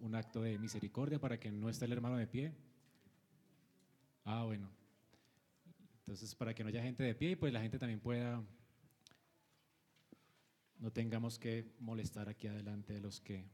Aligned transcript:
un 0.00 0.14
acto 0.14 0.42
de 0.42 0.58
misericordia 0.58 1.18
para 1.18 1.38
que 1.38 1.50
no 1.50 1.68
esté 1.68 1.84
el 1.84 1.92
hermano 1.92 2.16
de 2.16 2.26
pie. 2.26 2.54
Ah, 4.24 4.44
bueno. 4.44 4.70
Entonces, 6.00 6.34
para 6.34 6.54
que 6.54 6.62
no 6.62 6.68
haya 6.68 6.82
gente 6.82 7.02
de 7.02 7.14
pie 7.14 7.30
y 7.30 7.36
pues 7.36 7.52
la 7.52 7.60
gente 7.60 7.78
también 7.78 8.00
pueda, 8.00 8.42
no 10.78 10.90
tengamos 10.92 11.38
que 11.38 11.74
molestar 11.80 12.28
aquí 12.28 12.46
adelante 12.46 12.92
de 12.92 13.00
los 13.00 13.20
que 13.20 13.44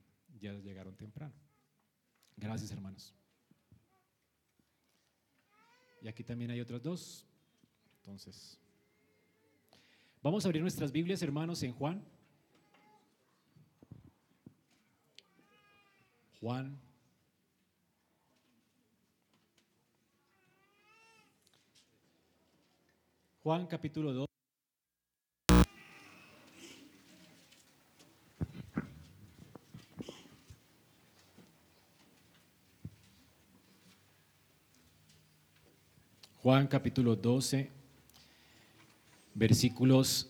ya 0.41 0.53
llegaron 0.53 0.97
temprano. 0.97 1.35
Gracias, 2.37 2.71
hermanos. 2.71 3.15
Y 6.03 6.09
aquí 6.09 6.23
también 6.23 6.51
hay 6.51 6.61
otros 6.61 6.83
dos. 6.83 7.27
Entonces, 7.97 8.59
vamos 10.23 10.45
a 10.45 10.49
abrir 10.49 10.61
nuestras 10.61 10.93
Biblias, 10.93 11.23
hermanos, 11.23 11.63
en 11.63 11.73
Juan. 11.73 12.05
Juan. 16.45 16.79
Juan 23.43 23.67
capítulo 23.67 24.13
2. 24.13 24.27
Juan 36.43 36.67
capítulo 36.67 37.17
12, 37.17 37.71
versículos 39.35 40.29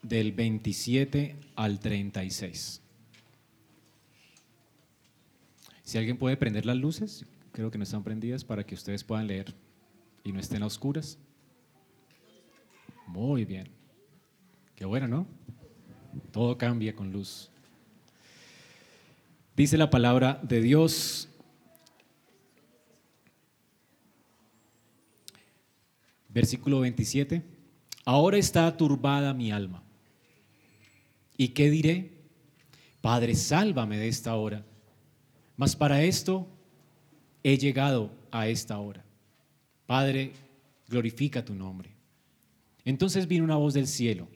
del 0.00 0.30
27 0.30 1.34
al 1.56 1.80
36. 1.80 2.81
Si 5.92 5.98
alguien 5.98 6.16
puede 6.16 6.38
prender 6.38 6.64
las 6.64 6.78
luces, 6.78 7.26
creo 7.52 7.70
que 7.70 7.76
no 7.76 7.84
están 7.84 8.02
prendidas 8.02 8.46
para 8.46 8.64
que 8.64 8.74
ustedes 8.74 9.04
puedan 9.04 9.26
leer 9.26 9.54
y 10.24 10.32
no 10.32 10.40
estén 10.40 10.62
a 10.62 10.66
oscuras. 10.66 11.18
Muy 13.06 13.44
bien. 13.44 13.68
Qué 14.74 14.86
bueno, 14.86 15.06
¿no? 15.06 15.26
Todo 16.30 16.56
cambia 16.56 16.96
con 16.96 17.12
luz. 17.12 17.50
Dice 19.54 19.76
la 19.76 19.90
palabra 19.90 20.40
de 20.42 20.62
Dios 20.62 21.28
Versículo 26.30 26.80
27. 26.80 27.42
Ahora 28.06 28.38
está 28.38 28.74
turbada 28.78 29.34
mi 29.34 29.52
alma. 29.52 29.82
¿Y 31.36 31.48
qué 31.48 31.68
diré? 31.68 32.12
Padre, 33.02 33.34
sálvame 33.34 33.98
de 33.98 34.08
esta 34.08 34.34
hora. 34.36 34.64
Mas 35.62 35.76
para 35.76 36.02
esto 36.02 36.48
he 37.44 37.56
llegado 37.56 38.10
a 38.32 38.48
esta 38.48 38.76
hora. 38.78 39.04
Padre, 39.86 40.32
glorifica 40.88 41.44
tu 41.44 41.54
nombre. 41.54 41.94
Entonces 42.84 43.28
vino 43.28 43.44
una 43.44 43.54
voz 43.54 43.72
del 43.72 43.86
cielo. 43.86 44.26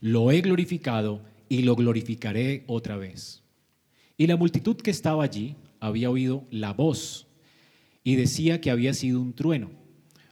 Lo 0.00 0.30
he 0.30 0.40
glorificado 0.40 1.22
y 1.48 1.62
lo 1.62 1.74
glorificaré 1.74 2.62
otra 2.68 2.96
vez. 2.96 3.42
Y 4.16 4.28
la 4.28 4.36
multitud 4.36 4.76
que 4.76 4.92
estaba 4.92 5.24
allí 5.24 5.56
había 5.80 6.08
oído 6.08 6.44
la 6.52 6.72
voz 6.72 7.26
y 8.04 8.14
decía 8.14 8.60
que 8.60 8.70
había 8.70 8.94
sido 8.94 9.20
un 9.20 9.32
trueno. 9.32 9.72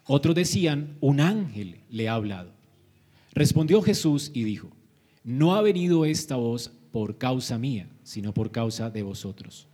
Otros 0.04 0.36
decían, 0.36 0.98
un 1.00 1.18
ángel 1.18 1.80
le 1.90 2.08
ha 2.08 2.14
hablado. 2.14 2.52
Respondió 3.32 3.82
Jesús 3.82 4.30
y 4.32 4.44
dijo, 4.44 4.70
no 5.24 5.56
ha 5.56 5.62
venido 5.62 6.04
esta 6.04 6.36
voz 6.36 6.70
por 6.92 7.18
causa 7.18 7.58
mía, 7.58 7.90
sino 8.04 8.32
por 8.32 8.52
causa 8.52 8.88
de 8.88 9.02
vosotros. 9.02 9.66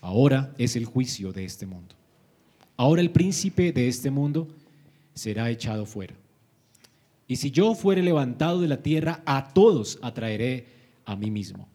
Ahora 0.00 0.54
es 0.58 0.76
el 0.76 0.84
juicio 0.84 1.32
de 1.32 1.44
este 1.44 1.66
mundo. 1.66 1.94
Ahora 2.76 3.02
el 3.02 3.10
príncipe 3.10 3.72
de 3.72 3.88
este 3.88 4.10
mundo 4.10 4.48
será 5.14 5.50
echado 5.50 5.84
fuera. 5.84 6.14
Y 7.28 7.36
si 7.36 7.50
yo 7.50 7.74
fuere 7.74 8.02
levantado 8.02 8.60
de 8.60 8.68
la 8.68 8.82
tierra, 8.82 9.22
a 9.26 9.52
todos 9.52 9.98
atraeré 10.02 10.66
a 11.04 11.14
mí 11.14 11.30
mismo. 11.30 11.68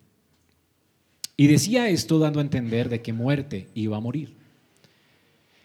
Y 1.37 1.47
decía 1.47 1.89
esto 1.89 2.19
dando 2.19 2.39
a 2.39 2.43
entender 2.43 2.89
de 2.89 3.01
qué 3.01 3.13
muerte 3.13 3.69
iba 3.75 3.97
a 3.97 4.01
morir. 4.01 4.33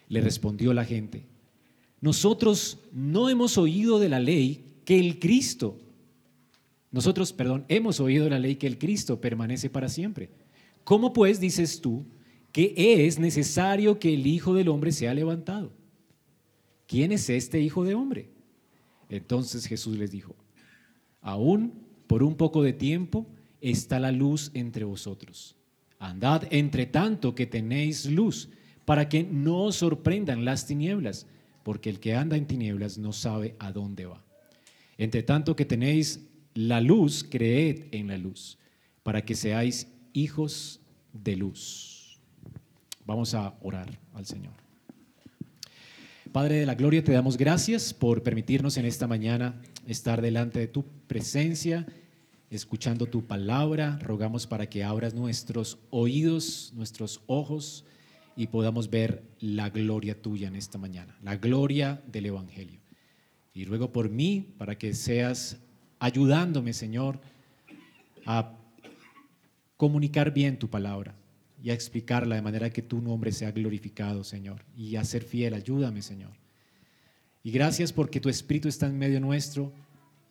Le 0.09 0.21
respondió 0.21 0.73
la 0.73 0.85
gente, 0.85 1.23
nosotros 2.01 2.79
no 2.91 3.29
hemos 3.29 3.57
oído 3.57 3.99
de 3.99 4.09
la 4.09 4.19
ley 4.19 4.63
que 4.85 4.99
el 4.99 5.19
Cristo, 5.19 5.77
nosotros, 6.91 7.31
perdón, 7.31 7.63
hemos 7.69 7.99
oído 7.99 8.25
de 8.25 8.31
la 8.31 8.39
ley 8.39 8.55
que 8.55 8.67
el 8.67 8.77
Cristo 8.77 9.21
permanece 9.21 9.69
para 9.69 9.87
siempre. 9.87 10.29
¿Cómo 10.83 11.13
pues 11.13 11.39
dices 11.39 11.79
tú 11.79 12.03
que 12.51 12.73
es 12.75 13.19
necesario 13.19 13.99
que 13.99 14.13
el 14.13 14.27
Hijo 14.27 14.53
del 14.53 14.69
Hombre 14.69 14.91
sea 14.91 15.13
levantado? 15.13 15.71
¿Quién 16.87 17.11
es 17.11 17.29
este 17.29 17.59
Hijo 17.61 17.83
de 17.83 17.95
Hombre? 17.95 18.29
Entonces 19.09 19.65
Jesús 19.65 19.97
les 19.97 20.11
dijo, 20.11 20.35
aún 21.21 21.73
por 22.07 22.23
un 22.23 22.35
poco 22.35 22.63
de 22.63 22.73
tiempo 22.73 23.25
está 23.61 23.99
la 23.99 24.11
luz 24.11 24.51
entre 24.53 24.83
vosotros. 24.83 25.55
Andad 25.99 26.43
entre 26.49 26.85
tanto 26.85 27.35
que 27.35 27.45
tenéis 27.45 28.05
luz, 28.05 28.49
para 28.85 29.07
que 29.07 29.23
no 29.23 29.63
os 29.65 29.75
sorprendan 29.75 30.43
las 30.43 30.65
tinieblas 30.65 31.27
porque 31.63 31.89
el 31.89 31.99
que 31.99 32.15
anda 32.15 32.37
en 32.37 32.47
tinieblas 32.47 32.97
no 32.97 33.13
sabe 33.13 33.55
a 33.59 33.71
dónde 33.71 34.05
va. 34.05 34.23
Entre 34.97 35.23
tanto 35.23 35.55
que 35.55 35.65
tenéis 35.65 36.21
la 36.53 36.81
luz, 36.81 37.23
creed 37.23 37.85
en 37.91 38.07
la 38.07 38.17
luz, 38.17 38.57
para 39.03 39.23
que 39.23 39.35
seáis 39.35 39.87
hijos 40.13 40.79
de 41.13 41.35
luz. 41.35 41.90
Vamos 43.11 43.33
a 43.33 43.53
orar 43.61 43.89
al 44.13 44.25
Señor. 44.25 44.53
Padre 46.31 46.61
de 46.61 46.65
la 46.65 46.75
Gloria, 46.75 47.03
te 47.03 47.11
damos 47.11 47.35
gracias 47.35 47.93
por 47.93 48.23
permitirnos 48.23 48.77
en 48.77 48.85
esta 48.85 49.05
mañana 49.05 49.61
estar 49.85 50.21
delante 50.21 50.59
de 50.59 50.67
tu 50.67 50.85
presencia, 51.07 51.85
escuchando 52.49 53.07
tu 53.07 53.25
palabra. 53.25 53.99
Rogamos 54.01 54.47
para 54.47 54.69
que 54.69 54.85
abras 54.85 55.13
nuestros 55.13 55.77
oídos, 55.89 56.71
nuestros 56.73 57.19
ojos, 57.27 57.83
y 58.37 58.47
podamos 58.47 58.89
ver 58.89 59.23
la 59.41 59.69
gloria 59.69 60.21
tuya 60.21 60.47
en 60.47 60.55
esta 60.55 60.77
mañana, 60.77 61.13
la 61.21 61.35
gloria 61.35 62.01
del 62.07 62.27
Evangelio. 62.27 62.79
Y 63.53 63.65
ruego 63.65 63.91
por 63.91 64.09
mí 64.09 64.53
para 64.57 64.77
que 64.77 64.93
seas 64.93 65.57
ayudándome, 65.99 66.71
Señor, 66.71 67.19
a 68.25 68.53
comunicar 69.75 70.33
bien 70.33 70.57
tu 70.57 70.69
palabra 70.69 71.13
y 71.61 71.69
a 71.69 71.73
explicarla 71.73 72.35
de 72.35 72.41
manera 72.41 72.69
que 72.71 72.81
tu 72.81 73.01
nombre 73.01 73.31
sea 73.31 73.51
glorificado, 73.51 74.23
Señor, 74.23 74.65
y 74.75 74.95
a 74.95 75.03
ser 75.03 75.23
fiel. 75.23 75.53
Ayúdame, 75.53 76.01
Señor. 76.01 76.31
Y 77.43 77.51
gracias 77.51 77.93
porque 77.93 78.19
tu 78.19 78.29
Espíritu 78.29 78.67
está 78.67 78.87
en 78.87 78.97
medio 78.97 79.19
nuestro 79.19 79.73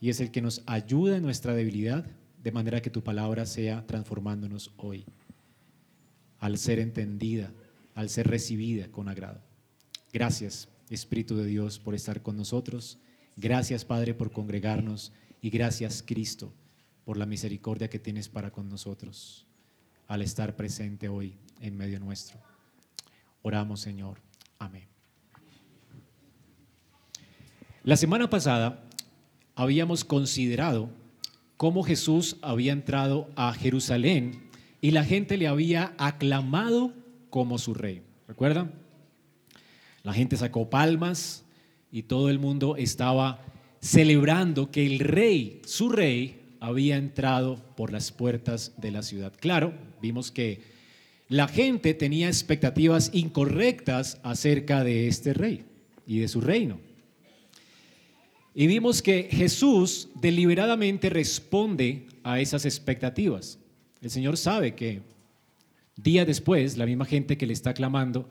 y 0.01 0.11
es 0.11 0.21
el 0.21 0.31
que 0.31 0.43
nos 0.43 0.63
ayuda 0.67 1.17
en 1.17 1.23
nuestra 1.23 1.55
debilidad, 1.55 2.07
de 2.43 2.53
manera 2.53 2.81
que 2.81 2.91
tu 2.91 3.03
palabra 3.03 3.47
sea 3.47 3.87
transformándonos 3.87 4.73
hoy, 4.77 5.05
al 6.39 6.57
ser 6.59 6.79
entendida 6.79 7.53
al 7.95 8.09
ser 8.09 8.29
recibida 8.29 8.89
con 8.89 9.09
agrado. 9.09 9.43
Gracias, 10.13 10.69
Espíritu 10.89 11.37
de 11.37 11.45
Dios, 11.45 11.79
por 11.79 11.95
estar 11.95 12.23
con 12.23 12.37
nosotros. 12.37 12.99
Gracias, 13.37 13.85
Padre, 13.85 14.15
por 14.15 14.33
congregarnos. 14.33 15.13
Y 15.43 15.51
gracias, 15.51 16.03
Cristo, 16.03 16.53
por 17.05 17.19
la 17.19 17.27
misericordia 17.27 17.91
que 17.91 17.99
tienes 17.99 18.29
para 18.29 18.51
con 18.51 18.71
nosotros 18.71 19.50
al 20.11 20.23
estar 20.23 20.57
presente 20.57 21.09
hoy 21.09 21.37
en 21.61 21.77
medio 21.77 22.01
nuestro. 22.01 22.37
Oramos, 23.43 23.81
Señor. 23.81 24.21
Amén. 24.59 24.89
La 27.85 27.97
semana 27.97 28.29
pasada 28.29 28.83
habíamos 29.55 30.05
considerado 30.05 30.91
cómo 31.57 31.85
Jesús 31.85 32.39
había 32.43 32.73
entrado 32.73 33.31
a 33.37 33.53
Jerusalén 33.53 34.51
y 34.81 34.91
la 34.91 35.05
gente 35.05 35.37
le 35.37 35.47
había 35.47 35.95
aclamado 35.97 36.93
como 37.31 37.57
su 37.59 37.73
rey. 37.73 38.03
¿Recuerdan? 38.27 38.73
La 40.03 40.13
gente 40.13 40.37
sacó 40.37 40.69
palmas 40.71 41.45
y 41.93 42.03
todo 42.03 42.31
el 42.31 42.41
mundo 42.41 42.75
estaba 42.75 43.43
celebrando 43.81 44.73
que 44.73 44.87
el 44.87 44.99
rey, 44.99 45.63
su 45.65 45.89
rey, 45.89 46.57
había 46.59 46.97
entrado 46.97 47.63
por 47.77 47.93
las 47.93 48.11
puertas 48.11 48.75
de 48.77 48.91
la 48.91 49.03
ciudad. 49.03 49.33
Claro, 49.39 49.73
vimos 50.01 50.31
que 50.31 50.61
la 51.29 51.47
gente 51.49 51.95
tenía 51.95 52.29
expectativas 52.29 53.11
incorrectas 53.13 54.19
acerca 54.23 54.83
de 54.83 55.07
este 55.09 55.33
rey 55.33 55.65
y 56.07 56.19
de 56.19 56.29
su 56.29 56.41
reino. 56.41 56.81
Y 58.55 58.67
vimos 58.67 59.01
que 59.01 59.29
Jesús 59.31 60.09
deliberadamente 60.21 61.09
responde 61.09 62.07
a 62.25 62.41
esas 62.41 62.65
expectativas. 62.65 63.59
El 64.03 64.11
Señor 64.11 64.37
sabe 64.37 64.75
que 64.75 65.03
Día 66.03 66.25
después, 66.25 66.79
la 66.79 66.87
misma 66.87 67.05
gente 67.05 67.37
que 67.37 67.47
le 67.47 67.53
está 67.53 67.75
clamando 67.75 68.29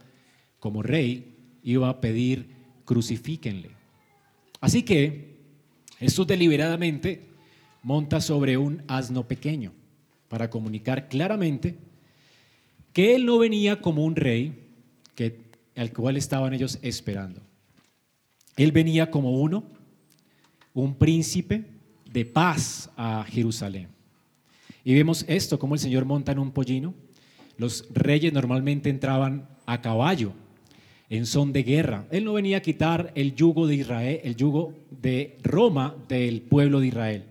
como 0.59 0.81
rey 0.81 1.35
iba 1.63 1.87
a 1.87 2.01
pedir 2.01 2.49
crucifíquenle. 2.85 3.69
Así 4.59 4.81
que 4.81 5.37
Jesús 5.99 6.25
deliberadamente 6.25 7.27
monta 7.83 8.21
sobre 8.21 8.57
un 8.57 8.81
asno 8.87 9.27
pequeño 9.27 9.71
para 10.29 10.49
comunicar 10.49 11.09
claramente 11.09 11.75
que 12.93 13.15
él 13.15 13.25
no 13.25 13.37
venía 13.37 13.81
como 13.81 14.05
un 14.05 14.15
rey 14.15 14.67
que, 15.15 15.41
al 15.75 15.91
cual 15.91 16.15
estaban 16.17 16.53
ellos 16.53 16.79
esperando. 16.81 17.41
Él 18.55 18.71
venía 18.71 19.11
como 19.11 19.41
uno, 19.41 19.63
un 20.73 20.95
príncipe 20.95 21.65
de 22.11 22.25
paz 22.25 22.89
a 22.95 23.25
Jerusalén. 23.29 23.89
Y 24.83 24.93
vemos 24.93 25.25
esto, 25.27 25.59
como 25.59 25.75
el 25.75 25.79
Señor 25.79 26.05
monta 26.05 26.31
en 26.31 26.39
un 26.39 26.51
pollino. 26.51 26.93
Los 27.57 27.87
reyes 27.93 28.31
normalmente 28.31 28.89
entraban 28.89 29.47
a 29.65 29.81
caballo 29.81 30.33
en 31.09 31.25
son 31.25 31.51
de 31.51 31.63
guerra. 31.63 32.07
Él 32.11 32.23
no 32.23 32.33
venía 32.33 32.57
a 32.57 32.61
quitar 32.61 33.11
el 33.15 33.35
yugo 33.35 33.67
de 33.67 33.75
Israel, 33.75 34.21
el 34.23 34.35
yugo 34.35 34.73
de 34.89 35.37
Roma 35.43 35.95
del 36.07 36.41
pueblo 36.41 36.79
de 36.79 36.87
Israel. 36.87 37.23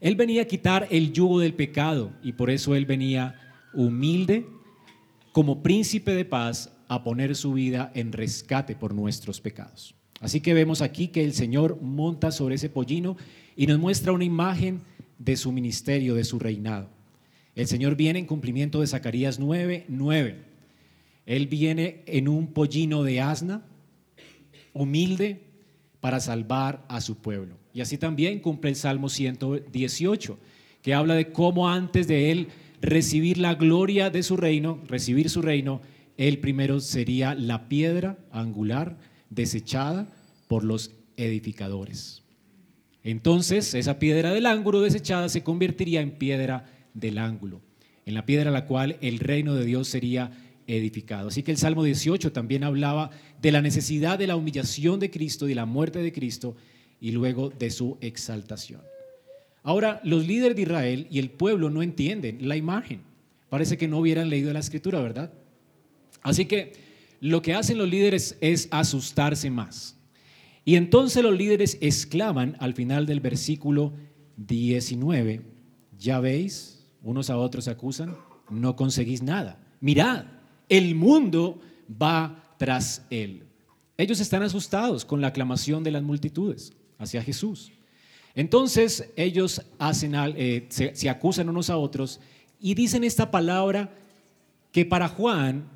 Él 0.00 0.16
venía 0.16 0.42
a 0.42 0.46
quitar 0.46 0.88
el 0.90 1.12
yugo 1.12 1.40
del 1.40 1.54
pecado 1.54 2.12
y 2.22 2.32
por 2.32 2.50
eso 2.50 2.74
él 2.74 2.86
venía 2.86 3.38
humilde 3.74 4.46
como 5.32 5.62
príncipe 5.62 6.12
de 6.12 6.24
paz 6.24 6.72
a 6.88 7.04
poner 7.04 7.36
su 7.36 7.52
vida 7.52 7.92
en 7.94 8.12
rescate 8.12 8.74
por 8.74 8.94
nuestros 8.94 9.40
pecados. 9.40 9.94
Así 10.20 10.40
que 10.40 10.54
vemos 10.54 10.82
aquí 10.82 11.08
que 11.08 11.24
el 11.24 11.34
Señor 11.34 11.80
monta 11.80 12.32
sobre 12.32 12.56
ese 12.56 12.68
pollino 12.68 13.16
y 13.56 13.66
nos 13.66 13.78
muestra 13.78 14.12
una 14.12 14.24
imagen 14.24 14.80
de 15.18 15.36
su 15.36 15.52
ministerio, 15.52 16.14
de 16.14 16.24
su 16.24 16.38
reinado. 16.38 16.88
El 17.54 17.66
Señor 17.66 17.94
viene 17.94 18.18
en 18.18 18.26
cumplimiento 18.26 18.80
de 18.80 18.86
Zacarías 18.86 19.38
9, 19.38 19.84
9. 19.88 20.36
Él 21.26 21.46
viene 21.46 22.02
en 22.06 22.28
un 22.28 22.48
pollino 22.48 23.02
de 23.02 23.20
asna, 23.20 23.62
humilde, 24.72 25.49
para 26.00 26.20
salvar 26.20 26.84
a 26.88 27.00
su 27.00 27.16
pueblo. 27.16 27.56
Y 27.72 27.80
así 27.80 27.98
también 27.98 28.40
cumple 28.40 28.70
el 28.70 28.76
Salmo 28.76 29.08
118, 29.08 30.38
que 30.82 30.94
habla 30.94 31.14
de 31.14 31.30
cómo 31.32 31.68
antes 31.68 32.08
de 32.08 32.30
él 32.32 32.48
recibir 32.80 33.38
la 33.38 33.54
gloria 33.54 34.10
de 34.10 34.22
su 34.22 34.36
reino, 34.36 34.80
recibir 34.86 35.28
su 35.28 35.42
reino, 35.42 35.80
él 36.16 36.38
primero 36.38 36.80
sería 36.80 37.34
la 37.34 37.68
piedra 37.68 38.18
angular 38.32 38.98
desechada 39.28 40.08
por 40.48 40.64
los 40.64 40.92
edificadores. 41.16 42.22
Entonces, 43.02 43.74
esa 43.74 43.98
piedra 43.98 44.32
del 44.32 44.46
ángulo 44.46 44.80
desechada 44.80 45.28
se 45.28 45.42
convertiría 45.42 46.00
en 46.00 46.12
piedra 46.12 46.66
del 46.94 47.18
ángulo, 47.18 47.60
en 48.04 48.14
la 48.14 48.26
piedra 48.26 48.50
a 48.50 48.52
la 48.52 48.66
cual 48.66 48.96
el 49.00 49.18
reino 49.18 49.54
de 49.54 49.64
Dios 49.64 49.88
sería 49.88 50.32
edificado. 50.70 51.28
Así 51.28 51.42
que 51.42 51.52
el 51.52 51.56
Salmo 51.58 51.82
18 51.82 52.32
también 52.32 52.64
hablaba 52.64 53.10
de 53.40 53.52
la 53.52 53.62
necesidad 53.62 54.18
de 54.18 54.26
la 54.26 54.36
humillación 54.36 55.00
de 55.00 55.10
Cristo 55.10 55.48
y 55.48 55.54
la 55.54 55.66
muerte 55.66 56.00
de 56.00 56.12
Cristo 56.12 56.56
y 57.00 57.12
luego 57.12 57.50
de 57.50 57.70
su 57.70 57.98
exaltación. 58.00 58.82
Ahora, 59.62 60.00
los 60.04 60.26
líderes 60.26 60.56
de 60.56 60.62
Israel 60.62 61.06
y 61.10 61.18
el 61.18 61.30
pueblo 61.30 61.70
no 61.70 61.82
entienden 61.82 62.48
la 62.48 62.56
imagen. 62.56 63.02
Parece 63.48 63.76
que 63.76 63.88
no 63.88 63.98
hubieran 63.98 64.30
leído 64.30 64.52
la 64.52 64.60
escritura, 64.60 65.00
¿verdad? 65.00 65.32
Así 66.22 66.46
que 66.46 66.72
lo 67.20 67.42
que 67.42 67.54
hacen 67.54 67.78
los 67.78 67.88
líderes 67.88 68.38
es 68.40 68.68
asustarse 68.70 69.50
más. 69.50 69.96
Y 70.64 70.76
entonces 70.76 71.22
los 71.22 71.36
líderes 71.36 71.78
exclaman 71.80 72.56
al 72.60 72.74
final 72.74 73.06
del 73.06 73.20
versículo 73.20 73.92
19, 74.36 75.42
ya 75.98 76.20
veis, 76.20 76.86
unos 77.02 77.28
a 77.28 77.36
otros 77.36 77.68
acusan, 77.68 78.16
no 78.48 78.76
conseguís 78.76 79.22
nada. 79.22 79.58
Mirad, 79.80 80.26
el 80.70 80.94
mundo 80.94 81.60
va 81.90 82.54
tras 82.56 83.04
él. 83.10 83.42
Ellos 83.98 84.20
están 84.20 84.42
asustados 84.42 85.04
con 85.04 85.20
la 85.20 85.26
aclamación 85.26 85.84
de 85.84 85.90
las 85.90 86.02
multitudes 86.02 86.72
hacia 86.98 87.22
Jesús. 87.22 87.72
Entonces 88.34 89.10
ellos 89.16 89.60
hacen, 89.78 90.14
eh, 90.14 90.66
se, 90.70 90.94
se 90.94 91.10
acusan 91.10 91.50
unos 91.50 91.68
a 91.68 91.76
otros 91.76 92.20
y 92.58 92.74
dicen 92.74 93.04
esta 93.04 93.30
palabra 93.30 93.92
que 94.72 94.86
para 94.86 95.08
Juan 95.08 95.68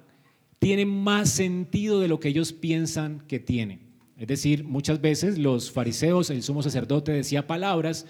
tiene 0.58 0.86
más 0.86 1.28
sentido 1.30 2.00
de 2.00 2.08
lo 2.08 2.20
que 2.20 2.28
ellos 2.28 2.52
piensan 2.52 3.20
que 3.26 3.40
tiene. 3.40 3.80
Es 4.16 4.28
decir, 4.28 4.64
muchas 4.64 5.00
veces 5.00 5.36
los 5.36 5.70
fariseos, 5.72 6.30
el 6.30 6.42
sumo 6.42 6.62
sacerdote 6.62 7.12
decía 7.12 7.46
palabras 7.46 8.06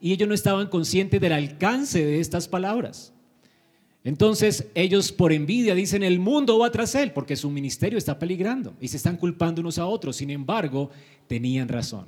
y 0.00 0.12
ellos 0.12 0.28
no 0.28 0.34
estaban 0.34 0.68
conscientes 0.68 1.20
del 1.20 1.32
alcance 1.32 2.04
de 2.04 2.20
estas 2.20 2.46
palabras. 2.46 3.12
Entonces 4.08 4.68
ellos 4.74 5.12
por 5.12 5.34
envidia 5.34 5.74
dicen, 5.74 6.02
el 6.02 6.18
mundo 6.18 6.58
va 6.58 6.72
tras 6.72 6.94
él 6.94 7.12
porque 7.12 7.36
su 7.36 7.50
ministerio 7.50 7.98
está 7.98 8.18
peligrando 8.18 8.72
y 8.80 8.88
se 8.88 8.96
están 8.96 9.18
culpando 9.18 9.60
unos 9.60 9.76
a 9.76 9.84
otros. 9.84 10.16
Sin 10.16 10.30
embargo, 10.30 10.88
tenían 11.26 11.68
razón. 11.68 12.06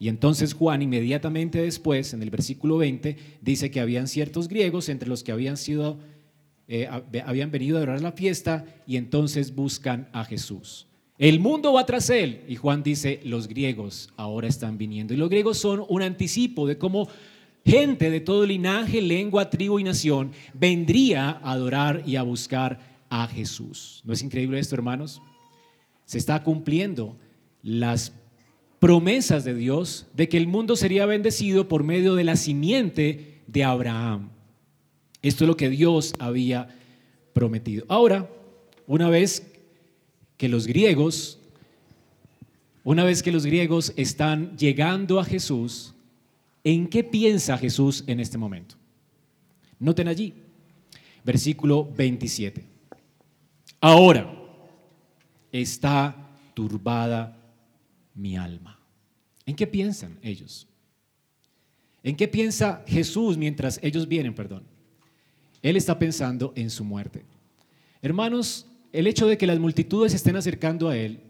Y 0.00 0.08
entonces 0.08 0.52
Juan 0.52 0.82
inmediatamente 0.82 1.62
después, 1.62 2.12
en 2.12 2.24
el 2.24 2.30
versículo 2.30 2.76
20, 2.76 3.16
dice 3.40 3.70
que 3.70 3.78
habían 3.78 4.08
ciertos 4.08 4.48
griegos 4.48 4.88
entre 4.88 5.08
los 5.08 5.22
que 5.22 5.30
habían 5.30 5.56
sido, 5.56 6.00
eh, 6.66 6.88
habían 7.24 7.52
venido 7.52 7.76
a 7.76 7.82
adorar 7.82 8.02
la 8.02 8.10
fiesta 8.10 8.64
y 8.84 8.96
entonces 8.96 9.54
buscan 9.54 10.08
a 10.12 10.24
Jesús. 10.24 10.88
El 11.18 11.38
mundo 11.38 11.74
va 11.74 11.86
tras 11.86 12.10
él. 12.10 12.40
Y 12.48 12.56
Juan 12.56 12.82
dice, 12.82 13.20
los 13.22 13.46
griegos 13.46 14.10
ahora 14.16 14.48
están 14.48 14.76
viniendo. 14.76 15.14
Y 15.14 15.18
los 15.18 15.30
griegos 15.30 15.56
son 15.56 15.84
un 15.88 16.02
anticipo 16.02 16.66
de 16.66 16.78
cómo 16.78 17.06
gente 17.64 18.10
de 18.10 18.20
todo 18.20 18.46
linaje, 18.46 19.00
lengua, 19.00 19.50
tribu 19.50 19.78
y 19.78 19.84
nación 19.84 20.32
vendría 20.54 21.30
a 21.30 21.52
adorar 21.52 22.02
y 22.06 22.16
a 22.16 22.22
buscar 22.22 22.80
a 23.08 23.26
Jesús. 23.26 24.02
¿No 24.04 24.12
es 24.12 24.22
increíble 24.22 24.58
esto, 24.58 24.74
hermanos? 24.74 25.20
Se 26.04 26.18
está 26.18 26.42
cumpliendo 26.42 27.16
las 27.62 28.12
promesas 28.78 29.44
de 29.44 29.54
Dios 29.54 30.06
de 30.14 30.28
que 30.28 30.38
el 30.38 30.48
mundo 30.48 30.76
sería 30.76 31.06
bendecido 31.06 31.68
por 31.68 31.84
medio 31.84 32.14
de 32.14 32.24
la 32.24 32.36
simiente 32.36 33.42
de 33.46 33.64
Abraham. 33.64 34.30
Esto 35.22 35.44
es 35.44 35.48
lo 35.48 35.56
que 35.56 35.70
Dios 35.70 36.14
había 36.18 36.68
prometido. 37.32 37.84
Ahora, 37.88 38.28
una 38.86 39.08
vez 39.08 39.46
que 40.36 40.48
los 40.48 40.66
griegos, 40.66 41.38
una 42.82 43.04
vez 43.04 43.22
que 43.22 43.30
los 43.30 43.46
griegos 43.46 43.92
están 43.96 44.56
llegando 44.56 45.20
a 45.20 45.24
Jesús, 45.24 45.94
¿En 46.64 46.88
qué 46.88 47.02
piensa 47.02 47.58
Jesús 47.58 48.04
en 48.06 48.20
este 48.20 48.38
momento? 48.38 48.76
Noten 49.78 50.08
allí, 50.08 50.34
versículo 51.24 51.84
27. 51.84 52.64
Ahora 53.80 54.32
está 55.50 56.14
turbada 56.54 57.36
mi 58.14 58.36
alma. 58.36 58.78
¿En 59.44 59.56
qué 59.56 59.66
piensan 59.66 60.18
ellos? 60.22 60.68
¿En 62.02 62.16
qué 62.16 62.28
piensa 62.28 62.84
Jesús 62.86 63.36
mientras 63.36 63.78
ellos 63.82 64.08
vienen, 64.08 64.34
perdón? 64.34 64.64
Él 65.62 65.76
está 65.76 65.98
pensando 65.98 66.52
en 66.56 66.70
su 66.70 66.84
muerte. 66.84 67.24
Hermanos, 68.02 68.66
el 68.92 69.06
hecho 69.06 69.26
de 69.26 69.38
que 69.38 69.46
las 69.46 69.60
multitudes 69.60 70.12
se 70.12 70.16
estén 70.16 70.36
acercando 70.36 70.88
a 70.88 70.96
Él, 70.96 71.20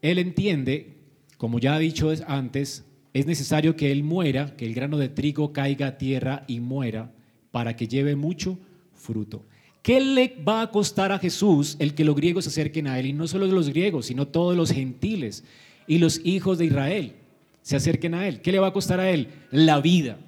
Él 0.00 0.18
entiende, 0.18 0.96
como 1.36 1.58
ya 1.58 1.74
ha 1.74 1.78
dicho 1.78 2.10
antes, 2.26 2.85
es 3.16 3.24
necesario 3.24 3.76
que 3.76 3.90
él 3.90 4.02
muera, 4.02 4.54
que 4.56 4.66
el 4.66 4.74
grano 4.74 4.98
de 4.98 5.08
trigo 5.08 5.54
caiga 5.54 5.86
a 5.86 5.96
tierra 5.96 6.44
y 6.46 6.60
muera 6.60 7.10
para 7.50 7.74
que 7.74 7.88
lleve 7.88 8.14
mucho 8.14 8.58
fruto. 8.94 9.42
¿Qué 9.80 10.00
le 10.00 10.36
va 10.46 10.60
a 10.60 10.70
costar 10.70 11.12
a 11.12 11.18
Jesús 11.18 11.76
el 11.78 11.94
que 11.94 12.04
los 12.04 12.14
griegos 12.14 12.44
se 12.44 12.50
acerquen 12.50 12.86
a 12.86 12.98
él? 12.98 13.06
Y 13.06 13.12
no 13.14 13.26
solo 13.26 13.46
los 13.46 13.70
griegos, 13.70 14.06
sino 14.06 14.28
todos 14.28 14.54
los 14.54 14.70
gentiles 14.70 15.44
y 15.86 15.96
los 15.96 16.20
hijos 16.26 16.58
de 16.58 16.66
Israel 16.66 17.14
se 17.62 17.76
acerquen 17.76 18.12
a 18.12 18.28
él. 18.28 18.42
¿Qué 18.42 18.52
le 18.52 18.58
va 18.58 18.66
a 18.66 18.72
costar 18.74 19.00
a 19.00 19.08
él? 19.10 19.28
La 19.50 19.80
vida. 19.80 20.18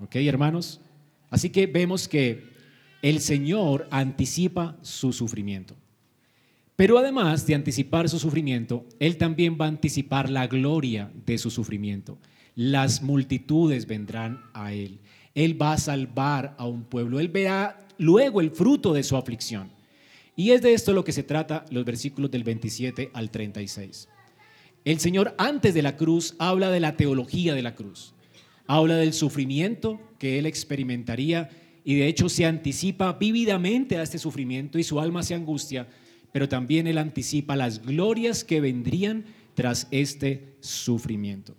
¿Ok, 0.00 0.16
hermanos? 0.16 0.80
Así 1.30 1.50
que 1.50 1.68
vemos 1.68 2.08
que 2.08 2.42
el 3.02 3.20
Señor 3.20 3.86
anticipa 3.92 4.76
su 4.82 5.12
sufrimiento. 5.12 5.76
Pero 6.78 6.96
además 6.96 7.44
de 7.44 7.56
anticipar 7.56 8.08
su 8.08 8.20
sufrimiento, 8.20 8.86
Él 9.00 9.16
también 9.16 9.58
va 9.60 9.64
a 9.64 9.68
anticipar 9.68 10.30
la 10.30 10.46
gloria 10.46 11.10
de 11.26 11.36
su 11.36 11.50
sufrimiento. 11.50 12.20
Las 12.54 13.02
multitudes 13.02 13.88
vendrán 13.88 14.44
a 14.54 14.72
Él. 14.72 15.00
Él 15.34 15.60
va 15.60 15.72
a 15.72 15.78
salvar 15.78 16.54
a 16.56 16.66
un 16.68 16.84
pueblo. 16.84 17.18
Él 17.18 17.30
verá 17.30 17.84
luego 17.98 18.40
el 18.40 18.52
fruto 18.52 18.92
de 18.92 19.02
su 19.02 19.16
aflicción. 19.16 19.72
Y 20.36 20.52
es 20.52 20.62
de 20.62 20.72
esto 20.72 20.92
lo 20.92 21.02
que 21.02 21.10
se 21.10 21.24
trata 21.24 21.64
los 21.72 21.84
versículos 21.84 22.30
del 22.30 22.44
27 22.44 23.10
al 23.12 23.32
36. 23.32 24.08
El 24.84 25.00
Señor 25.00 25.34
antes 25.36 25.74
de 25.74 25.82
la 25.82 25.96
cruz 25.96 26.36
habla 26.38 26.70
de 26.70 26.78
la 26.78 26.96
teología 26.96 27.56
de 27.56 27.62
la 27.62 27.74
cruz. 27.74 28.14
Habla 28.68 28.94
del 28.98 29.14
sufrimiento 29.14 29.98
que 30.20 30.38
Él 30.38 30.46
experimentaría 30.46 31.50
y 31.82 31.96
de 31.96 32.06
hecho 32.06 32.28
se 32.28 32.46
anticipa 32.46 33.14
vívidamente 33.14 33.96
a 33.96 34.04
este 34.04 34.18
sufrimiento 34.18 34.78
y 34.78 34.84
su 34.84 35.00
alma 35.00 35.24
se 35.24 35.34
angustia 35.34 35.88
pero 36.32 36.48
también 36.48 36.86
Él 36.86 36.98
anticipa 36.98 37.56
las 37.56 37.84
glorias 37.84 38.44
que 38.44 38.60
vendrían 38.60 39.24
tras 39.54 39.88
este 39.90 40.56
sufrimiento. 40.60 41.56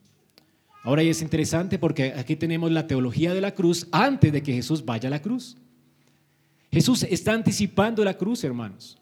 Ahora 0.83 1.03
y 1.03 1.09
es 1.09 1.21
interesante 1.21 1.77
porque 1.77 2.13
aquí 2.15 2.35
tenemos 2.35 2.71
la 2.71 2.87
teología 2.87 3.33
de 3.33 3.41
la 3.41 3.53
cruz 3.53 3.87
antes 3.91 4.31
de 4.31 4.41
que 4.41 4.53
Jesús 4.53 4.85
vaya 4.85 5.07
a 5.07 5.11
la 5.11 5.21
cruz. 5.21 5.57
Jesús 6.71 7.03
está 7.03 7.33
anticipando 7.33 8.03
la 8.03 8.15
cruz, 8.15 8.43
hermanos. 8.43 8.97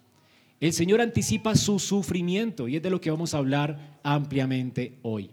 El 0.60 0.74
Señor 0.74 1.02
anticipa 1.02 1.56
su 1.56 1.78
sufrimiento 1.78 2.68
y 2.68 2.78
es 2.78 2.82
de 2.82 2.90
lo 2.90 3.00
que 3.00 3.12
vamos 3.12 3.34
a 3.34 3.38
hablar 3.38 4.00
ampliamente 4.02 4.98
hoy. 5.04 5.30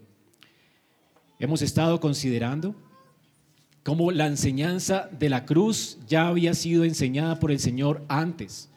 Hemos 1.39 1.61
estado 1.61 1.99
considerando 1.99 2.75
como 3.83 4.11
la 4.11 4.27
enseñanza 4.27 5.09
de 5.11 5.29
la 5.29 5.45
cruz 5.45 5.97
ya 6.07 6.27
había 6.27 6.53
sido 6.53 6.83
enseñada 6.83 7.39
por 7.39 7.51
el 7.51 7.59
Señor 7.59 8.03
antes. 8.07 8.69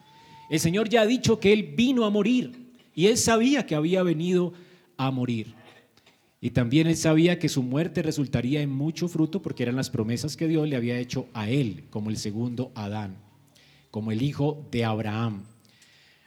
El 0.49 0.59
Señor 0.59 0.89
ya 0.89 1.01
ha 1.01 1.05
dicho 1.05 1.39
que 1.39 1.53
Él 1.53 1.73
vino 1.75 2.05
a 2.05 2.09
morir 2.09 2.73
y 2.95 3.05
Él 3.05 3.17
sabía 3.17 3.65
que 3.65 3.75
había 3.75 4.03
venido 4.03 4.53
a 4.97 5.11
morir. 5.11 5.53
Y 6.41 6.51
también 6.51 6.87
Él 6.87 6.97
sabía 6.97 7.37
que 7.37 7.49
su 7.49 7.61
muerte 7.61 8.01
resultaría 8.01 8.61
en 8.61 8.69
mucho 8.69 9.07
fruto 9.07 9.41
porque 9.41 9.63
eran 9.63 9.75
las 9.75 9.89
promesas 9.89 10.35
que 10.35 10.47
Dios 10.47 10.67
le 10.67 10.75
había 10.75 10.97
hecho 10.97 11.27
a 11.33 11.49
Él 11.49 11.83
como 11.89 12.09
el 12.09 12.17
segundo 12.17 12.71
Adán, 12.75 13.17
como 13.91 14.11
el 14.11 14.21
hijo 14.21 14.67
de 14.71 14.85
Abraham. 14.85 15.43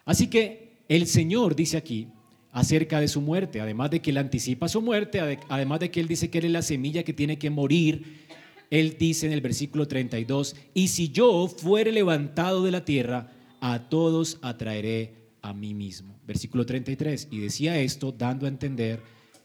Así 0.04 0.28
que 0.28 0.72
el 0.88 1.06
Señor 1.06 1.56
dice 1.56 1.76
aquí 1.76 2.08
acerca 2.52 3.00
de 3.00 3.08
su 3.08 3.20
muerte, 3.20 3.60
además 3.60 3.90
de 3.90 4.00
que 4.00 4.10
él 4.10 4.18
anticipa 4.18 4.68
su 4.68 4.82
muerte, 4.82 5.20
además 5.48 5.80
de 5.80 5.90
que 5.90 6.00
él 6.00 6.06
dice 6.06 6.28
que 6.28 6.38
él 6.38 6.44
es 6.44 6.50
la 6.50 6.62
semilla 6.62 7.02
que 7.02 7.14
tiene 7.14 7.38
que 7.38 7.48
morir, 7.48 8.26
él 8.70 8.96
dice 8.98 9.26
en 9.26 9.32
el 9.32 9.40
versículo 9.40 9.88
32, 9.88 10.54
y 10.74 10.88
si 10.88 11.08
yo 11.08 11.48
fuere 11.48 11.92
levantado 11.92 12.62
de 12.62 12.70
la 12.70 12.84
tierra, 12.84 13.30
a 13.62 13.88
todos 13.88 14.38
atraeré 14.42 15.14
a 15.40 15.54
mí 15.54 15.72
mismo. 15.72 16.18
Versículo 16.26 16.66
33, 16.66 17.28
y 17.30 17.38
decía 17.38 17.80
esto 17.80 18.12
dando 18.12 18.44
a 18.44 18.48
entender 18.48 19.00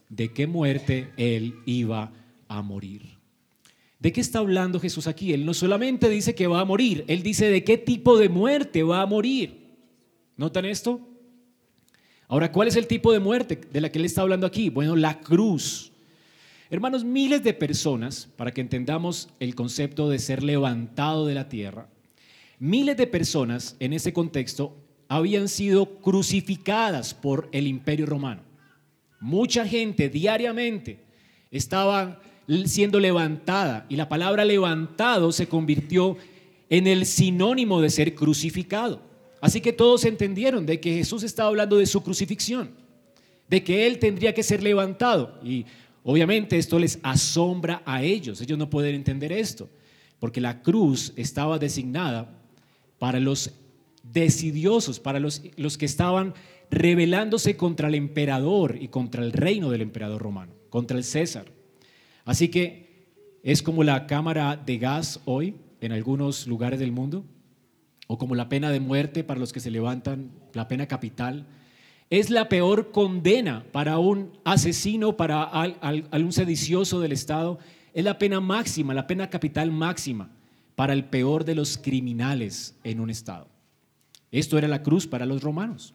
de 0.08 0.32
qué 0.32 0.48
muerte 0.48 1.12
él 1.16 1.54
iba 1.66 2.12
a 2.48 2.60
morir. 2.62 3.16
¿De 4.00 4.12
qué 4.12 4.20
está 4.20 4.40
hablando 4.40 4.80
Jesús 4.80 5.06
aquí? 5.06 5.32
Él 5.32 5.46
no 5.46 5.54
solamente 5.54 6.08
dice 6.10 6.34
que 6.34 6.48
va 6.48 6.60
a 6.60 6.64
morir, 6.64 7.04
él 7.06 7.22
dice 7.22 7.48
de 7.48 7.62
qué 7.62 7.78
tipo 7.78 8.18
de 8.18 8.28
muerte 8.28 8.82
va 8.82 9.02
a 9.02 9.06
morir. 9.06 9.76
¿Notan 10.36 10.64
esto? 10.64 11.00
Ahora, 12.26 12.50
¿cuál 12.50 12.66
es 12.66 12.76
el 12.76 12.88
tipo 12.88 13.12
de 13.12 13.20
muerte 13.20 13.60
de 13.72 13.80
la 13.80 13.90
que 13.90 14.00
él 14.00 14.04
está 14.04 14.22
hablando 14.22 14.48
aquí? 14.48 14.68
Bueno, 14.68 14.96
la 14.96 15.20
cruz. 15.20 15.92
Hermanos, 16.70 17.04
miles 17.04 17.44
de 17.44 17.54
personas, 17.54 18.28
para 18.36 18.52
que 18.52 18.60
entendamos 18.60 19.28
el 19.38 19.54
concepto 19.54 20.08
de 20.08 20.18
ser 20.18 20.42
levantado 20.42 21.24
de 21.24 21.34
la 21.34 21.48
tierra, 21.48 21.88
miles 22.58 22.96
de 22.96 23.06
personas 23.06 23.76
en 23.80 23.92
ese 23.92 24.12
contexto 24.12 24.76
habían 25.08 25.48
sido 25.48 26.00
crucificadas 26.00 27.14
por 27.14 27.48
el 27.52 27.66
imperio 27.66 28.06
romano. 28.06 28.42
Mucha 29.20 29.66
gente 29.66 30.08
diariamente 30.08 31.00
estaba 31.50 32.20
siendo 32.66 33.00
levantada 33.00 33.86
y 33.88 33.96
la 33.96 34.08
palabra 34.08 34.44
levantado 34.44 35.32
se 35.32 35.48
convirtió 35.48 36.16
en 36.70 36.86
el 36.86 37.06
sinónimo 37.06 37.80
de 37.80 37.90
ser 37.90 38.14
crucificado. 38.14 39.02
Así 39.40 39.60
que 39.60 39.72
todos 39.72 40.04
entendieron 40.04 40.66
de 40.66 40.80
que 40.80 40.94
Jesús 40.94 41.22
estaba 41.22 41.48
hablando 41.48 41.76
de 41.76 41.86
su 41.86 42.02
crucifixión, 42.02 42.70
de 43.48 43.62
que 43.62 43.86
Él 43.86 43.98
tendría 43.98 44.34
que 44.34 44.42
ser 44.42 44.62
levantado. 44.62 45.38
Y 45.42 45.64
obviamente 46.02 46.58
esto 46.58 46.78
les 46.78 46.98
asombra 47.02 47.82
a 47.86 48.02
ellos. 48.02 48.40
Ellos 48.40 48.58
no 48.58 48.68
pueden 48.68 48.94
entender 48.94 49.32
esto, 49.32 49.68
porque 50.18 50.40
la 50.40 50.60
cruz 50.62 51.12
estaba 51.16 51.58
designada 51.58 52.37
para 52.98 53.20
los 53.20 53.52
decidiosos, 54.02 55.00
para 55.00 55.20
los, 55.20 55.42
los 55.56 55.78
que 55.78 55.86
estaban 55.86 56.34
rebelándose 56.70 57.56
contra 57.56 57.88
el 57.88 57.94
emperador 57.94 58.76
y 58.80 58.88
contra 58.88 59.22
el 59.22 59.32
reino 59.32 59.70
del 59.70 59.82
emperador 59.82 60.22
romano, 60.22 60.52
contra 60.70 60.96
el 60.96 61.04
César. 61.04 61.46
Así 62.24 62.48
que 62.48 62.88
es 63.42 63.62
como 63.62 63.84
la 63.84 64.06
cámara 64.06 64.56
de 64.56 64.78
gas 64.78 65.20
hoy 65.24 65.56
en 65.80 65.92
algunos 65.92 66.46
lugares 66.46 66.78
del 66.78 66.92
mundo 66.92 67.24
o 68.06 68.18
como 68.18 68.34
la 68.34 68.48
pena 68.48 68.70
de 68.70 68.80
muerte 68.80 69.24
para 69.24 69.40
los 69.40 69.52
que 69.52 69.60
se 69.60 69.70
levantan, 69.70 70.30
la 70.54 70.68
pena 70.68 70.86
capital, 70.86 71.46
es 72.10 72.30
la 72.30 72.48
peor 72.48 72.90
condena 72.90 73.64
para 73.70 73.98
un 73.98 74.32
asesino, 74.44 75.16
para 75.16 75.50
un 76.12 76.32
sedicioso 76.32 77.00
del 77.00 77.12
Estado, 77.12 77.58
es 77.92 78.04
la 78.04 78.18
pena 78.18 78.40
máxima, 78.40 78.94
la 78.94 79.06
pena 79.06 79.28
capital 79.28 79.70
máxima 79.70 80.30
para 80.78 80.92
el 80.92 81.06
peor 81.06 81.44
de 81.44 81.56
los 81.56 81.76
criminales 81.76 82.76
en 82.84 83.00
un 83.00 83.10
Estado. 83.10 83.48
Esto 84.30 84.56
era 84.58 84.68
la 84.68 84.84
cruz 84.84 85.08
para 85.08 85.26
los 85.26 85.42
romanos. 85.42 85.92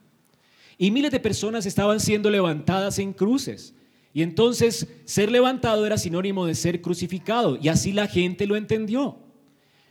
Y 0.76 0.90
miles 0.90 1.10
de 1.10 1.20
personas 1.20 1.64
estaban 1.64 2.00
siendo 2.00 2.28
levantadas 2.28 2.98
en 2.98 3.14
cruces. 3.14 3.74
Y 4.12 4.20
entonces 4.20 4.86
ser 5.06 5.32
levantado 5.32 5.86
era 5.86 5.96
sinónimo 5.96 6.44
de 6.44 6.54
ser 6.54 6.82
crucificado. 6.82 7.58
Y 7.62 7.68
así 7.68 7.94
la 7.94 8.08
gente 8.08 8.46
lo 8.46 8.56
entendió. 8.56 9.16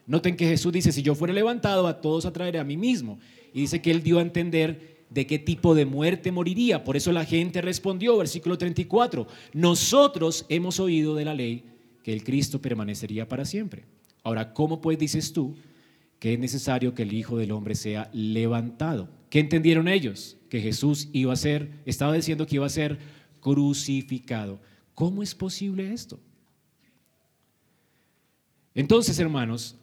Noten 0.05 0.37
que 0.37 0.45
Jesús 0.45 0.71
dice, 0.71 0.91
si 0.91 1.01
yo 1.01 1.15
fuera 1.15 1.33
levantado, 1.33 1.87
a 1.87 1.99
todos 1.99 2.27
atraeré 2.27 2.59
a 2.59 2.63
mí 2.63 2.77
mismo. 2.77 3.17
Y 3.51 3.61
dice 3.61 3.81
que 3.81 3.89
él 3.89 4.03
dio 4.03 4.19
a 4.19 4.21
entender 4.21 5.05
de 5.09 5.25
qué 5.25 5.39
tipo 5.39 5.73
de 5.73 5.87
muerte 5.87 6.31
moriría. 6.31 6.83
Por 6.83 6.97
eso 6.97 7.11
la 7.11 7.25
gente 7.25 7.63
respondió, 7.63 8.15
versículo 8.15 8.59
34, 8.59 9.25
nosotros 9.53 10.45
hemos 10.49 10.79
oído 10.79 11.15
de 11.15 11.25
la 11.25 11.33
ley 11.33 11.63
que 12.03 12.13
el 12.13 12.23
Cristo 12.23 12.61
permanecería 12.61 13.27
para 13.27 13.43
siempre. 13.43 13.85
Ahora, 14.23 14.53
¿cómo 14.53 14.81
pues 14.81 14.97
dices 14.97 15.33
tú 15.33 15.55
que 16.19 16.33
es 16.33 16.39
necesario 16.39 16.93
que 16.95 17.03
el 17.03 17.13
Hijo 17.13 17.37
del 17.37 17.51
Hombre 17.51 17.75
sea 17.75 18.09
levantado? 18.13 19.09
¿Qué 19.29 19.39
entendieron 19.39 19.87
ellos? 19.87 20.37
Que 20.49 20.61
Jesús 20.61 21.09
iba 21.11 21.33
a 21.33 21.37
ser, 21.37 21.81
estaba 21.85 22.13
diciendo 22.13 22.47
que 22.47 22.55
iba 22.55 22.65
a 22.65 22.69
ser 22.69 22.99
crucificado. 23.41 24.59
¿Cómo 24.95 25.21
es 25.21 25.35
posible 25.35 25.91
esto? 25.91 26.19
Entonces, 28.73 29.19
hermanos, 29.19 29.75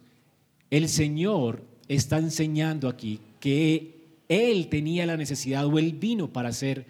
el 0.69 0.89
Señor 0.89 1.63
está 1.87 2.17
enseñando 2.17 2.89
aquí 2.89 3.19
que 3.39 4.17
Él 4.27 4.67
tenía 4.69 5.05
la 5.05 5.17
necesidad 5.17 5.65
o 5.65 5.77
Él 5.77 5.93
vino 5.93 6.33
para 6.33 6.51
ser 6.51 6.85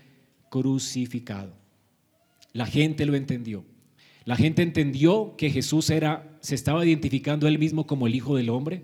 crucificado. 0.50 1.54
La 2.54 2.66
gente 2.66 3.06
lo 3.06 3.16
entendió. 3.16 3.64
La 4.24 4.36
gente 4.36 4.62
entendió 4.62 5.36
que 5.38 5.50
Jesús 5.50 5.90
era, 5.90 6.38
se 6.42 6.56
estaba 6.56 6.86
identificando 6.86 7.48
él 7.48 7.58
mismo 7.58 7.88
como 7.88 8.08
el 8.08 8.16
Hijo 8.16 8.36
del 8.36 8.50
Hombre, 8.50 8.84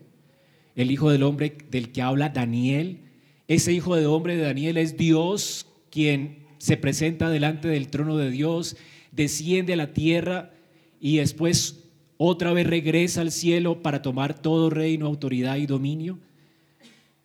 el 0.76 0.92
Hijo 0.92 1.12
del 1.12 1.24
Hombre 1.24 1.58
del 1.70 1.92
que 1.92 2.02
habla 2.02 2.30
Daniel. 2.30 3.02
Ese 3.48 3.72
Hijo 3.72 3.96
del 3.96 4.08
Hombre 4.08 4.36
de 4.36 4.44
Daniel 4.44 4.78
es 4.78 4.98
Dios 4.98 5.68
quien 5.92 6.48
se 6.58 6.76
presenta 6.78 7.30
delante 7.30 7.68
del 7.68 7.90
trono 7.90 8.18
de 8.18 8.32
Dios, 8.32 8.78
desciende 9.12 9.74
a 9.74 9.78
la 9.78 9.94
tierra 9.94 10.54
y 11.00 11.18
después 11.18 11.84
otra 12.18 12.52
vez 12.52 12.66
regresa 12.66 13.22
al 13.22 13.32
cielo 13.32 13.84
para 13.84 14.02
tomar 14.02 14.42
todo 14.42 14.72
reino, 14.72 15.06
autoridad 15.06 15.58
y 15.58 15.68
dominio. 15.68 16.18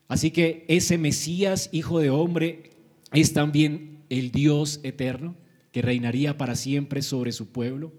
Así 0.07 0.31
que 0.31 0.67
ese 0.69 0.99
Mesías, 0.99 1.71
hijo 1.73 1.99
de 1.99 2.11
hombre, 2.11 2.71
es 3.13 3.33
también 3.33 4.05
el 4.11 4.31
Dios 4.31 4.81
eterno 4.83 5.35
que 5.71 5.81
reinaría 5.81 6.37
para 6.37 6.55
siempre 6.55 7.01
sobre 7.01 7.33
su 7.33 7.47
pueblo. 7.49 7.93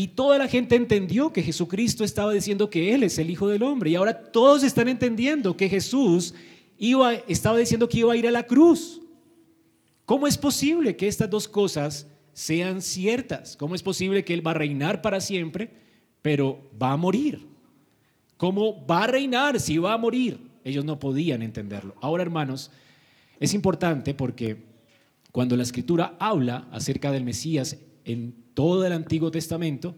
Y 0.00 0.08
toda 0.08 0.38
la 0.38 0.48
gente 0.48 0.76
entendió 0.76 1.30
que 1.30 1.42
Jesucristo 1.42 2.04
estaba 2.04 2.32
diciendo 2.32 2.70
que 2.70 2.94
Él 2.94 3.02
es 3.02 3.18
el 3.18 3.28
Hijo 3.28 3.48
del 3.48 3.62
Hombre. 3.62 3.90
Y 3.90 3.96
ahora 3.96 4.32
todos 4.32 4.62
están 4.62 4.88
entendiendo 4.88 5.58
que 5.58 5.68
Jesús 5.68 6.32
iba, 6.78 7.12
estaba 7.12 7.58
diciendo 7.58 7.86
que 7.86 7.98
iba 7.98 8.14
a 8.14 8.16
ir 8.16 8.26
a 8.26 8.30
la 8.30 8.44
cruz. 8.44 9.02
¿Cómo 10.06 10.26
es 10.26 10.38
posible 10.38 10.96
que 10.96 11.06
estas 11.06 11.28
dos 11.28 11.46
cosas 11.46 12.06
sean 12.32 12.80
ciertas. 12.80 13.54
¿Cómo 13.58 13.74
es 13.74 13.82
posible 13.82 14.24
que 14.24 14.32
Él 14.32 14.46
va 14.46 14.52
a 14.52 14.54
reinar 14.54 15.02
para 15.02 15.20
siempre, 15.20 15.68
pero 16.22 16.70
va 16.80 16.92
a 16.92 16.96
morir? 16.96 17.46
¿Cómo 18.38 18.86
va 18.86 19.04
a 19.04 19.06
reinar 19.06 19.60
si 19.60 19.76
va 19.76 19.92
a 19.92 19.98
morir? 19.98 20.40
Ellos 20.64 20.86
no 20.86 20.98
podían 20.98 21.42
entenderlo. 21.42 21.94
Ahora, 22.00 22.22
hermanos, 22.22 22.70
es 23.38 23.52
importante 23.52 24.14
porque 24.14 24.64
cuando 25.32 25.54
la 25.54 25.62
escritura 25.62 26.16
habla 26.18 26.66
acerca 26.72 27.12
del 27.12 27.24
Mesías 27.24 27.76
en 28.06 28.39
todo 28.54 28.86
el 28.86 28.92
Antiguo 28.92 29.30
Testamento, 29.30 29.96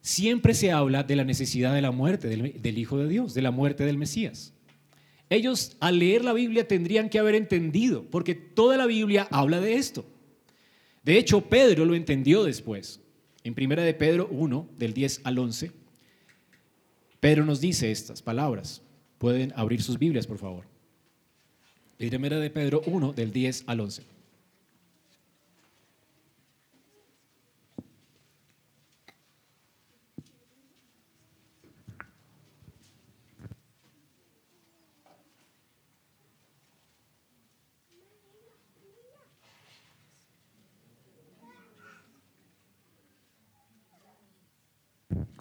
siempre 0.00 0.54
se 0.54 0.72
habla 0.72 1.02
de 1.02 1.16
la 1.16 1.24
necesidad 1.24 1.74
de 1.74 1.82
la 1.82 1.90
muerte 1.90 2.28
del, 2.28 2.78
Hijo 2.78 2.98
de 2.98 3.08
Dios, 3.08 3.34
de 3.34 3.42
la 3.42 3.50
muerte 3.50 3.84
del 3.84 3.98
Mesías. 3.98 4.54
Ellos 5.30 5.76
al 5.80 5.98
leer 5.98 6.24
la 6.24 6.32
Biblia 6.32 6.66
tendrían 6.66 7.10
que 7.10 7.18
haber 7.18 7.34
entendido, 7.34 8.04
porque 8.10 8.34
toda 8.34 8.76
la 8.76 8.86
Biblia 8.86 9.28
habla 9.30 9.60
de 9.60 9.74
esto. 9.74 10.06
De 11.02 11.18
hecho, 11.18 11.42
Pedro 11.42 11.84
lo 11.84 11.94
entendió 11.94 12.44
después. 12.44 13.00
En 13.44 13.54
primera 13.54 13.82
de 13.82 13.94
Pedro 13.94 14.28
1, 14.30 14.68
del 14.78 14.94
10 14.94 15.20
al 15.24 15.38
11, 15.38 15.70
Pedro 17.20 17.44
nos 17.44 17.60
dice 17.60 17.90
estas 17.90 18.22
palabras. 18.22 18.82
Pueden 19.18 19.52
abrir 19.56 19.82
sus 19.82 19.98
Biblias, 19.98 20.26
por 20.26 20.38
favor. 20.38 20.64
Primera 21.98 22.38
de 22.38 22.50
Pedro 22.50 22.82
1, 22.86 23.12
del 23.12 23.32
10 23.32 23.64
al 23.66 23.80
11. 23.80 24.17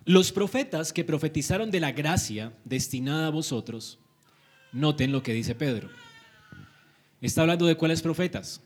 Los 0.08 0.32
profetas 0.32 0.94
que 0.94 1.04
profetizaron 1.04 1.70
de 1.70 1.82
la 1.82 1.92
gracia 1.92 2.54
destinada 2.64 3.28
a 3.28 3.30
vosotros, 3.30 4.00
noten 4.72 5.12
lo 5.12 5.22
que 5.22 5.34
dice 5.34 5.54
Pedro. 5.54 5.90
Está 7.20 7.42
hablando 7.42 7.66
de 7.66 7.76
cuáles 7.76 8.02
profetas? 8.02 8.62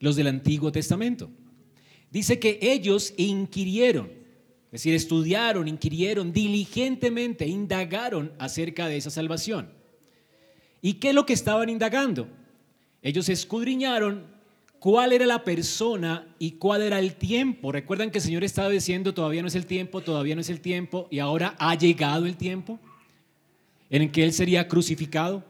Los 0.00 0.16
del 0.16 0.26
Antiguo 0.26 0.72
Testamento. 0.72 1.30
Dice 2.10 2.40
que 2.40 2.58
ellos 2.60 3.14
inquirieron 3.16 4.10
Es 4.72 4.82
decir, 4.82 4.94
estudiaron, 4.94 5.68
inquirieron 5.68 6.32
diligentemente, 6.32 7.46
indagaron 7.46 8.32
acerca 8.40 8.88
de 8.88 8.96
esa 8.96 9.10
salvación. 9.10 9.70
¿Y 10.82 10.94
qué 10.94 11.10
es 11.10 11.14
lo 11.14 11.24
que 11.24 11.34
estaban 11.34 11.68
indagando? 11.68 12.26
Ellos 13.00 13.28
escudriñaron 13.28 14.26
cuál 14.78 15.12
era 15.12 15.26
la 15.26 15.44
persona 15.44 16.26
y 16.38 16.52
cuál 16.52 16.82
era 16.82 16.98
el 16.98 17.16
tiempo. 17.16 17.72
Recuerdan 17.72 18.10
que 18.10 18.18
el 18.18 18.24
Señor 18.24 18.44
estaba 18.44 18.68
diciendo, 18.68 19.14
todavía 19.14 19.42
no 19.42 19.48
es 19.48 19.54
el 19.54 19.66
tiempo, 19.66 20.00
todavía 20.00 20.34
no 20.34 20.40
es 20.40 20.50
el 20.50 20.60
tiempo, 20.60 21.08
y 21.10 21.18
ahora 21.18 21.54
ha 21.58 21.74
llegado 21.74 22.26
el 22.26 22.36
tiempo 22.36 22.78
en 23.90 24.02
el 24.02 24.12
que 24.12 24.24
Él 24.24 24.32
sería 24.32 24.68
crucificado. 24.68 25.44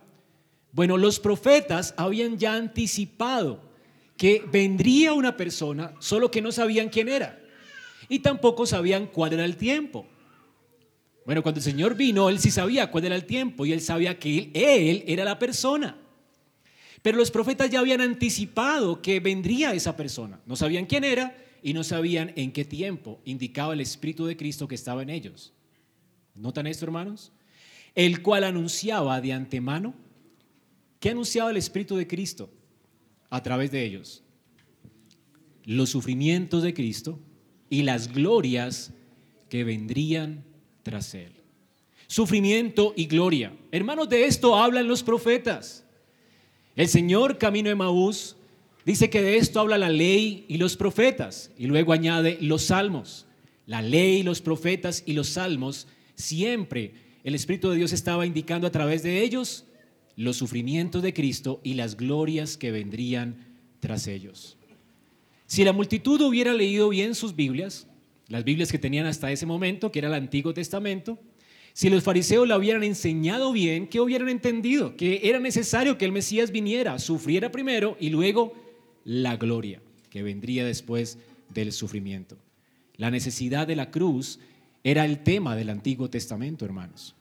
Bueno, 0.73 0.97
los 0.97 1.19
profetas 1.19 1.95
habían 1.97 2.39
ya 2.39 2.55
anticipado 2.55 3.61
que 4.17 4.45
vendría 4.51 5.13
una 5.13 5.37
persona, 5.37 5.95
solo 5.99 6.31
que 6.31 6.43
no 6.43 6.53
sabían 6.53 6.89
quién 6.89 7.09
era, 7.09 7.39
y 8.09 8.21
tampoco 8.21 8.67
sabían 8.67 9.07
cuál 9.07 9.35
era 9.35 9.45
el 9.45 9.57
tiempo. 9.57 10.07
Bueno, 11.25 11.43
cuando 11.43 11.59
el 11.59 11.65
Señor 11.65 11.97
vino, 11.97 12.29
Él 12.29 12.39
sí 12.39 12.51
sabía 12.51 12.91
cuál 12.91 13.07
era 13.07 13.17
el 13.17 13.25
tiempo, 13.25 13.67
y 13.67 13.73
Él 13.73 13.81
sabía 13.81 14.19
que 14.19 14.39
Él, 14.39 14.51
él 14.55 15.05
era 15.07 15.25
la 15.25 15.39
persona. 15.39 15.97
Pero 17.07 17.19
los 17.19 17.31
profetas 17.31 17.71
ya 17.71 17.79
habían 17.79 18.01
anticipado 18.01 19.01
que 19.01 19.21
vendría 19.21 19.73
esa 19.75 19.97
persona. 19.97 20.41
No 20.45 20.57
sabían 20.57 20.87
quién 20.87 21.05
era 21.05 21.37
y 21.63 21.73
no 21.73 21.85
sabían 21.85 22.33
en 22.35 22.51
qué 22.51 22.65
tiempo 22.65 23.21
indicaba 23.25 23.75
el 23.75 23.81
Espíritu 23.81 24.27
de 24.27 24.37
Cristo 24.37 24.67
que 24.67 24.75
estaba 24.75 25.03
en 25.03 25.11
ellos. 25.11 25.53
¿Notan 26.35 26.67
esto, 26.67 26.85
hermanos? 26.85 27.31
El 27.95 28.23
cual 28.23 28.43
anunciaba 28.43 29.21
de 29.21 29.33
antemano. 29.33 29.95
¿Qué 30.99 31.11
anunciaba 31.11 31.53
el 31.53 31.59
Espíritu 31.59 31.95
de 31.95 32.09
Cristo 32.09 32.51
a 33.31 33.41
través 33.41 33.71
de 33.71 33.85
ellos? 33.85 34.25
Los 35.63 35.91
sufrimientos 35.91 36.65
de 36.65 36.75
Cristo 36.75 37.21
y 37.71 37.83
las 37.83 38.13
glorias 38.13 38.93
que 39.49 39.63
vendrían 39.63 40.43
tras 40.83 41.15
él. 41.15 41.35
Sufrimiento 42.09 42.95
y 42.97 43.07
gloria. 43.07 43.57
Hermanos, 43.71 44.09
de 44.09 44.25
esto 44.25 44.57
hablan 44.57 44.89
los 44.89 45.05
profetas. 45.05 45.86
El 46.77 46.89
Señor, 46.89 47.39
camino 47.39 47.71
de 47.71 47.75
Maús, 47.75 48.37
dice 48.85 49.09
que 49.09 49.23
de 49.23 49.39
esto 49.39 49.61
habla 49.61 49.79
la 49.79 49.89
ley 49.89 50.45
y 50.47 50.59
los 50.59 50.77
profetas. 50.77 51.51
Y 51.59 51.67
luego 51.67 51.95
añade 51.95 52.37
los 52.43 52.65
salmos. 52.65 53.27
La 53.65 53.81
ley, 53.81 54.23
los 54.23 54.43
profetas 54.43 55.03
y 55.07 55.15
los 55.15 55.31
salmos, 55.31 55.89
siempre 56.15 56.93
el 57.25 57.35
Espíritu 57.35 57.71
de 57.71 57.77
Dios 57.77 57.93
estaba 57.93 58.27
indicando 58.27 58.67
a 58.67 58.73
través 58.73 59.03
de 59.03 59.23
ellos 59.23 59.65
los 60.17 60.37
sufrimientos 60.37 61.03
de 61.03 61.13
Cristo 61.13 61.61
y 61.65 61.75
las 61.75 61.97
glorias 61.97 62.57
que 62.57 62.71
vendrían 62.71 63.37
tras 63.81 64.07
ellos. 64.07 64.57
Si 65.47 65.65
la 65.65 65.73
multitud 65.73 66.21
hubiera 66.21 66.53
leído 66.53 66.91
bien 66.91 67.15
sus 67.15 67.35
Biblias, 67.35 67.87
las 68.29 68.45
Biblias 68.45 68.71
que 68.71 68.79
tenían 68.79 69.07
hasta 69.07 69.33
ese 69.33 69.47
momento, 69.47 69.91
que 69.91 70.01
era 70.01 70.09
el 70.09 70.15
Antiguo 70.15 70.55
Testamento, 70.55 71.19
si 71.77 71.91
los 71.91 72.05
fariseos 72.05 72.49
la 72.49 72.57
hubieran 72.57 72.83
enseñado 72.85 73.53
bien, 73.53 73.87
¿qué 73.87 74.01
hubieran 74.01 74.31
entendido? 74.31 74.97
Que 74.97 75.21
era 75.25 75.39
necesario 75.41 75.99
que 75.99 76.07
el 76.07 76.11
Mesías 76.11 76.51
viniera, 76.51 76.99
sufriera 76.99 77.53
primero 77.53 77.99
y 78.01 78.09
luego 78.09 78.55
la 79.05 79.37
gloria 79.37 79.83
que 80.09 80.23
vendría 80.23 80.65
después 80.65 81.19
del 81.53 81.73
sufrimiento. 81.73 82.39
La 82.97 83.11
necesidad 83.11 83.67
de 83.67 83.77
la 83.77 83.91
cruz 83.91 84.39
era 84.85 85.05
el 85.05 85.23
tema 85.23 85.55
del 85.55 85.69
Antiguo 85.69 86.09
Testamento, 86.09 86.65
hermanos. 86.65 87.15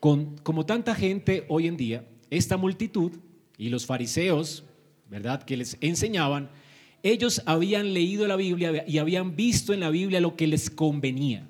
Con, 0.00 0.36
como 0.38 0.66
tanta 0.66 0.92
gente 0.96 1.44
hoy 1.48 1.68
en 1.68 1.76
día, 1.76 2.04
esta 2.28 2.56
multitud 2.56 3.12
y 3.56 3.68
los 3.68 3.86
fariseos, 3.86 4.64
¿verdad?, 5.08 5.44
que 5.44 5.56
les 5.56 5.76
enseñaban, 5.80 6.50
ellos 7.04 7.40
habían 7.46 7.94
leído 7.94 8.26
la 8.26 8.34
Biblia 8.34 8.84
y 8.84 8.98
habían 8.98 9.36
visto 9.36 9.72
en 9.72 9.78
la 9.78 9.90
Biblia 9.90 10.20
lo 10.20 10.34
que 10.34 10.48
les 10.48 10.70
convenía. 10.70 11.46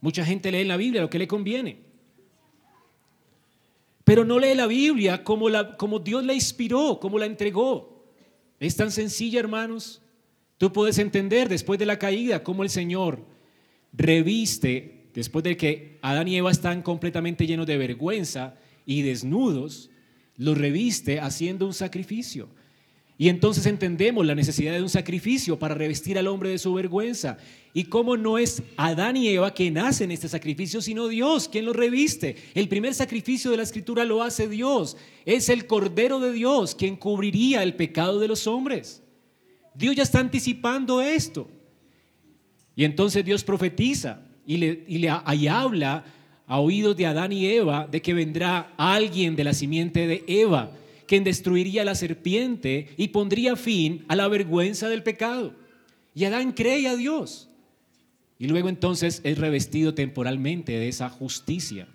Mucha 0.00 0.24
gente 0.24 0.50
lee 0.50 0.60
en 0.60 0.68
la 0.68 0.76
Biblia 0.76 1.02
lo 1.02 1.10
que 1.10 1.18
le 1.18 1.28
conviene. 1.28 1.78
Pero 4.04 4.24
no 4.24 4.38
lee 4.38 4.54
la 4.54 4.66
Biblia 4.66 5.24
como, 5.24 5.48
la, 5.48 5.76
como 5.76 5.98
Dios 5.98 6.24
la 6.24 6.32
inspiró, 6.32 7.00
como 7.00 7.18
la 7.18 7.26
entregó. 7.26 8.04
Es 8.60 8.76
tan 8.76 8.92
sencilla, 8.92 9.40
hermanos. 9.40 10.00
Tú 10.58 10.72
puedes 10.72 10.98
entender 10.98 11.48
después 11.48 11.78
de 11.78 11.86
la 11.86 11.98
caída 11.98 12.42
cómo 12.42 12.62
el 12.62 12.70
Señor 12.70 13.20
reviste, 13.92 15.08
después 15.12 15.42
de 15.42 15.56
que 15.56 15.98
Adán 16.02 16.28
y 16.28 16.36
Eva 16.36 16.50
están 16.50 16.82
completamente 16.82 17.46
llenos 17.46 17.66
de 17.66 17.76
vergüenza 17.76 18.54
y 18.86 19.02
desnudos, 19.02 19.90
los 20.36 20.56
reviste 20.56 21.20
haciendo 21.20 21.66
un 21.66 21.74
sacrificio. 21.74 22.48
Y 23.18 23.30
entonces 23.30 23.64
entendemos 23.64 24.26
la 24.26 24.34
necesidad 24.34 24.74
de 24.74 24.82
un 24.82 24.90
sacrificio 24.90 25.58
para 25.58 25.74
revestir 25.74 26.18
al 26.18 26.26
hombre 26.26 26.50
de 26.50 26.58
su 26.58 26.74
vergüenza. 26.74 27.38
Y 27.72 27.84
cómo 27.84 28.16
no 28.18 28.36
es 28.36 28.62
Adán 28.76 29.16
y 29.16 29.28
Eva 29.28 29.54
quien 29.54 29.78
hacen 29.78 30.10
este 30.10 30.28
sacrificio, 30.28 30.82
sino 30.82 31.08
Dios 31.08 31.48
quien 31.48 31.64
lo 31.64 31.72
reviste. 31.72 32.36
El 32.54 32.68
primer 32.68 32.94
sacrificio 32.94 33.50
de 33.50 33.56
la 33.56 33.62
escritura 33.62 34.04
lo 34.04 34.22
hace 34.22 34.48
Dios. 34.48 34.98
Es 35.24 35.48
el 35.48 35.66
Cordero 35.66 36.20
de 36.20 36.32
Dios 36.32 36.74
quien 36.74 36.96
cubriría 36.96 37.62
el 37.62 37.74
pecado 37.74 38.20
de 38.20 38.28
los 38.28 38.46
hombres. 38.46 39.02
Dios 39.74 39.96
ya 39.96 40.02
está 40.02 40.20
anticipando 40.20 41.00
esto. 41.00 41.48
Y 42.74 42.84
entonces 42.84 43.24
Dios 43.24 43.44
profetiza 43.44 44.20
y 44.46 44.58
le, 44.58 44.84
y 44.86 44.98
le 44.98 45.10
y 45.34 45.46
habla 45.46 46.04
a 46.46 46.60
oídos 46.60 46.94
de 46.96 47.06
Adán 47.06 47.32
y 47.32 47.46
Eva 47.46 47.88
de 47.90 48.02
que 48.02 48.12
vendrá 48.12 48.74
alguien 48.76 49.34
de 49.36 49.44
la 49.44 49.54
simiente 49.54 50.06
de 50.06 50.22
Eva 50.26 50.70
quien 51.06 51.24
destruiría 51.24 51.84
la 51.84 51.94
serpiente 51.94 52.88
y 52.96 53.08
pondría 53.08 53.56
fin 53.56 54.04
a 54.08 54.16
la 54.16 54.28
vergüenza 54.28 54.88
del 54.88 55.02
pecado. 55.02 55.54
Y 56.14 56.24
Adán 56.24 56.52
cree 56.52 56.88
a 56.88 56.96
Dios. 56.96 57.48
Y 58.38 58.48
luego 58.48 58.68
entonces 58.68 59.20
es 59.24 59.38
revestido 59.38 59.94
temporalmente 59.94 60.72
de 60.72 60.88
esa 60.88 61.08
justicia. 61.08 61.88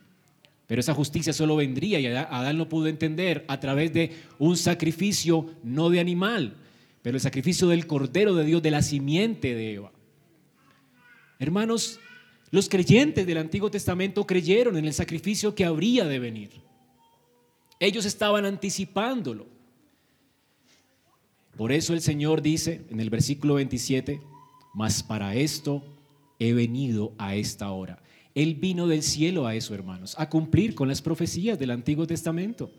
Pero 0.67 0.79
esa 0.79 0.93
justicia 0.93 1.33
solo 1.33 1.57
vendría, 1.57 1.99
y 1.99 2.05
Adán 2.05 2.57
no 2.57 2.69
pudo 2.69 2.87
entender, 2.87 3.43
a 3.47 3.59
través 3.59 3.91
de 3.93 4.11
un 4.39 4.55
sacrificio 4.55 5.53
no 5.63 5.89
de 5.89 5.99
animal, 5.99 6.55
pero 7.01 7.17
el 7.17 7.21
sacrificio 7.21 7.67
del 7.67 7.87
Cordero 7.87 8.35
de 8.35 8.45
Dios, 8.45 8.61
de 8.61 8.71
la 8.71 8.81
simiente 8.81 9.53
de 9.53 9.73
Eva. 9.73 9.91
Hermanos, 11.39 11.99
los 12.51 12.69
creyentes 12.69 13.25
del 13.27 13.37
Antiguo 13.37 13.69
Testamento 13.69 14.25
creyeron 14.25 14.77
en 14.77 14.85
el 14.85 14.93
sacrificio 14.93 15.55
que 15.55 15.65
habría 15.65 16.05
de 16.05 16.19
venir. 16.19 16.49
Ellos 17.81 18.05
estaban 18.05 18.45
anticipándolo. 18.45 19.47
Por 21.57 21.71
eso 21.71 21.93
el 21.93 22.01
Señor 22.01 22.43
dice 22.43 22.85
en 22.91 22.99
el 22.99 23.09
versículo 23.09 23.55
27, 23.55 24.21
mas 24.75 25.01
para 25.01 25.33
esto 25.35 25.83
he 26.37 26.53
venido 26.53 27.13
a 27.17 27.35
esta 27.35 27.71
hora. 27.71 28.01
Él 28.35 28.53
vino 28.53 28.85
del 28.85 29.01
cielo 29.01 29.47
a 29.47 29.55
eso, 29.55 29.73
hermanos, 29.73 30.13
a 30.19 30.29
cumplir 30.29 30.75
con 30.75 30.87
las 30.87 31.01
profecías 31.01 31.57
del 31.57 31.71
Antiguo 31.71 32.05
Testamento. 32.05 32.69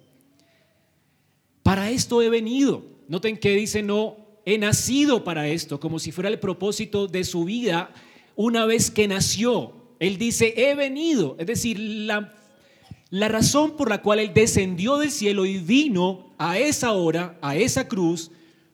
Para 1.65 1.91
esto 1.91 2.23
he 2.23 2.31
venido. 2.31 2.85
Noten 3.09 3.39
que 3.39 3.57
dice, 3.57 3.83
no, 3.83 4.17
he 4.47 4.57
nacido 4.57 5.25
para 5.25 5.49
esto, 5.49 5.81
como 5.81 5.99
si 5.99 6.13
fuera 6.13 6.31
el 6.31 6.39
propósito 6.39 7.09
de 7.09 7.25
su 7.25 7.45
vida 7.45 7.93
una 8.37 8.67
vez 8.67 8.89
que 8.93 9.09
nació. 9.09 9.73
Él 9.99 10.17
dice, 10.17 10.55
he 10.57 10.77
venido. 10.77 11.35
Es 11.41 11.49
decir, 11.49 11.81
la 11.81 12.33
la 13.13 13.29
razón 13.29 13.77
por 13.77 13.91
la 13.91 14.01
cual 14.01 14.21
Él 14.21 14.33
descendió 14.33 14.97
del 14.97 15.11
cielo 15.11 15.45
y 15.45 15.59
vino 15.59 16.33
a 16.39 16.59
esa 16.59 16.93
hora, 16.93 17.39
a 17.43 17.57
esa 17.57 17.87
cruz, 17.87 18.31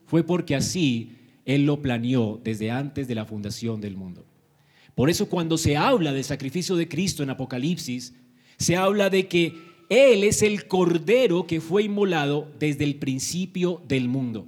fue 0.07 0.23
porque 0.23 0.55
así 0.55 1.11
Él 1.45 1.67
lo 1.67 1.83
planeó 1.83 2.41
desde 2.45 2.71
antes 2.71 3.09
de 3.09 3.17
la 3.17 3.25
fundación 3.25 3.81
del 3.81 3.97
mundo. 3.97 4.25
Por 4.95 5.11
eso 5.11 5.29
cuando 5.29 5.59
se 5.59 5.77
habla 5.77 6.13
del 6.13 6.23
sacrificio 6.23 6.77
de 6.77 6.87
Cristo 6.87 7.25
en 7.25 7.31
Apocalipsis, 7.31 8.15
se 8.59 8.77
habla 8.77 9.11
de 9.11 9.27
que 9.27 9.57
Él 9.89 10.23
es 10.23 10.43
el 10.43 10.69
cordero 10.69 11.45
que 11.49 11.61
fue 11.61 11.83
inmolado 11.83 12.49
desde 12.61 12.85
el 12.85 12.95
principio 12.95 13.83
del 13.89 14.07
mundo, 14.07 14.47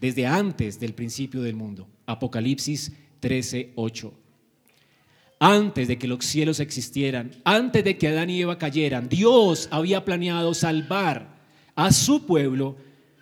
desde 0.00 0.28
antes 0.28 0.78
del 0.78 0.94
principio 0.94 1.42
del 1.42 1.56
mundo. 1.56 1.88
Apocalipsis 2.06 2.92
13, 3.18 3.72
8 3.74 4.19
antes 5.40 5.88
de 5.88 5.98
que 5.98 6.06
los 6.06 6.24
cielos 6.24 6.60
existieran, 6.60 7.32
antes 7.44 7.82
de 7.82 7.96
que 7.96 8.08
Adán 8.08 8.28
y 8.28 8.42
Eva 8.42 8.58
cayeran, 8.58 9.08
Dios 9.08 9.68
había 9.72 10.04
planeado 10.04 10.52
salvar 10.52 11.40
a 11.74 11.92
su 11.92 12.26
pueblo 12.26 12.76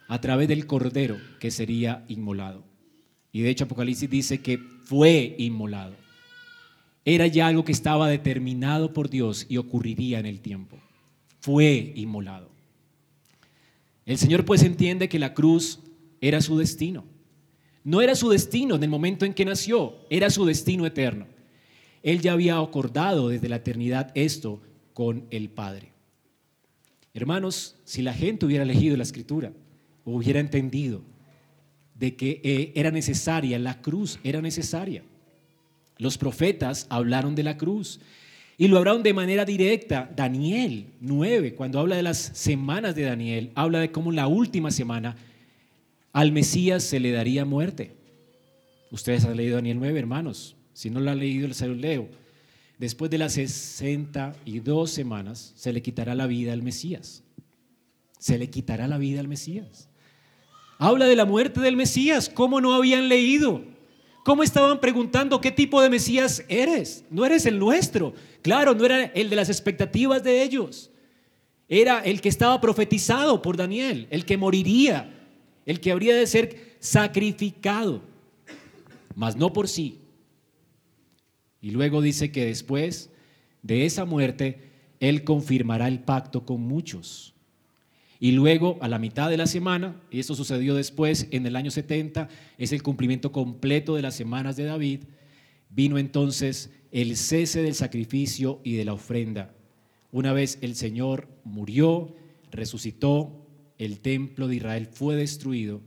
a 0.09 0.21
través 0.21 0.49
del 0.49 0.67
cordero 0.67 1.17
que 1.39 1.53
sería 1.53 2.05
inmolado. 2.09 2.65
Y 3.31 3.43
de 3.43 3.51
hecho 3.51 3.65
Apocalipsis 3.65 4.11
dice 4.11 4.43
que 4.43 4.59
fue 4.83 5.37
inmolado. 5.39 5.95
Era 7.05 7.29
ya 7.29 7.47
algo 7.47 7.65
que 7.65 7.73
estaba 7.73 8.09
determinado 8.09 8.93
por 8.93 9.09
Dios 9.09 9.47
y 9.49 9.57
ocurriría 9.57 10.19
en 10.19 10.27
el 10.27 10.41
tiempo. 10.41 10.77
Fue 11.39 11.93
inmolado. 11.95 12.51
El 14.05 14.19
Señor 14.19 14.45
pues 14.45 14.65
entiende 14.65 15.09
que 15.09 15.21
la 15.21 15.35
cruz 15.35 15.79
era 16.21 16.41
su 16.41 16.59
destino. 16.59 17.05
No 17.85 18.01
era 18.01 18.17
su 18.17 18.29
destino 18.29 18.75
en 18.75 18.83
el 18.83 18.91
momento 18.91 19.25
en 19.25 19.35
que 19.35 19.45
nació, 19.45 19.95
era 20.11 20.31
su 20.31 20.45
destino 20.45 20.85
eterno. 20.85 21.38
Él 22.03 22.21
ya 22.21 22.33
había 22.33 22.59
acordado 22.59 23.29
desde 23.29 23.49
la 23.49 23.57
eternidad 23.57 24.13
esto 24.15 24.61
con 24.95 25.25
el 25.31 25.49
Padre. 25.49 25.93
Hermanos, 27.15 27.77
si 27.85 28.03
la 28.03 28.13
gente 28.13 28.47
hubiera 28.47 28.65
elegido 28.65 28.97
la 28.97 29.03
escritura, 29.03 29.53
hubiera 30.05 30.41
entendido 30.41 31.03
de 31.95 32.15
que 32.15 32.41
eh, 32.45 32.73
era 32.75 32.91
necesaria, 32.91 33.59
la 33.59 33.81
cruz 33.81 34.21
era 34.23 34.41
necesaria. 34.41 35.03
Los 35.99 36.17
profetas 36.17 36.87
hablaron 36.91 37.35
de 37.35 37.43
la 37.43 37.57
cruz 37.57 38.01
y 38.57 38.69
lo 38.69 38.79
hablaron 38.79 39.03
de 39.03 39.15
manera 39.15 39.45
directa. 39.45 40.11
Daniel 40.15 40.87
9, 41.01 41.55
cuando 41.55 41.81
habla 41.81 41.97
de 41.97 42.03
las 42.03 42.19
semanas 42.19 42.95
de 42.95 43.03
Daniel, 43.03 43.51
habla 43.55 43.81
de 43.81 43.91
cómo 43.91 44.13
la 44.13 44.29
última 44.29 44.71
semana 44.71 45.17
al 46.13 46.33
Mesías 46.33 46.85
se 46.85 47.01
le 47.01 47.11
daría 47.11 47.45
muerte. 47.45 47.97
Ustedes 48.91 49.25
han 49.25 49.37
leído 49.37 49.57
Daniel 49.57 49.79
9, 49.79 49.99
hermanos. 49.99 50.57
Si 50.79 50.91
no 50.91 51.01
lo 51.01 51.11
han 51.11 51.19
leído, 51.19 51.49
les 51.49 51.61
lo 51.61 51.75
leo. 51.75 52.09
Después 52.79 53.11
de 53.11 53.19
las 53.19 53.33
62 53.33 54.89
semanas 54.89 55.53
se 55.57 55.73
le 55.73 55.83
quitará 55.83 56.15
la 56.15 56.29
vida 56.29 56.53
al 56.53 56.63
Mesías. 56.63 57.25
Se 58.21 58.39
le 58.39 58.49
quitará 58.49 58.87
la 58.87 58.97
vida 58.97 59.19
al 59.19 59.27
Mesías. 59.27 59.89
Habla 60.79 61.07
de 61.07 61.17
la 61.17 61.25
muerte 61.25 61.59
del 61.59 61.75
Mesías. 61.75 62.31
¿Cómo 62.33 62.61
no 62.61 62.75
habían 62.75 63.09
leído? 63.09 63.65
¿Cómo 64.25 64.45
estaban 64.45 64.79
preguntando 64.79 65.41
qué 65.41 65.51
tipo 65.51 65.83
de 65.83 65.91
Mesías 65.91 66.45
eres? 66.49 67.05
No 67.11 67.27
eres 67.27 67.45
el 67.47 67.59
nuestro. 67.59 68.15
Claro, 68.43 68.73
no 68.73 68.85
era 68.85 69.07
el 69.07 69.31
de 69.31 69.35
las 69.35 69.49
expectativas 69.49 70.23
de 70.23 70.45
ellos. 70.45 70.93
Era 71.69 71.99
el 72.05 72.21
que 72.21 72.29
estaba 72.29 72.61
profetizado 72.61 73.43
por 73.43 73.57
Daniel, 73.57 74.07
el 74.11 74.25
que 74.25 74.37
moriría, 74.37 75.13
el 75.67 75.81
que 75.81 75.91
habría 75.91 76.15
de 76.15 76.29
ser 76.29 76.77
sacrificado, 76.79 78.01
mas 79.17 79.35
no 79.35 79.53
por 79.53 79.67
sí. 79.67 79.99
Y 81.61 81.71
luego 81.71 82.01
dice 82.01 82.31
que 82.31 82.45
después 82.45 83.11
de 83.63 83.85
esa 83.85 84.05
muerte, 84.05 84.61
Él 85.01 85.25
confirmará 85.25 85.89
el 85.89 86.01
pacto 86.01 86.45
con 86.45 86.61
muchos. 86.61 87.35
Y 88.21 88.33
luego, 88.33 88.79
a 88.81 88.89
la 88.89 88.99
mitad 88.99 89.31
de 89.31 89.37
la 89.37 89.47
semana, 89.47 90.01
y 90.11 90.19
esto 90.19 90.35
sucedió 90.35 90.75
después, 90.75 91.29
en 91.31 91.47
el 91.47 91.55
año 91.55 91.71
70, 91.71 92.29
es 92.59 92.73
el 92.73 92.83
cumplimiento 92.83 93.31
completo 93.31 93.95
de 93.95 94.03
las 94.03 94.17
semanas 94.17 94.57
de 94.57 94.65
David, 94.65 95.05
vino 95.71 95.99
entonces 95.99 96.71
el 96.91 97.17
cese 97.17 97.63
del 97.63 97.75
sacrificio 97.75 98.61
y 98.65 98.75
de 98.75 98.85
la 98.85 98.95
ofrenda. 98.95 99.55
Una 100.11 100.33
vez 100.33 100.59
el 100.63 100.75
Señor 100.75 101.29
murió, 101.45 102.17
resucitó, 102.51 103.47
el 103.79 104.01
templo 104.01 104.49
de 104.49 104.57
Israel 104.57 104.87
fue 104.87 105.15
destruido 105.15 105.81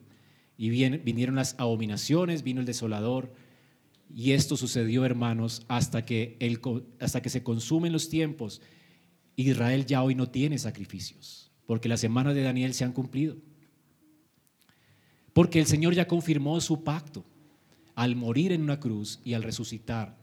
y 0.58 0.70
vinieron 0.70 1.36
las 1.36 1.56
abominaciones, 1.58 2.44
vino 2.44 2.62
el 2.62 2.68
desolador. 2.68 3.34
Y 4.14 4.32
esto 4.32 4.58
sucedió, 4.58 5.06
hermanos, 5.06 5.64
hasta 5.68 6.06
que, 6.06 6.38
hasta 7.00 7.22
que 7.22 7.30
se 7.30 7.44
consumen 7.44 7.94
los 7.94 8.10
tiempos. 8.10 8.62
Israel 9.36 9.86
ya 9.86 10.04
hoy 10.04 10.16
no 10.16 10.30
tiene 10.30 10.58
sacrificios 10.58 11.42
porque 11.72 11.88
las 11.88 12.02
semanas 12.02 12.36
de 12.36 12.42
Daniel 12.42 12.74
se 12.74 12.84
han 12.84 12.92
cumplido. 12.92 13.38
Porque 15.32 15.58
el 15.58 15.68
Señor 15.68 15.94
ya 15.94 16.06
confirmó 16.06 16.60
su 16.60 16.84
pacto 16.84 17.24
al 17.96 18.18
morir 18.18 18.52
en 18.52 18.62
una 18.62 18.78
cruz 18.78 19.22
y 19.24 19.36
al 19.36 19.44
resucitar. 19.44 20.18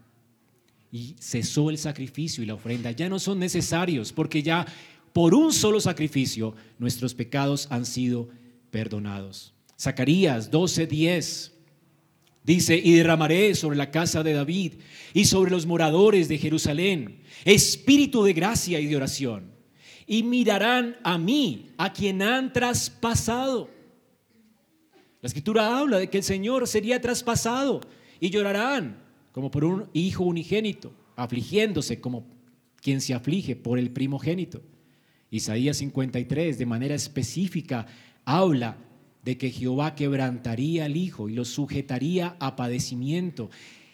Y 0.93 1.17
cesó 1.19 1.71
el 1.71 1.79
sacrificio 1.79 2.43
y 2.43 2.47
la 2.47 2.53
ofrenda. 2.53 2.91
Ya 2.91 3.09
no 3.09 3.19
son 3.19 3.39
necesarios 3.39 4.13
porque 4.13 4.43
ya 4.43 4.67
por 5.15 5.35
un 5.35 5.55
solo 5.55 5.81
sacrificio 5.81 6.55
nuestros 6.79 7.15
pecados 7.15 7.67
han 7.71 7.87
sido 7.87 8.29
perdonados. 8.71 9.55
Zacarías 9.81 10.51
12:10 10.51 11.53
dice, 12.45 12.81
y 12.83 12.95
derramaré 12.95 13.55
sobre 13.55 13.77
la 13.77 13.91
casa 13.91 14.23
de 14.23 14.33
David 14.33 14.75
y 15.15 15.25
sobre 15.25 15.51
los 15.51 15.67
moradores 15.67 16.29
de 16.29 16.39
Jerusalén 16.39 17.19
espíritu 17.45 18.25
de 18.25 18.33
gracia 18.33 18.81
y 18.81 18.87
de 18.87 18.97
oración 18.97 19.53
y 20.07 20.23
mirarán 20.23 20.97
a 21.05 21.19
mí, 21.19 21.71
a 21.77 21.93
quien 21.93 22.23
han 22.23 22.53
traspasado. 22.53 23.69
La 25.21 25.27
escritura 25.27 25.79
habla 25.79 25.99
de 25.99 26.09
que 26.09 26.19
el 26.19 26.25
Señor 26.25 26.67
sería 26.67 27.01
traspasado 27.01 27.81
y 28.19 28.31
llorarán 28.31 29.03
como 29.33 29.51
por 29.51 29.65
un 29.65 29.89
hijo 29.93 30.25
unigénito, 30.25 30.93
afligiéndose 31.15 32.01
como 32.01 32.27
quien 32.81 33.01
se 33.01 33.13
aflige 33.13 33.55
por 33.55 33.79
el 33.79 33.91
primogénito. 33.91 34.63
Isaías 35.31 35.77
53 35.77 36.59
de 36.59 36.67
manera 36.67 36.95
específica 36.95 37.87
habla 38.25 38.79
de 39.29 39.37
que 39.37 39.51
Jehová 39.51 39.95
quebrantaría 39.95 40.87
al 40.87 40.97
hijo 40.97 41.29
y 41.29 41.35
lo 41.35 41.45
sujetaría 41.45 42.35
a 42.41 42.57
padecimiento. 42.57 43.51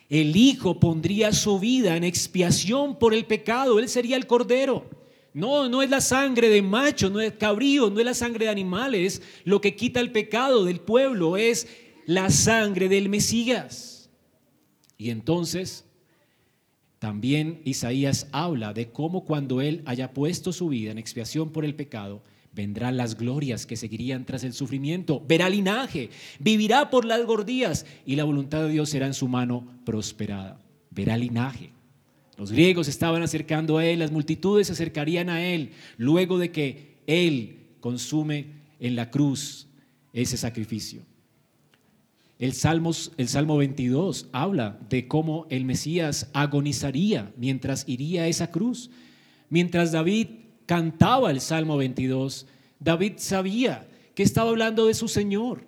El 0.09 0.37
hijo 0.37 0.79
pondría 0.79 1.33
su 1.33 1.59
vida 1.59 1.97
en 1.97 2.05
expiación 2.05 3.01
por 3.01 3.15
el 3.15 3.27
pecado, 3.27 3.81
él 3.81 3.89
sería 3.89 4.15
el 4.15 4.29
cordero. 4.29 4.89
No, 5.33 5.69
no 5.69 5.83
es 5.83 5.91
la 5.91 6.01
sangre 6.01 6.51
de 6.51 6.63
macho, 6.63 7.11
no 7.11 7.21
es 7.21 7.33
cabrío, 7.33 7.91
no 7.91 7.99
es 7.99 8.07
la 8.07 8.15
sangre 8.15 8.45
de 8.45 8.53
animales. 8.53 9.23
Lo 9.43 9.61
que 9.61 9.75
quita 9.75 9.99
el 9.99 10.13
pecado 10.13 10.65
del 10.67 10.79
pueblo 10.79 11.37
es 11.37 11.67
la 12.07 12.31
sangre 12.31 12.89
del 12.89 13.09
Mesías. 13.09 14.11
Y 14.97 15.11
entonces 15.11 15.85
también 17.01 17.61
Isaías 17.65 18.29
habla 18.31 18.73
de 18.73 18.93
cómo 18.93 19.25
cuando 19.25 19.61
él 19.61 19.83
haya 19.85 20.13
puesto 20.15 20.53
su 20.53 20.69
vida 20.69 20.93
en 20.93 20.99
expiación 20.99 21.51
por 21.51 21.65
el 21.65 21.75
pecado, 21.75 22.23
vendrán 22.55 22.97
las 22.97 23.17
glorias 23.17 23.67
que 23.67 23.77
seguirían 23.77 24.25
tras 24.25 24.45
el 24.45 24.53
sufrimiento, 24.53 25.23
verá 25.27 25.49
linaje, 25.49 26.11
vivirá 26.39 26.91
por 26.91 27.05
las 27.05 27.25
gordías 27.27 27.85
y 28.07 28.17
la 28.17 28.25
voluntad 28.25 28.63
de 28.63 28.71
Dios 28.71 28.91
será 28.91 29.07
en 29.07 29.15
su 29.15 29.29
mano 29.29 29.67
prosperada. 29.85 30.61
Verá 30.91 31.17
linaje. 31.17 31.71
Los 32.37 32.53
griegos 32.53 32.89
estaban 32.89 33.23
acercando 33.23 33.79
a 33.79 33.87
él, 33.87 33.99
las 34.01 34.13
multitudes 34.13 34.69
se 34.69 34.73
acercarían 34.73 35.29
a 35.29 35.45
él 35.45 35.71
luego 35.97 36.39
de 36.39 36.51
que 36.51 36.97
él 37.07 37.59
consume 37.81 38.47
en 38.81 38.97
la 38.97 39.11
cruz 39.11 39.69
ese 40.13 40.37
sacrificio. 40.37 41.03
El, 42.39 42.53
el 43.17 43.29
Salmo 43.29 43.57
22 43.57 44.29
habla 44.33 44.79
de 44.89 45.07
cómo 45.07 45.47
el 45.51 45.65
Mesías 45.65 46.29
agonizaría 46.33 47.33
mientras 47.37 47.85
iría 47.89 48.23
a 48.23 48.29
esa 48.29 48.51
cruz. 48.51 48.91
Mientras 49.49 49.93
David 49.93 50.27
cantaba 50.67 51.31
el 51.31 51.41
Salmo 51.41 51.77
22, 51.77 52.47
David 52.79 53.15
sabía 53.17 53.89
que 54.15 54.23
estaba 54.23 54.51
hablando 54.51 54.87
de 54.87 54.95
su 54.95 55.09
Señor, 55.09 55.65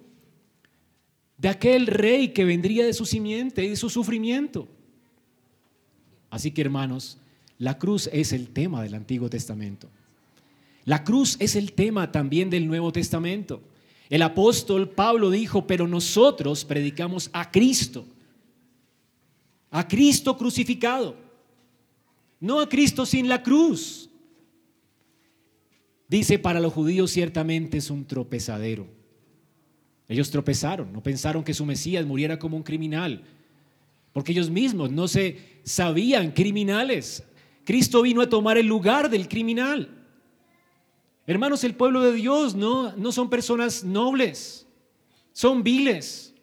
de 1.39 1.49
aquel 1.49 1.87
rey 1.87 2.29
que 2.29 2.45
vendría 2.45 2.87
de 2.87 2.95
su 2.95 3.05
simiente 3.05 3.65
y 3.65 3.69
de 3.69 3.77
su 3.77 3.91
sufrimiento. 3.91 4.69
Así 6.31 6.51
que 6.51 6.63
hermanos, 6.63 7.19
la 7.59 7.79
cruz 7.79 8.09
es 8.13 8.33
el 8.33 8.51
tema 8.51 8.83
del 8.83 8.95
Antiguo 8.95 9.31
Testamento. 9.31 9.89
La 10.85 11.03
cruz 11.05 11.37
es 11.41 11.57
el 11.57 11.73
tema 11.73 12.13
también 12.13 12.49
del 12.51 12.67
Nuevo 12.67 12.93
Testamento. 12.93 13.61
El 14.09 14.23
apóstol 14.23 14.89
Pablo 14.89 15.31
dijo, 15.31 15.67
pero 15.67 15.89
nosotros 15.89 16.65
predicamos 16.65 17.29
a 17.33 17.51
Cristo, 17.51 18.07
a 19.71 19.89
Cristo 19.89 20.37
crucificado, 20.37 21.17
no 22.39 22.61
a 22.61 22.69
Cristo 22.69 23.05
sin 23.05 23.29
la 23.29 23.43
cruz. 23.43 24.09
Dice, 26.09 26.39
para 26.39 26.61
los 26.61 26.73
judíos 26.73 27.11
ciertamente 27.11 27.79
es 27.79 27.91
un 27.91 28.05
tropezadero. 28.05 28.87
Ellos 30.09 30.31
tropezaron, 30.31 30.93
no 30.93 31.03
pensaron 31.03 31.43
que 31.43 31.55
su 31.55 31.67
Mesías 31.67 32.07
muriera 32.07 32.39
como 32.39 32.57
un 32.57 32.63
criminal, 32.63 33.25
porque 34.13 34.33
ellos 34.33 34.51
mismos 34.51 34.91
no 34.91 35.09
se 35.09 35.39
sabían 35.65 36.31
criminales. 36.31 37.25
Cristo 37.65 38.03
vino 38.03 38.21
a 38.21 38.29
tomar 38.29 38.57
el 38.57 38.67
lugar 38.67 39.11
del 39.11 39.29
criminal. 39.29 39.91
Hermanos, 41.27 41.65
el 41.65 41.75
pueblo 41.75 42.03
de 42.03 42.13
Dios 42.13 42.55
no, 42.55 42.95
no 42.97 43.11
son 43.11 43.29
personas 43.29 43.83
nobles, 43.83 44.69
son 45.33 45.65
viles. 45.65 46.35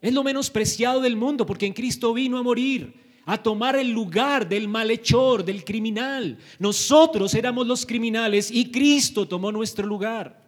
Es 0.00 0.12
lo 0.12 0.24
menos 0.24 0.50
preciado 0.50 1.00
del 1.00 1.16
mundo 1.16 1.46
porque 1.46 1.66
en 1.66 1.72
Cristo 1.72 2.12
vino 2.12 2.38
a 2.38 2.42
morir, 2.42 3.05
a 3.26 3.36
tomar 3.36 3.74
el 3.76 3.90
lugar 3.90 4.48
del 4.48 4.68
malhechor, 4.68 5.44
del 5.44 5.64
criminal. 5.64 6.38
Nosotros 6.60 7.34
éramos 7.34 7.66
los 7.66 7.84
criminales 7.84 8.50
y 8.52 8.70
Cristo 8.70 9.26
tomó 9.26 9.50
nuestro 9.50 9.84
lugar. 9.84 10.46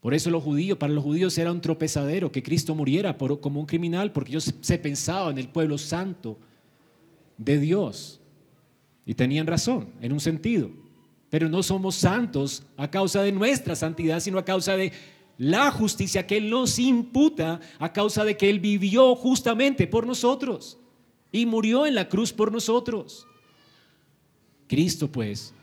Por 0.00 0.14
eso 0.14 0.28
los 0.30 0.42
judíos, 0.42 0.76
para 0.76 0.92
los 0.92 1.04
judíos 1.04 1.38
era 1.38 1.52
un 1.52 1.60
tropezadero 1.60 2.32
que 2.32 2.42
Cristo 2.42 2.74
muriera 2.74 3.16
como 3.16 3.60
un 3.60 3.66
criminal, 3.66 4.12
porque 4.12 4.32
ellos 4.32 4.52
se 4.60 4.78
pensaban 4.78 5.32
en 5.32 5.38
el 5.38 5.48
pueblo 5.48 5.78
santo 5.78 6.36
de 7.36 7.58
Dios. 7.58 8.20
Y 9.06 9.14
tenían 9.14 9.46
razón, 9.46 9.88
en 10.00 10.12
un 10.12 10.20
sentido. 10.20 10.70
Pero 11.30 11.48
no 11.48 11.62
somos 11.62 11.94
santos 11.94 12.64
a 12.76 12.90
causa 12.90 13.22
de 13.22 13.32
nuestra 13.32 13.76
santidad, 13.76 14.20
sino 14.20 14.38
a 14.38 14.44
causa 14.44 14.76
de 14.76 14.92
la 15.38 15.70
justicia 15.70 16.26
que 16.26 16.36
Él 16.36 16.50
nos 16.50 16.78
imputa, 16.78 17.60
a 17.78 17.92
causa 17.92 18.24
de 18.24 18.36
que 18.36 18.50
Él 18.50 18.60
vivió 18.60 19.14
justamente 19.14 19.86
por 19.86 20.06
nosotros 20.06 20.78
y 21.32 21.46
murió 21.46 21.86
en 21.86 21.94
la 21.94 22.08
cruz 22.08 22.32
por 22.32 22.52
nosotros. 22.52 23.26
Cristo, 24.66 25.10
pues, 25.10 25.54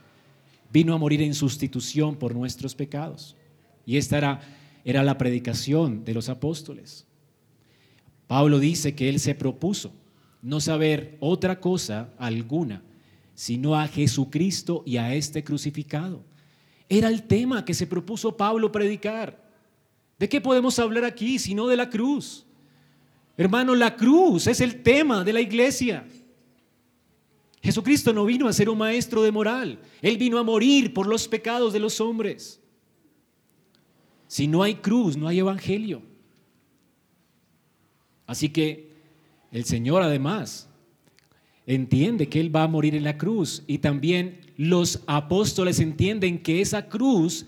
vino 0.71 0.93
a 0.93 0.97
morir 0.97 1.21
en 1.21 1.35
sustitución 1.35 2.15
por 2.15 2.33
nuestros 2.33 2.73
pecados. 2.73 3.35
Y 3.85 3.97
esta 3.97 4.17
era, 4.17 4.41
era 4.83 5.03
la 5.03 5.17
predicación 5.17 6.03
de 6.05 6.13
los 6.13 6.29
apóstoles. 6.29 7.05
Pablo 8.27 8.59
dice 8.59 8.95
que 8.95 9.09
él 9.09 9.19
se 9.19 9.35
propuso 9.35 9.91
no 10.41 10.59
saber 10.59 11.17
otra 11.19 11.59
cosa 11.59 12.09
alguna, 12.17 12.81
sino 13.35 13.75
a 13.75 13.87
Jesucristo 13.87 14.83
y 14.85 14.97
a 14.97 15.13
este 15.13 15.43
crucificado. 15.43 16.23
Era 16.87 17.09
el 17.09 17.23
tema 17.23 17.65
que 17.65 17.73
se 17.73 17.87
propuso 17.87 18.37
Pablo 18.37 18.71
predicar. 18.71 19.44
¿De 20.17 20.29
qué 20.29 20.39
podemos 20.39 20.79
hablar 20.79 21.03
aquí 21.03 21.39
sino 21.39 21.67
de 21.67 21.75
la 21.75 21.89
cruz? 21.89 22.45
Hermano, 23.37 23.75
la 23.75 23.95
cruz 23.95 24.47
es 24.47 24.61
el 24.61 24.81
tema 24.81 25.23
de 25.23 25.33
la 25.33 25.41
iglesia. 25.41 26.07
Jesucristo 27.61 28.13
no 28.13 28.25
vino 28.25 28.47
a 28.47 28.53
ser 28.53 28.69
un 28.69 28.77
maestro 28.77 29.23
de 29.23 29.31
moral, 29.31 29.79
Él 30.01 30.17
vino 30.17 30.37
a 30.37 30.43
morir 30.43 30.93
por 30.93 31.07
los 31.07 31.27
pecados 31.27 31.73
de 31.73 31.79
los 31.79 31.99
hombres. 31.99 32.61
Si 34.27 34.47
no 34.47 34.63
hay 34.63 34.75
cruz, 34.75 35.17
no 35.17 35.27
hay 35.27 35.39
evangelio. 35.39 36.01
Así 38.27 38.49
que 38.49 38.91
el 39.51 39.65
Señor 39.65 40.01
además 40.01 40.69
entiende 41.65 42.29
que 42.29 42.39
Él 42.39 42.55
va 42.55 42.63
a 42.63 42.67
morir 42.67 42.95
en 42.95 43.03
la 43.03 43.17
cruz 43.17 43.63
y 43.67 43.79
también 43.79 44.41
los 44.57 45.01
apóstoles 45.07 45.79
entienden 45.79 46.41
que 46.41 46.61
esa 46.61 46.87
cruz 46.87 47.45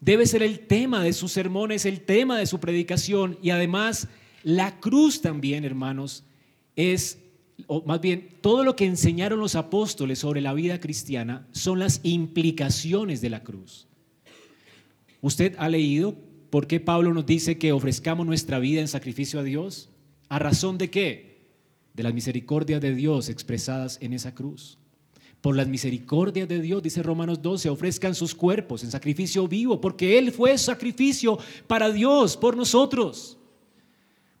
debe 0.00 0.26
ser 0.26 0.42
el 0.42 0.60
tema 0.60 1.02
de 1.02 1.12
sus 1.12 1.32
sermones, 1.32 1.86
el 1.86 2.00
tema 2.00 2.38
de 2.38 2.46
su 2.46 2.60
predicación 2.60 3.38
y 3.42 3.50
además 3.50 4.08
la 4.42 4.78
cruz 4.78 5.20
también, 5.20 5.64
hermanos, 5.64 6.24
es, 6.76 7.18
o 7.66 7.82
más 7.82 8.00
bien, 8.00 8.28
todo 8.40 8.62
lo 8.62 8.76
que 8.76 8.84
enseñaron 8.84 9.40
los 9.40 9.56
apóstoles 9.56 10.18
sobre 10.18 10.40
la 10.40 10.54
vida 10.54 10.78
cristiana 10.78 11.48
son 11.52 11.78
las 11.78 12.00
implicaciones 12.04 13.20
de 13.20 13.30
la 13.30 13.42
cruz. 13.42 13.88
¿Usted 15.20 15.54
ha 15.58 15.68
leído 15.68 16.14
por 16.50 16.66
qué 16.66 16.78
Pablo 16.78 17.12
nos 17.12 17.26
dice 17.26 17.58
que 17.58 17.72
ofrezcamos 17.72 18.26
nuestra 18.26 18.58
vida 18.58 18.80
en 18.80 18.88
sacrificio 18.88 19.40
a 19.40 19.42
Dios? 19.42 19.90
¿A 20.28 20.38
razón 20.38 20.78
de 20.78 20.90
qué? 20.90 21.40
De 21.94 22.02
las 22.02 22.14
misericordias 22.14 22.80
de 22.80 22.94
Dios 22.94 23.28
expresadas 23.28 23.98
en 24.00 24.12
esa 24.12 24.34
cruz. 24.34 24.78
Por 25.40 25.56
las 25.56 25.68
misericordias 25.68 26.48
de 26.48 26.60
Dios, 26.60 26.82
dice 26.82 27.02
Romanos 27.02 27.40
12, 27.40 27.68
ofrezcan 27.68 28.14
sus 28.14 28.34
cuerpos 28.34 28.82
en 28.82 28.90
sacrificio 28.90 29.46
vivo, 29.46 29.80
porque 29.80 30.18
Él 30.18 30.32
fue 30.32 30.56
sacrificio 30.58 31.38
para 31.66 31.90
Dios, 31.90 32.36
por 32.36 32.56
nosotros. 32.56 33.38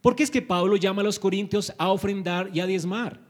¿Por 0.00 0.14
qué 0.16 0.22
es 0.22 0.30
que 0.30 0.42
Pablo 0.42 0.76
llama 0.76 1.02
a 1.02 1.04
los 1.04 1.18
corintios 1.18 1.72
a 1.78 1.90
ofrendar 1.90 2.50
y 2.52 2.60
a 2.60 2.66
diezmar? 2.66 3.20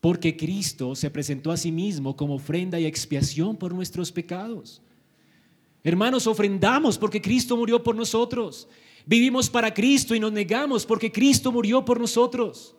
Porque 0.00 0.36
Cristo 0.36 0.94
se 0.94 1.10
presentó 1.10 1.50
a 1.50 1.56
sí 1.56 1.72
mismo 1.72 2.16
como 2.16 2.34
ofrenda 2.34 2.78
y 2.78 2.86
expiación 2.86 3.56
por 3.56 3.74
nuestros 3.74 4.12
pecados. 4.12 4.80
Hermanos, 5.82 6.26
ofrendamos 6.26 6.98
porque 6.98 7.20
Cristo 7.20 7.56
murió 7.56 7.82
por 7.82 7.96
nosotros. 7.96 8.68
Vivimos 9.06 9.48
para 9.48 9.72
Cristo 9.72 10.14
y 10.14 10.20
nos 10.20 10.32
negamos 10.32 10.84
porque 10.84 11.10
Cristo 11.10 11.50
murió 11.50 11.84
por 11.84 11.98
nosotros. 11.98 12.74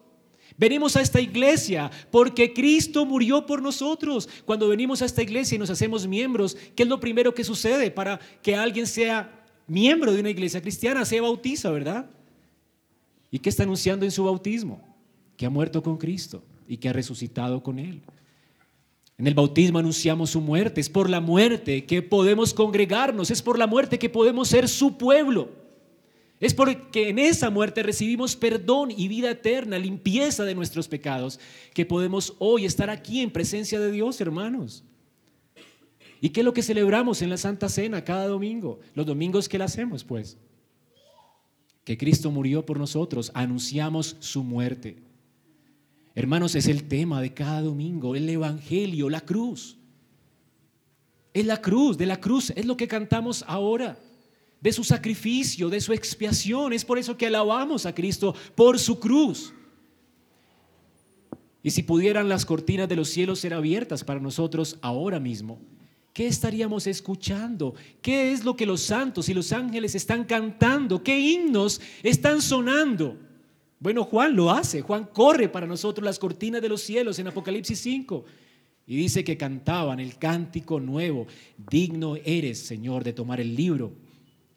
Venimos 0.60 0.98
a 0.98 1.02
esta 1.02 1.22
iglesia 1.22 1.90
porque 2.12 2.54
Cristo 2.54 3.06
murió 3.06 3.46
por 3.46 3.62
nosotros. 3.62 4.28
Cuando 4.46 4.68
venimos 4.68 5.02
a 5.02 5.06
esta 5.06 5.24
iglesia 5.24 5.56
y 5.56 5.60
nos 5.60 5.70
hacemos 5.70 6.06
miembros, 6.06 6.58
¿qué 6.76 6.84
es 6.84 6.90
lo 6.90 7.00
primero 7.00 7.34
que 7.34 7.46
sucede 7.46 7.90
para 7.90 8.20
que 8.44 8.58
alguien 8.58 8.86
sea 8.86 9.42
miembro 9.68 10.12
de 10.12 10.20
una 10.20 10.30
iglesia 10.30 10.62
cristiana? 10.62 11.06
Se 11.06 11.22
bautiza, 11.22 11.72
¿verdad? 11.72 12.10
¿Y 13.32 13.40
qué 13.40 13.48
está 13.48 13.64
anunciando 13.64 14.04
en 14.04 14.12
su 14.12 14.26
bautismo? 14.26 14.82
Que 15.38 15.46
ha 15.46 15.50
muerto 15.50 15.82
con 15.82 15.98
Cristo 15.98 16.44
y 16.68 16.76
que 16.76 16.90
ha 16.90 16.94
resucitado 16.94 17.64
con 17.64 17.80
Él. 17.80 18.02
En 19.18 19.28
el 19.28 19.36
bautismo 19.36 19.80
anunciamos 19.80 20.32
su 20.32 20.42
muerte. 20.42 20.82
Es 20.82 20.90
por 20.90 21.10
la 21.10 21.22
muerte 21.22 21.86
que 21.86 22.02
podemos 22.02 22.54
congregarnos. 22.54 23.32
Es 23.32 23.42
por 23.42 23.58
la 23.58 23.66
muerte 23.66 23.98
que 23.98 24.10
podemos 24.10 24.50
ser 24.50 24.68
su 24.68 24.98
pueblo. 24.98 25.59
Es 26.40 26.54
porque 26.54 27.10
en 27.10 27.20
esa 27.20 27.50
muerte 27.50 27.84
recibimos 27.84 28.36
perdón 28.36 28.92
y 28.96 29.10
vida 29.10 29.32
eterna, 29.32 29.78
limpieza 29.78 30.46
de 30.46 30.56
nuestros 30.56 30.88
pecados, 30.88 31.40
que 31.74 31.86
podemos 31.86 32.34
hoy 32.40 32.66
estar 32.66 32.90
aquí 32.90 33.20
en 33.20 33.32
presencia 33.32 33.80
de 33.80 33.92
Dios, 33.92 34.22
hermanos. 34.22 34.86
¿Y 36.22 36.30
qué 36.30 36.42
es 36.42 36.46
lo 36.46 36.54
que 36.54 36.64
celebramos 36.64 37.22
en 37.22 37.30
la 37.30 37.38
Santa 37.38 37.68
Cena 37.68 38.06
cada 38.06 38.28
domingo? 38.28 38.80
Los 38.94 39.06
domingos 39.06 39.50
que 39.50 39.58
la 39.58 39.66
hacemos, 39.66 40.06
pues. 40.06 40.38
Que 41.84 41.98
Cristo 41.98 42.32
murió 42.32 42.66
por 42.66 42.78
nosotros, 42.78 43.32
anunciamos 43.34 44.16
su 44.20 44.44
muerte. 44.44 44.98
Hermanos, 46.16 46.56
es 46.56 46.68
el 46.68 46.88
tema 46.88 47.22
de 47.22 47.34
cada 47.34 47.62
domingo, 47.62 48.16
el 48.16 48.30
Evangelio, 48.30 49.10
la 49.10 49.22
cruz. 49.22 49.78
Es 51.34 51.46
la 51.46 51.62
cruz, 51.62 51.98
de 51.98 52.06
la 52.06 52.20
cruz, 52.20 52.52
es 52.52 52.66
lo 52.66 52.78
que 52.78 52.88
cantamos 52.88 53.44
ahora 53.48 53.98
de 54.62 54.74
su 54.74 54.84
sacrificio, 54.84 55.70
de 55.70 55.82
su 55.82 55.94
expiación. 55.94 56.74
Es 56.74 56.84
por 56.84 56.98
eso 56.98 57.18
que 57.18 57.28
alabamos 57.28 57.86
a 57.86 57.94
Cristo 57.94 58.36
por 58.56 58.80
su 58.80 59.00
cruz. 59.00 59.54
Y 61.62 61.72
si 61.72 61.84
pudieran 61.84 62.30
las 62.30 62.46
cortinas 62.46 62.88
de 62.88 62.96
los 62.96 63.10
cielos 63.10 63.40
ser 63.40 63.54
abiertas 63.54 64.04
para 64.04 64.20
nosotros 64.20 64.78
ahora 64.82 65.20
mismo, 65.20 65.60
¿qué 66.14 66.28
estaríamos 66.28 66.88
escuchando? 66.88 67.74
¿Qué 68.02 68.32
es 68.32 68.46
lo 68.46 68.56
que 68.56 68.66
los 68.66 68.82
santos 68.82 69.28
y 69.30 69.34
los 69.34 69.52
ángeles 69.52 69.96
están 69.96 70.24
cantando? 70.24 71.04
¿Qué 71.04 71.20
himnos 71.20 71.82
están 72.02 72.42
sonando? 72.42 73.18
Bueno, 73.80 74.04
Juan 74.06 74.36
lo 74.36 74.52
hace. 74.52 74.82
Juan 74.82 75.06
corre 75.06 75.50
para 75.50 75.68
nosotros 75.68 76.04
las 76.04 76.20
cortinas 76.20 76.62
de 76.62 76.70
los 76.70 76.82
cielos 76.82 77.20
en 77.20 77.28
Apocalipsis 77.28 77.80
5. 77.80 78.26
Y 78.88 78.96
dice 78.96 79.24
que 79.24 79.38
cantaban 79.38 80.00
el 80.00 80.18
cántico 80.18 80.80
nuevo. 80.80 81.28
Digno 81.70 82.16
eres, 82.16 82.60
Señor, 82.60 83.04
de 83.04 83.14
tomar 83.14 83.40
el 83.40 83.56
libro 83.56 83.94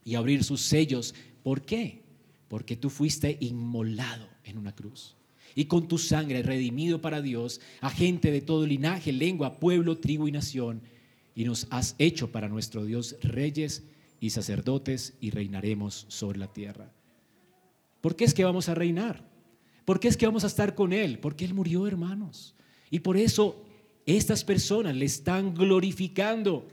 y 0.04 0.14
abrir 0.14 0.44
sus 0.44 0.60
sellos. 0.62 1.14
¿Por 1.42 1.62
qué? 1.62 2.02
Porque 2.48 2.76
tú 2.76 2.90
fuiste 2.90 3.38
inmolado 3.40 4.28
en 4.44 4.58
una 4.58 4.74
cruz. 4.74 5.16
Y 5.54 5.66
con 5.66 5.88
tu 5.88 5.98
sangre 5.98 6.42
redimido 6.42 7.00
para 7.00 7.20
Dios 7.20 7.60
a 7.80 7.90
gente 7.90 8.30
de 8.30 8.40
todo 8.40 8.66
linaje, 8.66 9.12
lengua, 9.12 9.58
pueblo, 9.58 9.98
tribu 9.98 10.28
y 10.28 10.32
nación. 10.32 10.82
Y 11.34 11.44
nos 11.44 11.66
has 11.70 11.94
hecho 11.98 12.32
para 12.32 12.48
nuestro 12.48 12.84
Dios 12.84 13.16
reyes 13.22 13.84
y 14.20 14.30
sacerdotes 14.30 15.14
y 15.20 15.30
reinaremos 15.30 16.06
sobre 16.08 16.38
la 16.38 16.52
tierra. 16.52 16.92
¿Por 18.00 18.16
qué 18.16 18.24
es 18.24 18.34
que 18.34 18.44
vamos 18.44 18.68
a 18.68 18.74
reinar? 18.74 19.24
¿Por 19.84 20.00
qué 20.00 20.08
es 20.08 20.16
que 20.16 20.26
vamos 20.26 20.44
a 20.44 20.48
estar 20.48 20.74
con 20.74 20.92
Él? 20.92 21.18
Porque 21.18 21.44
Él 21.44 21.54
murió, 21.54 21.86
hermanos. 21.86 22.54
Y 22.90 23.00
por 23.00 23.16
eso 23.16 23.64
estas 24.06 24.44
personas 24.44 24.94
le 24.94 25.04
están 25.04 25.54
glorificando. 25.54 26.68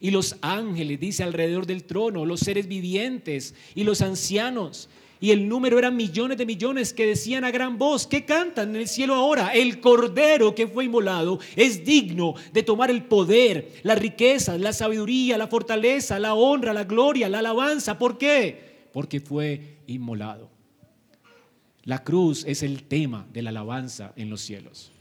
Y 0.00 0.10
los 0.10 0.36
ángeles, 0.42 1.00
dice, 1.00 1.24
alrededor 1.24 1.66
del 1.66 1.84
trono, 1.84 2.24
los 2.24 2.40
seres 2.40 2.68
vivientes 2.68 3.54
y 3.74 3.84
los 3.84 4.00
ancianos. 4.02 4.88
Y 5.20 5.32
el 5.32 5.48
número 5.48 5.78
eran 5.78 5.96
millones 5.96 6.38
de 6.38 6.46
millones 6.46 6.92
que 6.92 7.06
decían 7.06 7.44
a 7.44 7.50
gran 7.50 7.76
voz, 7.76 8.06
¿qué 8.06 8.24
cantan 8.24 8.70
en 8.70 8.76
el 8.76 8.88
cielo 8.88 9.14
ahora? 9.14 9.48
El 9.48 9.80
cordero 9.80 10.54
que 10.54 10.68
fue 10.68 10.84
inmolado 10.84 11.40
es 11.56 11.84
digno 11.84 12.34
de 12.52 12.62
tomar 12.62 12.90
el 12.90 13.02
poder, 13.02 13.72
la 13.82 13.96
riqueza, 13.96 14.56
la 14.58 14.72
sabiduría, 14.72 15.36
la 15.36 15.48
fortaleza, 15.48 16.20
la 16.20 16.34
honra, 16.34 16.72
la 16.72 16.84
gloria, 16.84 17.28
la 17.28 17.40
alabanza. 17.40 17.98
¿Por 17.98 18.16
qué? 18.16 18.88
Porque 18.92 19.18
fue 19.18 19.78
inmolado. 19.88 20.50
La 21.82 22.04
cruz 22.04 22.44
es 22.46 22.62
el 22.62 22.84
tema 22.84 23.26
de 23.32 23.42
la 23.42 23.50
alabanza 23.50 24.12
en 24.14 24.30
los 24.30 24.42
cielos. 24.42 24.92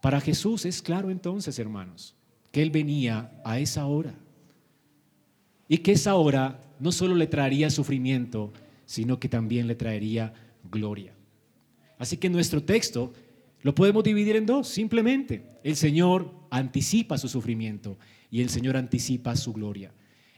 Para 0.00 0.20
Jesús 0.20 0.64
es 0.64 0.82
claro 0.82 1.10
entonces, 1.10 1.58
hermanos, 1.58 2.15
que 2.56 2.62
Él 2.62 2.70
venía 2.70 3.38
a 3.44 3.60
esa 3.60 3.84
hora. 3.84 4.14
Y 5.68 5.76
que 5.76 5.92
esa 5.92 6.14
hora 6.14 6.58
no 6.80 6.90
solo 6.90 7.14
le 7.14 7.26
traería 7.26 7.68
sufrimiento, 7.68 8.50
sino 8.86 9.20
que 9.20 9.28
también 9.28 9.66
le 9.66 9.74
traería 9.74 10.32
gloria. 10.64 11.12
Así 11.98 12.16
que 12.16 12.30
nuestro 12.30 12.62
texto 12.62 13.12
lo 13.60 13.74
podemos 13.74 14.02
dividir 14.04 14.36
en 14.36 14.46
dos, 14.46 14.68
simplemente. 14.68 15.44
El 15.64 15.76
Señor 15.76 16.32
anticipa 16.48 17.18
su 17.18 17.28
sufrimiento 17.28 17.98
y 18.30 18.40
el 18.40 18.48
Señor 18.48 18.78
anticipa 18.78 19.36
su 19.36 19.52
gloria. 19.52 19.92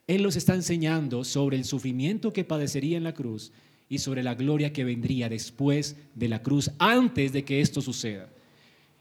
Él 0.09 0.24
nos 0.24 0.35
está 0.35 0.57
enseñando 0.57 1.22
sobre 1.22 1.57
el 1.57 1.64
sufrimiento 1.64 2.33
que 2.33 2.42
padecería 2.42 2.96
en 2.96 3.04
la 3.04 3.14
cruz 3.14 3.52
y 3.88 3.98
sobre 3.98 4.24
la 4.24 4.35
gloria 4.35 4.72
que 4.72 4.83
vendría 4.83 5.28
después 5.28 5.94
de 6.16 6.28
la 6.28 6.42
cruz, 6.42 6.72
antes 6.81 7.33
de 7.33 7.44
que 7.44 7.61
esto 7.61 7.81
suceda. 7.81 8.28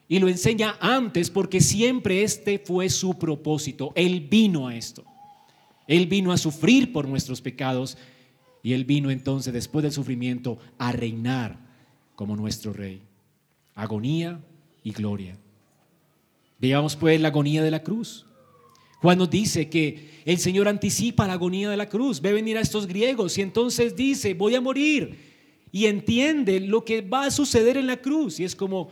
Y 0.09 0.19
lo 0.19 0.27
enseña 0.29 0.77
antes 0.79 1.29
porque 1.29 1.59
siempre 1.59 2.23
este 2.23 2.59
fue 2.59 2.89
su 2.89 3.17
propósito. 3.17 3.91
Él 3.95 4.21
vino 4.21 4.67
a 4.67 4.75
esto. 4.75 5.03
Él 5.87 6.07
vino 6.07 6.31
a 6.31 6.37
sufrir 6.37 6.91
por 6.91 7.07
nuestros 7.07 7.41
pecados 7.41 7.97
y 8.63 8.73
Él 8.73 8.85
vino 8.85 9.09
entonces 9.09 9.53
después 9.53 9.83
del 9.83 9.91
sufrimiento 9.91 10.57
a 10.77 10.91
reinar 10.91 11.57
como 12.15 12.35
nuestro 12.35 12.73
rey. 12.73 13.01
Agonía 13.75 14.39
y 14.83 14.91
gloria. 14.91 15.37
Digamos 16.59 16.95
pues 16.95 17.19
la 17.21 17.29
agonía 17.29 17.63
de 17.63 17.71
la 17.71 17.83
cruz. 17.83 18.25
Juan 18.99 19.19
nos 19.19 19.29
dice 19.29 19.69
que 19.69 20.09
el 20.25 20.39
Señor 20.39 20.67
anticipa 20.67 21.27
la 21.27 21.33
agonía 21.33 21.69
de 21.69 21.77
la 21.77 21.87
cruz. 21.87 22.19
Ve 22.19 22.33
venir 22.33 22.57
a 22.57 22.61
estos 22.61 22.87
griegos 22.87 23.37
y 23.37 23.41
entonces 23.41 23.95
dice, 23.95 24.33
voy 24.33 24.55
a 24.55 24.61
morir. 24.61 25.17
Y 25.71 25.85
entiende 25.85 26.59
lo 26.59 26.83
que 26.83 27.01
va 27.01 27.25
a 27.25 27.31
suceder 27.31 27.77
en 27.77 27.87
la 27.87 27.97
cruz. 27.97 28.39
Y 28.39 28.43
es 28.43 28.55
como, 28.55 28.89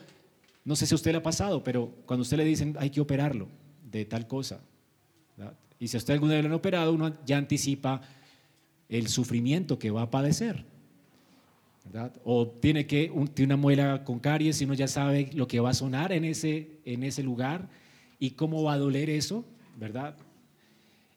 no 0.65 0.75
sé 0.75 0.86
si 0.86 0.93
a 0.93 0.97
usted 0.97 1.12
le 1.12 1.19
ha 1.19 1.23
pasado, 1.23 1.63
pero 1.63 1.93
cuando 2.06 2.23
usted 2.23 2.38
le 2.38 2.43
dicen 2.43 2.75
hay 2.80 2.89
que 2.89 2.99
operarlo 2.99 3.47
de 3.89 4.04
tal 4.04 4.28
cosa, 4.28 4.60
y 5.80 5.88
si 5.88 5.97
a 5.97 5.99
usted 5.99 6.13
alguna 6.13 6.34
vez 6.34 6.43
lo 6.43 6.49
han 6.49 6.56
operado, 6.56 6.93
uno 6.93 7.13
ya 7.25 7.38
anticipa 7.38 8.01
el 8.89 9.08
sufrimiento 9.08 9.78
que 9.78 9.91
va 9.91 10.04
a 10.04 10.10
padecer. 10.10 10.65
O 12.23 12.47
tiene 12.47 12.88
que 12.88 13.12
tiene 13.34 13.54
una 13.54 13.62
muela 13.62 14.04
con 14.04 14.19
caries 14.19 14.60
y 14.60 14.65
uno 14.65 14.73
ya 14.73 14.88
sabe 14.88 15.30
lo 15.34 15.47
que 15.47 15.60
va 15.60 15.69
a 15.69 15.73
sonar 15.73 16.12
en 16.12 16.25
ese, 16.25 16.80
en 16.84 17.04
ese 17.04 17.21
lugar 17.21 17.69
y 18.19 18.32
cómo 18.32 18.63
va 18.63 18.73
a 18.73 18.78
doler 18.78 19.10
eso, 19.10 19.45
¿verdad? 19.78 20.15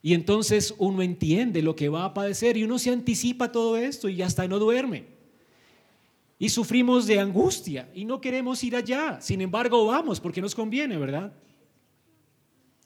Y 0.03 0.15
entonces 0.15 0.75
uno 0.79 1.03
entiende 1.03 1.63
lo 1.63 1.75
que 1.75 1.89
va 1.89 2.05
a 2.05 2.15
padecer 2.15 2.57
y 2.57 2.65
uno 2.65 2.79
se 2.79 2.91
anticipa 2.91 3.47
a 3.47 3.53
todo 3.53 3.77
esto 3.77 4.09
y 4.09 4.21
hasta 4.23 4.47
no 4.47 4.59
duerme. 4.59 5.18
Y 6.39 6.49
sufrimos 6.51 7.07
de 7.07 7.19
angustia 7.19 7.91
y 7.95 8.05
no 8.05 8.21
queremos 8.21 8.63
ir 8.63 8.77
allá. 8.77 9.21
Sin 9.21 9.41
embargo, 9.41 9.87
vamos 9.87 10.21
porque 10.21 10.41
nos 10.41 10.55
conviene, 10.55 10.97
¿verdad? 10.97 11.33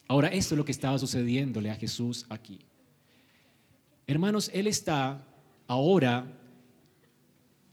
Ahora, 0.09 0.29
esto 0.29 0.55
es 0.55 0.59
lo 0.59 0.65
que 0.65 0.73
estaba 0.73 0.99
sucediéndole 0.99 1.71
a 1.71 1.77
Jesús 1.77 2.27
aquí. 2.29 2.61
Hermanos, 4.07 4.51
Él 4.53 4.67
está 4.67 5.27
ahora 5.67 6.39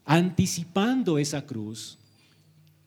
anticipando 0.06 1.18
esa 1.18 1.46
cruz 1.46 1.98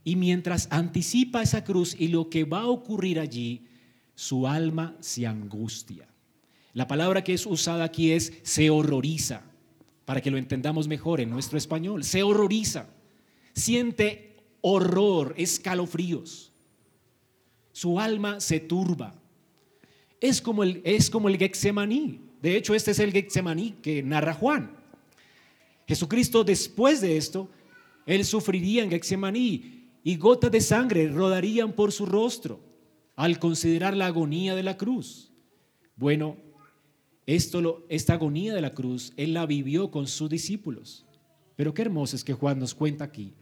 y 0.05 0.17
mientras 0.17 0.69
anticipa 0.71 1.43
esa 1.43 1.65
cruz 1.65 1.95
y 1.99 2.09
lo 2.09 2.29
que 2.29 2.45
va 2.45 2.63
a 2.63 2.67
ocurrir 2.67 3.21
allí, 3.21 3.67
su 4.15 4.47
alma 4.47 4.97
se 5.01 5.27
angustia. 5.27 6.09
La 6.73 6.87
palabra 6.87 7.23
que 7.23 7.35
es 7.35 7.47
usada 7.47 7.85
aquí 7.85 8.13
es 8.13 8.33
se 8.43 8.71
horroriza, 8.71 9.43
para 10.05 10.21
que 10.21 10.31
lo 10.31 10.39
entendamos 10.39 10.89
mejor 10.89 11.21
en 11.21 11.31
nuestro 11.31 11.59
español. 11.59 12.05
Se 12.05 12.23
horroriza, 12.23 12.89
siente 13.55 14.37
horror, 14.61 15.35
escalofríos. 15.37 16.53
Su 17.73 17.99
alma 18.01 18.41
se 18.41 18.61
turba. 18.61 19.15
Es 20.21 20.41
como 20.41 20.63
el, 20.63 20.81
es 20.85 21.11
como 21.11 21.29
el 21.29 21.39
Getsemaní. 21.39 22.21
De 22.41 22.57
hecho, 22.57 22.75
este 22.75 22.91
es 22.91 22.99
el 22.99 23.13
Getsemaní 23.13 23.73
que 23.83 24.03
narra 24.03 24.35
Juan. 24.35 24.77
Jesucristo 25.87 26.45
después 26.45 27.01
de 27.01 27.17
esto, 27.17 27.49
él 28.07 28.25
sufriría 28.25 28.83
en 28.83 28.91
Getsemaní 28.91 29.89
y 30.05 30.17
gotas 30.17 30.51
de 30.51 30.61
sangre 30.61 31.09
rodarían 31.09 31.73
por 31.73 31.93
su 31.93 32.07
rostro 32.07 32.61
al 33.17 33.39
considerar 33.39 33.97
la 33.97 34.07
agonía 34.07 34.55
de 34.55 34.63
la 34.63 34.77
cruz. 34.77 35.33
Bueno, 35.97 36.37
esto, 37.27 37.85
esta 37.89 38.15
agonía 38.15 38.55
de 38.55 38.61
la 38.61 38.71
cruz, 38.71 39.13
Él 39.17 39.35
la 39.35 39.47
vivió 39.47 39.91
con 39.91 40.07
sus 40.07 40.29
discípulos. 40.29 41.05
Pero 41.57 41.75
qué 41.75 41.83
hermoso 41.83 42.17
es 42.17 42.25
que 42.25 42.33
Juan 42.33 42.59
nos 42.59 42.75
cuenta 42.75 43.05
aquí 43.05 43.35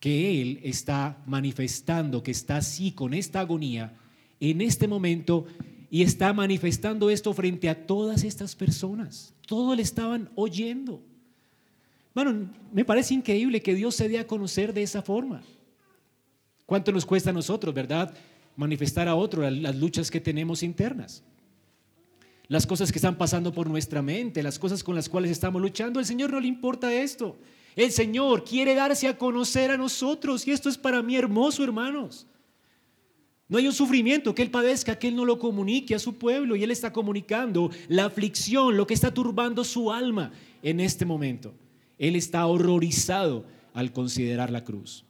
que 0.00 0.40
Él 0.40 0.60
está 0.62 1.20
manifestando 1.26 2.22
que 2.22 2.30
está 2.30 2.58
así 2.58 2.92
con 2.92 3.14
esta 3.14 3.40
agonía 3.40 3.96
en 4.38 4.60
este 4.60 4.86
momento 4.86 5.46
y 5.90 6.02
está 6.02 6.32
manifestando 6.32 7.10
esto 7.10 7.32
frente 7.32 7.68
a 7.68 7.86
todas 7.86 8.22
estas 8.22 8.54
personas. 8.54 9.34
Todos 9.46 9.76
le 9.76 9.82
estaban 9.82 10.30
oyendo. 10.36 11.02
Bueno, 12.14 12.48
me 12.72 12.84
parece 12.84 13.14
increíble 13.14 13.62
que 13.62 13.74
Dios 13.74 13.96
se 13.96 14.08
dé 14.08 14.18
a 14.18 14.26
conocer 14.26 14.72
de 14.72 14.82
esa 14.82 15.02
forma. 15.02 15.42
¿Cuánto 16.66 16.92
nos 16.92 17.06
cuesta 17.06 17.30
a 17.30 17.32
nosotros, 17.32 17.74
verdad? 17.74 18.14
Manifestar 18.54 19.08
a 19.08 19.16
otro 19.16 19.48
las 19.50 19.76
luchas 19.76 20.10
que 20.10 20.20
tenemos 20.20 20.62
internas 20.62 21.24
las 22.48 22.66
cosas 22.66 22.90
que 22.90 22.98
están 22.98 23.16
pasando 23.16 23.52
por 23.52 23.68
nuestra 23.68 24.00
mente, 24.00 24.42
las 24.42 24.58
cosas 24.58 24.82
con 24.82 24.94
las 24.94 25.08
cuales 25.08 25.30
estamos 25.30 25.60
luchando. 25.60 26.00
Al 26.00 26.06
Señor 26.06 26.32
no 26.32 26.40
le 26.40 26.48
importa 26.48 26.92
esto. 26.92 27.36
El 27.76 27.92
Señor 27.92 28.42
quiere 28.42 28.74
darse 28.74 29.06
a 29.06 29.18
conocer 29.18 29.70
a 29.70 29.76
nosotros 29.76 30.46
y 30.46 30.50
esto 30.50 30.68
es 30.68 30.78
para 30.78 31.02
mí 31.02 31.14
hermoso, 31.14 31.62
hermanos. 31.62 32.26
No 33.48 33.58
hay 33.58 33.66
un 33.66 33.72
sufrimiento 33.72 34.34
que 34.34 34.42
Él 34.42 34.50
padezca, 34.50 34.98
que 34.98 35.08
Él 35.08 35.16
no 35.16 35.24
lo 35.24 35.38
comunique 35.38 35.94
a 35.94 35.98
su 35.98 36.16
pueblo 36.16 36.56
y 36.56 36.64
Él 36.64 36.70
está 36.70 36.92
comunicando 36.92 37.70
la 37.88 38.06
aflicción, 38.06 38.76
lo 38.76 38.86
que 38.86 38.94
está 38.94 39.12
turbando 39.12 39.62
su 39.62 39.92
alma 39.92 40.32
en 40.62 40.80
este 40.80 41.04
momento. 41.04 41.54
Él 41.98 42.16
está 42.16 42.46
horrorizado 42.46 43.44
al 43.74 43.92
considerar 43.92 44.50
la 44.50 44.64
cruz. 44.64 45.04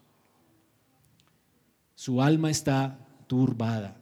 Su 1.95 2.21
alma 2.21 2.51
está 2.51 2.99
turbada. 3.27 3.97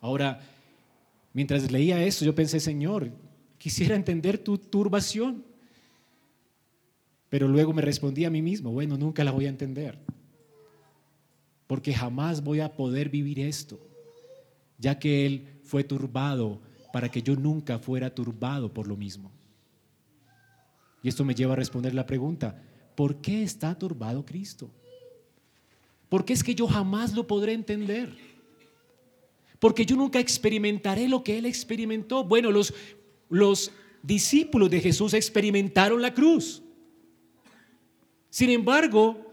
Ahora, 0.00 0.40
Mientras 1.38 1.70
leía 1.70 2.02
eso, 2.02 2.24
yo 2.24 2.34
pensé, 2.34 2.58
Señor, 2.58 3.12
quisiera 3.58 3.94
entender 3.94 4.38
tu 4.38 4.58
turbación. 4.58 5.44
Pero 7.28 7.46
luego 7.46 7.72
me 7.72 7.80
respondí 7.80 8.24
a 8.24 8.30
mí 8.30 8.42
mismo, 8.42 8.72
bueno, 8.72 8.98
nunca 8.98 9.22
la 9.22 9.30
voy 9.30 9.46
a 9.46 9.48
entender. 9.48 10.00
Porque 11.68 11.94
jamás 11.94 12.42
voy 12.42 12.58
a 12.58 12.74
poder 12.74 13.08
vivir 13.08 13.38
esto, 13.38 13.78
ya 14.78 14.98
que 14.98 15.26
Él 15.26 15.60
fue 15.62 15.84
turbado 15.84 16.60
para 16.92 17.08
que 17.08 17.22
yo 17.22 17.36
nunca 17.36 17.78
fuera 17.78 18.12
turbado 18.12 18.74
por 18.74 18.88
lo 18.88 18.96
mismo. 18.96 19.30
Y 21.04 21.08
esto 21.08 21.24
me 21.24 21.36
lleva 21.36 21.52
a 21.52 21.56
responder 21.56 21.94
la 21.94 22.04
pregunta, 22.04 22.60
¿por 22.96 23.20
qué 23.20 23.44
está 23.44 23.78
turbado 23.78 24.26
Cristo? 24.26 24.72
¿Por 26.08 26.24
qué 26.24 26.32
es 26.32 26.42
que 26.42 26.56
yo 26.56 26.66
jamás 26.66 27.14
lo 27.14 27.28
podré 27.28 27.52
entender? 27.52 28.27
Porque 29.58 29.84
yo 29.84 29.96
nunca 29.96 30.20
experimentaré 30.20 31.08
lo 31.08 31.22
que 31.24 31.38
Él 31.38 31.46
experimentó. 31.46 32.24
Bueno, 32.24 32.50
los, 32.50 32.72
los 33.28 33.72
discípulos 34.02 34.70
de 34.70 34.80
Jesús 34.80 35.14
experimentaron 35.14 36.00
la 36.00 36.14
cruz. 36.14 36.62
Sin 38.30 38.50
embargo, 38.50 39.26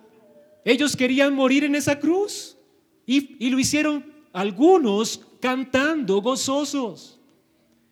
ellos 0.63 0.95
querían 0.95 1.33
morir 1.33 1.63
en 1.63 1.75
esa 1.75 1.99
cruz 1.99 2.57
y, 3.05 3.35
y 3.45 3.49
lo 3.49 3.59
hicieron 3.59 4.13
algunos 4.33 5.21
cantando 5.39 6.21
gozosos. 6.21 7.19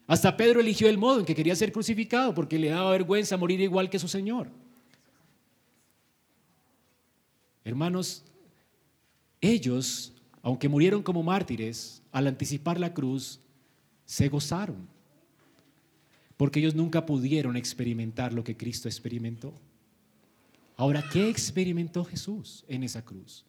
Hasta 0.08 0.36
Pedro 0.36 0.60
eligió 0.60 0.89
el 0.89 0.98
modo 0.98 1.19
en 1.19 1.26
que 1.26 1.36
quería 1.36 1.56
ser 1.56 1.72
crucificado 1.72 2.34
porque 2.34 2.60
le 2.60 2.69
daba 2.69 2.91
vergüenza 2.91 3.38
morir 3.38 3.62
igual 3.62 3.89
que 3.89 4.00
su 4.00 4.08
Señor. 4.08 4.50
Hermanos, 7.63 8.24
ellos, 9.39 10.12
aunque 10.43 10.67
murieron 10.67 11.01
como 11.01 11.23
mártires, 11.23 12.03
al 12.12 12.27
anticipar 12.27 12.77
la 12.77 12.93
cruz, 12.93 13.39
se 14.06 14.27
gozaron, 14.27 14.88
porque 16.36 16.60
ellos 16.60 16.75
nunca 16.75 17.06
pudieron 17.06 17.56
experimentar 17.56 18.34
lo 18.34 18.43
que 18.43 18.58
Cristo 18.58 18.89
experimentó. 18.89 19.53
Ahora, 20.75 21.01
¿qué 21.12 21.29
experimentó 21.29 22.03
Jesús 22.03 22.65
en 22.67 22.84
esa 22.84 23.03
cruz? 23.06 23.45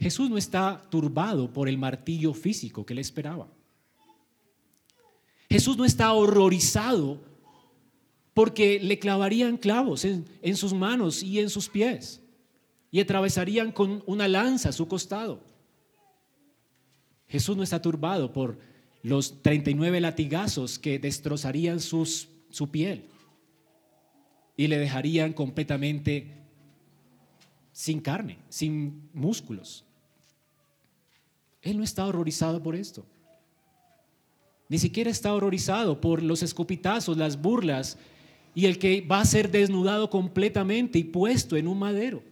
Jesús 0.00 0.28
no 0.28 0.36
está 0.36 0.82
turbado 0.90 1.52
por 1.52 1.68
el 1.68 1.78
martillo 1.78 2.34
físico 2.34 2.84
que 2.84 2.94
le 2.94 3.00
esperaba. 3.00 3.48
Jesús 5.48 5.76
no 5.76 5.84
está 5.84 6.12
horrorizado 6.12 7.20
porque 8.34 8.80
le 8.80 8.98
clavarían 8.98 9.56
clavos 9.56 10.04
en, 10.04 10.26
en, 10.42 10.56
sus 10.56 10.74
manos 10.74 11.22
y 11.22 11.38
en 11.38 11.48
sus 11.48 11.68
pies 11.68 12.20
y 12.90 12.98
atravesarían 12.98 13.70
con 13.70 14.02
una 14.06 14.26
lanza 14.26 14.72
su 14.72 14.88
costado. 14.88 15.40
Jesús 17.28 17.56
no 17.56 17.62
está 17.62 17.82
turbado 17.82 18.32
por 18.32 18.58
los 19.02 19.42
39 19.42 20.00
latigazos 20.00 20.78
que 20.78 20.98
destrozarían 20.98 21.80
su 21.80 22.68
piel 22.70 23.04
y 24.56 24.66
le 24.68 24.78
dejarían 24.78 25.32
completamente 25.32 26.32
sin 27.72 28.00
carne, 28.00 28.38
sin 28.48 29.08
músculos. 29.12 29.84
Él 31.62 31.76
no 31.76 31.84
está 31.84 32.06
horrorizado 32.06 32.62
por 32.62 32.74
esto. 32.74 33.04
Ni 34.68 34.78
siquiera 34.78 35.10
está 35.10 35.34
horrorizado 35.34 36.00
por 36.00 36.22
los 36.22 36.42
escupitazos, 36.42 37.16
las 37.16 37.40
burlas 37.40 37.98
y 38.54 38.66
el 38.66 38.78
que 38.78 39.02
va 39.02 39.20
a 39.20 39.24
ser 39.24 39.50
desnudado 39.50 40.10
completamente 40.10 40.98
y 40.98 41.04
puesto 41.04 41.56
en 41.56 41.68
un 41.68 41.78
madero. 41.78 42.22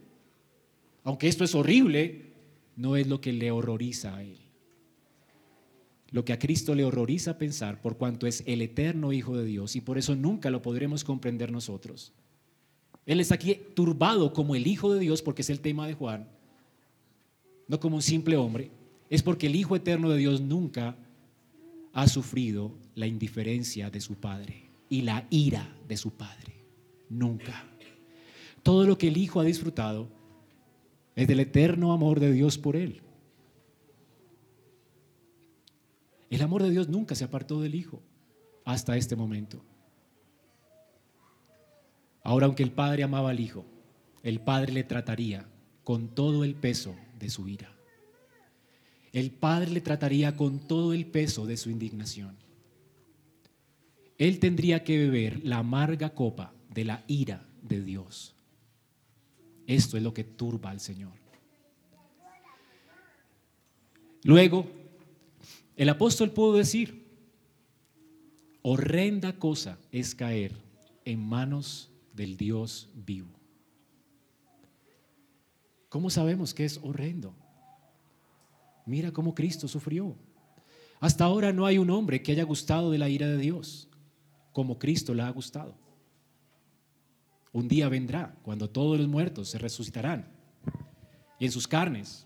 Aunque 1.03 1.27
esto 1.27 1.43
es 1.43 1.53
horrible, 1.53 2.33
no 2.75 2.95
es 2.95 3.07
lo 3.07 3.21
que 3.21 3.31
le 3.31 3.51
horroriza 3.51 4.15
a 4.15 4.23
él 4.23 4.44
lo 6.15 6.23
que 6.23 6.31
a 6.31 6.39
Cristo 6.39 6.75
le 6.75 6.85
horroriza 6.85 7.37
pensar 7.37 7.81
por 7.81 7.97
cuanto 7.97 8.25
es 8.25 8.41
el 8.47 8.61
eterno 8.61 9.11
Hijo 9.11 9.35
de 9.35 9.43
Dios 9.43 9.75
y 9.75 9.81
por 9.81 9.97
eso 9.97 10.15
nunca 10.15 10.49
lo 10.49 10.61
podremos 10.61 11.03
comprender 11.03 11.51
nosotros. 11.51 12.13
Él 13.05 13.19
está 13.19 13.35
aquí 13.35 13.59
turbado 13.73 14.31
como 14.31 14.55
el 14.55 14.65
Hijo 14.65 14.93
de 14.93 15.01
Dios 15.01 15.21
porque 15.21 15.41
es 15.41 15.49
el 15.49 15.59
tema 15.59 15.85
de 15.85 15.93
Juan, 15.93 16.29
no 17.67 17.81
como 17.81 17.97
un 17.97 18.01
simple 18.01 18.37
hombre, 18.37 18.71
es 19.09 19.23
porque 19.23 19.47
el 19.47 19.57
Hijo 19.57 19.75
eterno 19.75 20.09
de 20.09 20.17
Dios 20.17 20.39
nunca 20.39 20.95
ha 21.91 22.07
sufrido 22.07 22.71
la 22.95 23.07
indiferencia 23.07 23.89
de 23.89 23.99
su 23.99 24.15
Padre 24.15 24.69
y 24.87 25.01
la 25.01 25.27
ira 25.29 25.75
de 25.85 25.97
su 25.97 26.11
Padre. 26.11 26.63
Nunca. 27.09 27.67
Todo 28.63 28.85
lo 28.85 28.97
que 28.97 29.09
el 29.09 29.17
Hijo 29.17 29.41
ha 29.41 29.43
disfrutado 29.43 30.07
es 31.13 31.27
del 31.27 31.41
eterno 31.41 31.91
amor 31.91 32.21
de 32.21 32.31
Dios 32.31 32.57
por 32.57 32.77
él. 32.77 33.01
El 36.29 36.41
amor 36.41 36.63
de 36.63 36.71
Dios 36.71 36.89
nunca 36.89 37.15
se 37.15 37.23
apartó 37.23 37.61
del 37.61 37.75
Hijo 37.75 38.01
hasta 38.63 38.97
este 38.97 39.15
momento. 39.15 39.63
Ahora, 42.23 42.47
aunque 42.47 42.63
el 42.63 42.71
Padre 42.71 43.03
amaba 43.03 43.29
al 43.29 43.39
Hijo, 43.39 43.65
el 44.23 44.39
Padre 44.39 44.73
le 44.73 44.83
trataría 44.83 45.47
con 45.83 46.09
todo 46.09 46.43
el 46.43 46.55
peso 46.55 46.95
de 47.19 47.29
su 47.29 47.47
ira. 47.47 47.71
El 49.13 49.31
Padre 49.31 49.71
le 49.71 49.81
trataría 49.81 50.35
con 50.35 50.59
todo 50.67 50.93
el 50.93 51.05
peso 51.05 51.45
de 51.45 51.57
su 51.57 51.69
indignación. 51.69 52.35
Él 54.17 54.39
tendría 54.39 54.83
que 54.83 54.97
beber 54.97 55.45
la 55.45 55.59
amarga 55.59 56.13
copa 56.13 56.53
de 56.73 56.85
la 56.85 57.03
ira 57.07 57.45
de 57.61 57.81
Dios. 57.81 58.35
Esto 59.67 59.97
es 59.97 60.03
lo 60.03 60.13
que 60.13 60.23
turba 60.23 60.71
al 60.71 60.79
Señor. 60.79 61.13
Luego, 64.23 64.67
el 65.75 65.89
apóstol 65.89 66.31
pudo 66.31 66.53
decir, 66.57 67.05
horrenda 68.61 69.37
cosa 69.37 69.77
es 69.91 70.15
caer 70.15 70.53
en 71.03 71.19
manos 71.19 71.91
del 72.13 72.37
Dios 72.37 72.89
vivo. 72.93 73.29
¿Cómo 75.89 76.09
sabemos 76.09 76.53
que 76.53 76.65
es 76.65 76.79
horrendo? 76.81 77.35
Mira 78.85 79.11
cómo 79.11 79.33
Cristo 79.33 79.67
sufrió. 79.67 80.15
Hasta 80.99 81.25
ahora 81.25 81.53
no 81.53 81.65
hay 81.65 81.77
un 81.77 81.89
hombre 81.89 82.21
que 82.21 82.31
haya 82.31 82.43
gustado 82.43 82.91
de 82.91 82.97
la 82.97 83.09
ira 83.09 83.27
de 83.27 83.37
Dios 83.37 83.89
como 84.55 84.79
Cristo 84.79 85.13
la 85.13 85.27
ha 85.27 85.31
gustado. 85.31 85.75
Un 87.51 87.67
día 87.67 87.89
vendrá 87.89 88.37
cuando 88.41 88.69
todos 88.69 88.97
los 88.97 89.07
muertos 89.07 89.49
se 89.49 89.57
resucitarán 89.57 90.27
y 91.39 91.45
en 91.45 91.51
sus 91.51 91.67
carnes, 91.67 92.25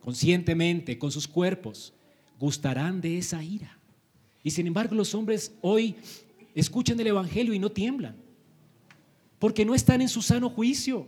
conscientemente, 0.00 0.98
con 0.98 1.12
sus 1.12 1.28
cuerpos, 1.28 1.94
gustarán 2.38 3.00
de 3.00 3.18
esa 3.18 3.42
ira. 3.42 3.78
Y 4.42 4.50
sin 4.50 4.66
embargo 4.66 4.94
los 4.94 5.14
hombres 5.14 5.52
hoy 5.60 5.96
escuchan 6.54 6.98
el 7.00 7.08
Evangelio 7.08 7.52
y 7.52 7.58
no 7.58 7.70
tiemblan, 7.70 8.16
porque 9.38 9.64
no 9.64 9.74
están 9.74 10.00
en 10.00 10.08
su 10.08 10.22
sano 10.22 10.48
juicio, 10.48 11.06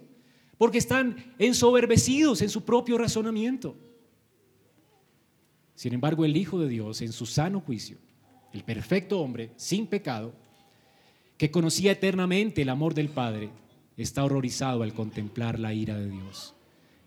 porque 0.58 0.78
están 0.78 1.32
ensoberbecidos 1.38 2.42
en 2.42 2.50
su 2.50 2.64
propio 2.64 2.98
razonamiento. 2.98 3.76
Sin 5.74 5.94
embargo, 5.94 6.24
el 6.24 6.36
Hijo 6.36 6.58
de 6.58 6.68
Dios, 6.68 7.00
en 7.02 7.12
su 7.12 7.24
sano 7.24 7.60
juicio, 7.60 7.98
el 8.52 8.64
perfecto 8.64 9.20
hombre, 9.20 9.52
sin 9.56 9.86
pecado, 9.86 10.32
que 11.36 11.52
conocía 11.52 11.92
eternamente 11.92 12.62
el 12.62 12.68
amor 12.68 12.94
del 12.94 13.08
Padre, 13.08 13.50
está 13.96 14.24
horrorizado 14.24 14.82
al 14.82 14.92
contemplar 14.92 15.58
la 15.60 15.72
ira 15.72 15.96
de 15.96 16.10
Dios. 16.10 16.54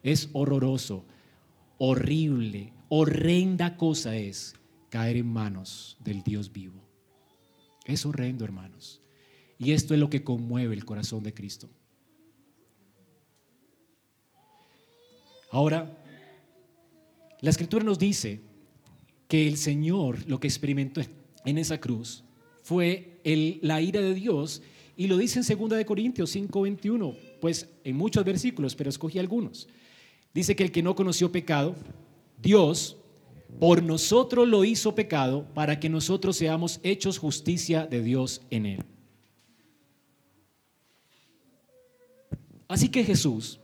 Es 0.04 0.30
horroroso, 0.32 1.04
horrible, 1.78 2.72
horrenda 2.94 3.78
cosa 3.78 4.18
es 4.18 4.54
caer 4.90 5.16
en 5.16 5.28
manos 5.28 5.96
del 6.02 6.24
Dios 6.24 6.52
vivo. 6.52 6.84
Es 7.86 8.06
horrendo, 8.06 8.44
hermanos. 8.44 9.02
Y 9.58 9.72
esto 9.72 9.94
es 9.94 10.00
lo 10.02 10.10
que 10.10 10.26
conmueve 10.26 10.76
el 10.76 10.84
corazón 10.84 11.24
de 11.24 11.34
Cristo. 11.34 11.70
Ahora, 15.52 15.98
la 17.40 17.50
escritura 17.50 17.86
nos 17.86 17.98
dice 17.98 18.42
que 19.30 19.48
el 19.48 19.56
Señor 19.56 20.28
lo 20.28 20.42
que 20.42 20.48
experimentó 20.48 21.00
en 21.46 21.58
esa 21.58 21.80
cruz 21.80 22.26
fue 22.62 23.22
la 23.62 23.80
ira 23.80 24.02
de 24.02 24.14
Dios 24.14 24.62
y 24.98 25.08
lo 25.08 25.16
dice 25.16 25.40
en 25.40 25.58
2 25.58 25.70
de 25.78 25.86
Corintios 25.86 26.36
5:21, 26.36 27.16
pues 27.40 27.70
en 27.86 27.96
muchos 27.96 28.26
versículos, 28.26 28.76
pero 28.76 28.90
escogí 28.90 29.18
algunos. 29.18 29.70
Dice 30.34 30.58
que 30.58 30.64
el 30.64 30.74
que 30.74 30.84
no 30.84 30.94
conoció 30.94 31.32
pecado, 31.32 31.74
Dios 32.42 32.98
por 33.60 33.84
nosotros 33.84 34.48
lo 34.48 34.64
hizo 34.64 34.96
pecado 34.96 35.46
para 35.54 35.80
que 35.80 35.90
nosotros 35.90 36.38
seamos 36.38 36.80
hechos 36.84 37.20
justicia 37.20 37.86
de 37.86 38.02
Dios 38.02 38.42
en 38.50 38.66
él. 38.66 38.84
Así 42.68 42.90
que 42.90 43.04
Jesús 43.04 43.60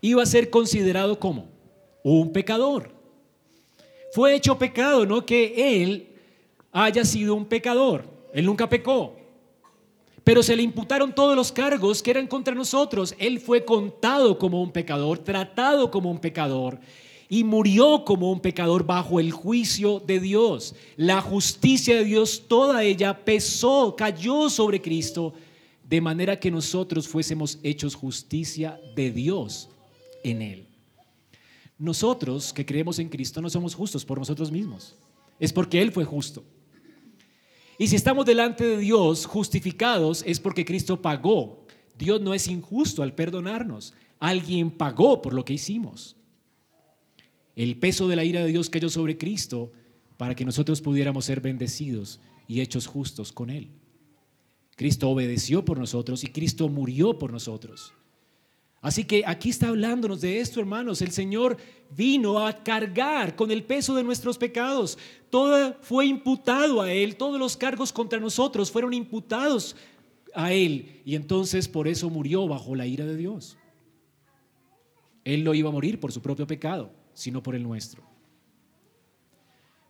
iba 0.00 0.22
a 0.22 0.26
ser 0.26 0.50
considerado 0.50 1.18
como 1.18 1.48
un 2.04 2.32
pecador. 2.32 2.92
Fue 4.12 4.34
hecho 4.34 4.58
pecado, 4.58 5.06
no 5.06 5.24
que 5.24 5.82
él 5.82 6.08
haya 6.72 7.04
sido 7.04 7.34
un 7.34 7.46
pecador. 7.46 8.04
Él 8.32 8.44
nunca 8.44 8.68
pecó. 8.68 9.16
Pero 10.22 10.42
se 10.42 10.54
le 10.54 10.62
imputaron 10.62 11.14
todos 11.14 11.34
los 11.34 11.50
cargos 11.50 12.02
que 12.02 12.10
eran 12.10 12.26
contra 12.26 12.54
nosotros. 12.54 13.14
Él 13.18 13.40
fue 13.40 13.64
contado 13.64 14.38
como 14.38 14.62
un 14.62 14.70
pecador, 14.70 15.18
tratado 15.18 15.90
como 15.90 16.10
un 16.10 16.20
pecador 16.20 16.78
y 17.32 17.44
murió 17.44 18.04
como 18.04 18.32
un 18.32 18.40
pecador 18.40 18.84
bajo 18.84 19.20
el 19.20 19.30
juicio 19.30 20.00
de 20.00 20.18
Dios. 20.18 20.74
La 20.96 21.20
justicia 21.20 21.94
de 21.94 22.04
Dios, 22.04 22.42
toda 22.48 22.82
ella 22.82 23.24
pesó, 23.24 23.94
cayó 23.96 24.50
sobre 24.50 24.82
Cristo, 24.82 25.32
de 25.88 26.00
manera 26.00 26.40
que 26.40 26.50
nosotros 26.50 27.06
fuésemos 27.06 27.60
hechos 27.62 27.94
justicia 27.94 28.80
de 28.96 29.12
Dios 29.12 29.68
en 30.24 30.42
Él. 30.42 30.66
Nosotros 31.78 32.52
que 32.52 32.66
creemos 32.66 32.98
en 32.98 33.08
Cristo 33.08 33.40
no 33.40 33.48
somos 33.48 33.76
justos 33.76 34.04
por 34.04 34.18
nosotros 34.18 34.50
mismos, 34.50 34.96
es 35.38 35.52
porque 35.52 35.80
Él 35.80 35.92
fue 35.92 36.04
justo. 36.04 36.42
Y 37.78 37.86
si 37.86 37.94
estamos 37.94 38.26
delante 38.26 38.64
de 38.64 38.78
Dios 38.78 39.24
justificados 39.24 40.24
es 40.26 40.40
porque 40.40 40.64
Cristo 40.64 41.00
pagó. 41.00 41.64
Dios 41.96 42.20
no 42.20 42.34
es 42.34 42.48
injusto 42.48 43.04
al 43.04 43.14
perdonarnos. 43.14 43.94
Alguien 44.18 44.70
pagó 44.70 45.22
por 45.22 45.32
lo 45.32 45.44
que 45.44 45.54
hicimos. 45.54 46.16
El 47.56 47.76
peso 47.78 48.08
de 48.08 48.16
la 48.16 48.24
ira 48.24 48.42
de 48.44 48.50
Dios 48.50 48.70
cayó 48.70 48.88
sobre 48.88 49.18
Cristo 49.18 49.72
para 50.16 50.34
que 50.34 50.44
nosotros 50.44 50.80
pudiéramos 50.80 51.24
ser 51.24 51.40
bendecidos 51.40 52.20
y 52.46 52.60
hechos 52.60 52.86
justos 52.86 53.32
con 53.32 53.50
Él. 53.50 53.68
Cristo 54.76 55.10
obedeció 55.10 55.64
por 55.64 55.78
nosotros 55.78 56.24
y 56.24 56.28
Cristo 56.28 56.68
murió 56.68 57.18
por 57.18 57.32
nosotros. 57.32 57.92
Así 58.80 59.04
que 59.04 59.24
aquí 59.26 59.50
está 59.50 59.68
hablándonos 59.68 60.22
de 60.22 60.40
esto, 60.40 60.58
hermanos. 60.58 61.02
El 61.02 61.10
Señor 61.10 61.58
vino 61.94 62.38
a 62.38 62.62
cargar 62.62 63.36
con 63.36 63.50
el 63.50 63.62
peso 63.62 63.94
de 63.94 64.02
nuestros 64.02 64.38
pecados. 64.38 64.96
Todo 65.28 65.76
fue 65.82 66.06
imputado 66.06 66.80
a 66.80 66.90
Él. 66.90 67.16
Todos 67.16 67.38
los 67.38 67.58
cargos 67.58 67.92
contra 67.92 68.18
nosotros 68.18 68.70
fueron 68.70 68.94
imputados 68.94 69.76
a 70.34 70.52
Él. 70.52 71.02
Y 71.04 71.14
entonces 71.14 71.68
por 71.68 71.88
eso 71.88 72.08
murió 72.08 72.48
bajo 72.48 72.74
la 72.74 72.86
ira 72.86 73.04
de 73.04 73.16
Dios. 73.16 73.58
Él 75.24 75.44
no 75.44 75.52
iba 75.52 75.68
a 75.68 75.72
morir 75.72 76.00
por 76.00 76.12
su 76.12 76.22
propio 76.22 76.46
pecado, 76.46 76.90
sino 77.14 77.42
por 77.42 77.54
el 77.54 77.62
nuestro. 77.62 78.02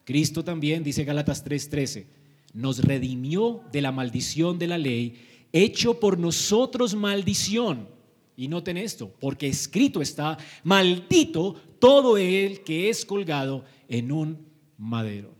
Cristo 0.05 0.45
también, 0.45 0.83
dice 0.83 1.05
Gálatas 1.05 1.45
3:13, 1.45 2.07
nos 2.53 2.81
redimió 2.81 3.62
de 3.71 3.81
la 3.81 3.93
maldición 3.93 4.59
de 4.59 4.66
la 4.66 4.79
ley, 4.79 5.47
hecho 5.53 6.01
por 6.01 6.18
nosotros 6.18 6.95
maldición 6.95 7.89
y 8.37 8.49
noten 8.49 8.77
esto, 8.77 9.14
porque 9.21 9.49
escrito 9.49 10.01
está, 10.01 10.39
maldito 10.64 11.55
todo 11.79 12.16
el 12.16 12.64
que 12.64 12.89
es 12.89 13.05
colgado 13.05 13.64
en 13.89 14.11
un 14.11 14.47
madero. 14.79 15.35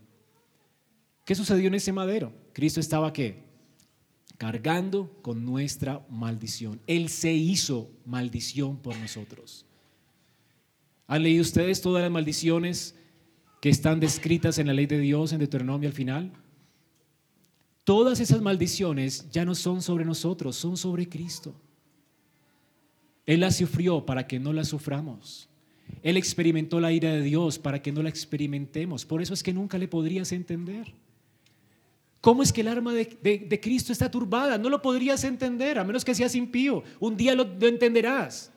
¿Qué 1.25 1.35
sucedió 1.35 1.67
en 1.67 1.75
ese 1.75 1.91
madero? 1.91 2.33
Cristo 2.53 2.79
estaba 2.79 3.11
qué? 3.11 3.43
Cargando 4.37 5.11
con 5.21 5.45
nuestra 5.45 6.05
maldición. 6.09 6.79
Él 6.87 7.09
se 7.09 7.33
hizo 7.33 7.89
maldición 8.05 8.77
por 8.77 8.97
nosotros. 8.97 9.65
¿Han 11.11 11.23
leído 11.23 11.41
ustedes 11.41 11.81
todas 11.81 12.01
las 12.01 12.09
maldiciones 12.09 12.95
que 13.59 13.67
están 13.67 13.99
descritas 13.99 14.59
en 14.59 14.67
la 14.67 14.73
ley 14.73 14.85
de 14.85 14.97
Dios 14.97 15.33
en 15.33 15.39
Deuteronomio 15.39 15.89
al 15.89 15.93
final? 15.93 16.31
Todas 17.83 18.21
esas 18.21 18.41
maldiciones 18.41 19.29
ya 19.29 19.43
no 19.43 19.53
son 19.53 19.81
sobre 19.81 20.05
nosotros, 20.05 20.55
son 20.55 20.77
sobre 20.77 21.09
Cristo. 21.09 21.53
Él 23.25 23.41
la 23.41 23.51
sufrió 23.51 24.05
para 24.05 24.25
que 24.25 24.39
no 24.39 24.53
la 24.53 24.63
suframos. 24.63 25.49
Él 26.01 26.15
experimentó 26.15 26.79
la 26.79 26.93
ira 26.93 27.11
de 27.11 27.23
Dios 27.23 27.59
para 27.59 27.81
que 27.81 27.91
no 27.91 28.01
la 28.01 28.07
experimentemos. 28.07 29.05
Por 29.05 29.21
eso 29.21 29.33
es 29.33 29.43
que 29.43 29.51
nunca 29.51 29.77
le 29.77 29.89
podrías 29.89 30.31
entender. 30.31 30.93
¿Cómo 32.21 32.41
es 32.41 32.53
que 32.53 32.61
el 32.61 32.69
arma 32.69 32.93
de, 32.93 33.59
Cristo 33.61 33.91
está 33.91 34.09
turbada? 34.09 34.57
No 34.57 34.69
lo 34.69 34.81
podrías 34.81 35.25
entender, 35.25 35.77
a 35.77 35.83
menos 35.83 36.05
que 36.05 36.15
seas 36.15 36.35
impío. 36.35 36.85
Un 37.01 37.17
día 37.17 37.35
lo 37.35 37.43
entenderás. 37.67 38.50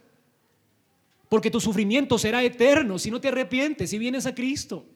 Porque 1.35 1.51
tu 1.51 1.61
sufrimiento 1.61 2.17
será 2.17 2.45
eterno 2.45 2.97
si 2.97 3.11
no 3.11 3.21
te 3.21 3.27
arrepientes 3.27 3.93
y 3.93 3.99
vienes 3.99 4.25
a 4.25 4.37
Cristo. 4.37 4.87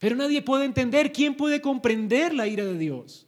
Pero 0.00 0.16
nadie 0.16 0.42
puede 0.42 0.64
entender, 0.64 1.12
¿quién 1.12 1.36
puede 1.36 1.60
comprender 1.60 2.34
la 2.34 2.48
ira 2.48 2.64
de 2.64 2.76
Dios? 2.76 3.24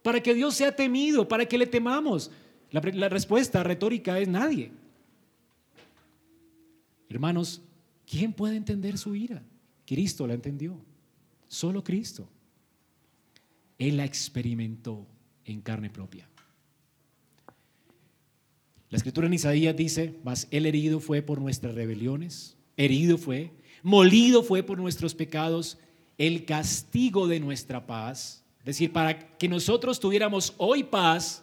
Para 0.00 0.22
que 0.22 0.32
Dios 0.32 0.54
sea 0.54 0.74
temido, 0.74 1.28
para 1.28 1.44
que 1.44 1.58
le 1.58 1.66
temamos. 1.66 2.30
La, 2.70 3.10
respuesta 3.10 3.62
retórica 3.62 4.18
es 4.18 4.26
nadie. 4.26 4.72
Hermanos, 7.10 7.60
¿quién 8.06 8.32
puede 8.32 8.56
entender 8.56 8.96
su 8.96 9.14
ira? 9.14 9.42
Cristo 9.84 10.26
la 10.26 10.32
entendió. 10.32 10.80
Solo 11.46 11.84
Cristo. 11.84 12.26
Él 13.76 13.98
la 13.98 14.06
experimentó 14.06 15.06
en 15.44 15.60
carne 15.60 15.90
propia. 15.90 16.26
La 18.90 18.96
escritura 18.96 19.26
en 19.26 19.34
Isaías 19.34 19.76
dice, 19.76 20.18
mas 20.24 20.48
el 20.50 20.66
herido 20.66 21.00
fue 21.00 21.22
por 21.22 21.40
nuestras 21.40 21.74
rebeliones, 21.74 22.56
herido 22.76 23.16
fue, 23.16 23.52
molido 23.82 24.42
fue 24.42 24.62
por 24.62 24.78
nuestros 24.78 25.14
pecados, 25.14 25.78
el 26.18 26.44
castigo 26.44 27.28
de 27.28 27.40
nuestra 27.40 27.86
paz, 27.86 28.44
es 28.58 28.66
decir, 28.66 28.92
para 28.92 29.38
que 29.38 29.48
nosotros 29.48 30.00
tuviéramos 30.00 30.54
hoy 30.58 30.82
paz, 30.82 31.42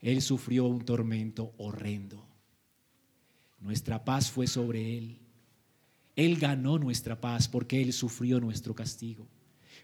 él 0.00 0.22
sufrió 0.22 0.66
un 0.66 0.84
tormento 0.84 1.52
horrendo. 1.56 2.24
Nuestra 3.60 4.04
paz 4.04 4.30
fue 4.30 4.46
sobre 4.46 4.96
Él. 4.96 5.18
Él 6.14 6.36
ganó 6.36 6.78
nuestra 6.78 7.20
paz 7.20 7.48
porque 7.48 7.82
Él 7.82 7.92
sufrió 7.92 8.40
nuestro 8.40 8.74
castigo. 8.74 9.26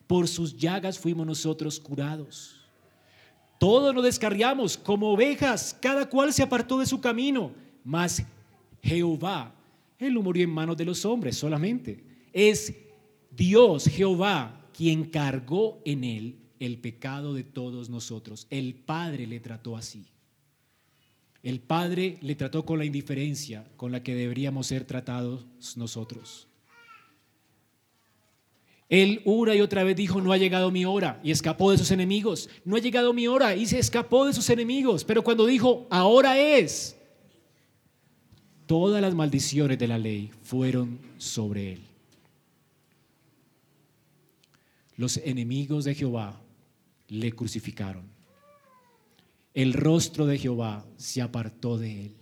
Por 0.06 0.28
sus 0.28 0.56
llagas 0.56 0.98
fuimos 0.98 1.26
nosotros 1.26 1.80
curados. 1.80 2.60
Todos 3.58 3.94
nos 3.94 4.04
descarriamos 4.04 4.76
como 4.76 5.12
ovejas, 5.12 5.76
cada 5.80 6.08
cual 6.08 6.32
se 6.32 6.42
apartó 6.42 6.78
de 6.78 6.86
su 6.86 7.00
camino, 7.00 7.52
mas 7.84 8.24
Jehová, 8.82 9.54
Él 9.98 10.14
no 10.14 10.22
murió 10.22 10.44
en 10.44 10.50
manos 10.50 10.76
de 10.76 10.84
los 10.84 11.04
hombres 11.04 11.36
solamente, 11.36 12.04
es 12.32 12.74
Dios, 13.30 13.86
Jehová, 13.86 14.68
quien 14.76 15.04
cargó 15.04 15.80
en 15.84 16.04
él 16.04 16.36
el 16.60 16.78
pecado 16.78 17.34
de 17.34 17.44
todos 17.44 17.88
nosotros. 17.88 18.46
El 18.50 18.74
Padre 18.74 19.26
le 19.26 19.40
trató 19.40 19.76
así. 19.76 20.06
El 21.42 21.60
Padre 21.60 22.18
le 22.22 22.34
trató 22.34 22.64
con 22.64 22.78
la 22.78 22.84
indiferencia 22.84 23.66
con 23.76 23.92
la 23.92 24.02
que 24.02 24.14
deberíamos 24.14 24.66
ser 24.66 24.84
tratados 24.84 25.46
nosotros. 25.76 26.48
Él 28.94 29.22
una 29.24 29.56
y 29.56 29.60
otra 29.60 29.82
vez 29.82 29.96
dijo, 29.96 30.20
no 30.20 30.32
ha 30.32 30.36
llegado 30.36 30.70
mi 30.70 30.84
hora, 30.84 31.18
y 31.24 31.32
escapó 31.32 31.72
de 31.72 31.78
sus 31.78 31.90
enemigos. 31.90 32.48
No 32.64 32.76
ha 32.76 32.78
llegado 32.78 33.12
mi 33.12 33.26
hora, 33.26 33.56
y 33.56 33.66
se 33.66 33.80
escapó 33.80 34.24
de 34.24 34.32
sus 34.32 34.48
enemigos. 34.50 35.02
Pero 35.02 35.24
cuando 35.24 35.46
dijo, 35.46 35.88
ahora 35.90 36.38
es, 36.38 36.96
todas 38.66 39.02
las 39.02 39.12
maldiciones 39.12 39.80
de 39.80 39.88
la 39.88 39.98
ley 39.98 40.30
fueron 40.42 41.00
sobre 41.18 41.72
él. 41.72 41.80
Los 44.96 45.16
enemigos 45.16 45.84
de 45.84 45.96
Jehová 45.96 46.40
le 47.08 47.32
crucificaron. 47.32 48.04
El 49.54 49.72
rostro 49.72 50.24
de 50.24 50.38
Jehová 50.38 50.86
se 50.98 51.20
apartó 51.20 51.78
de 51.78 52.06
él. 52.06 52.14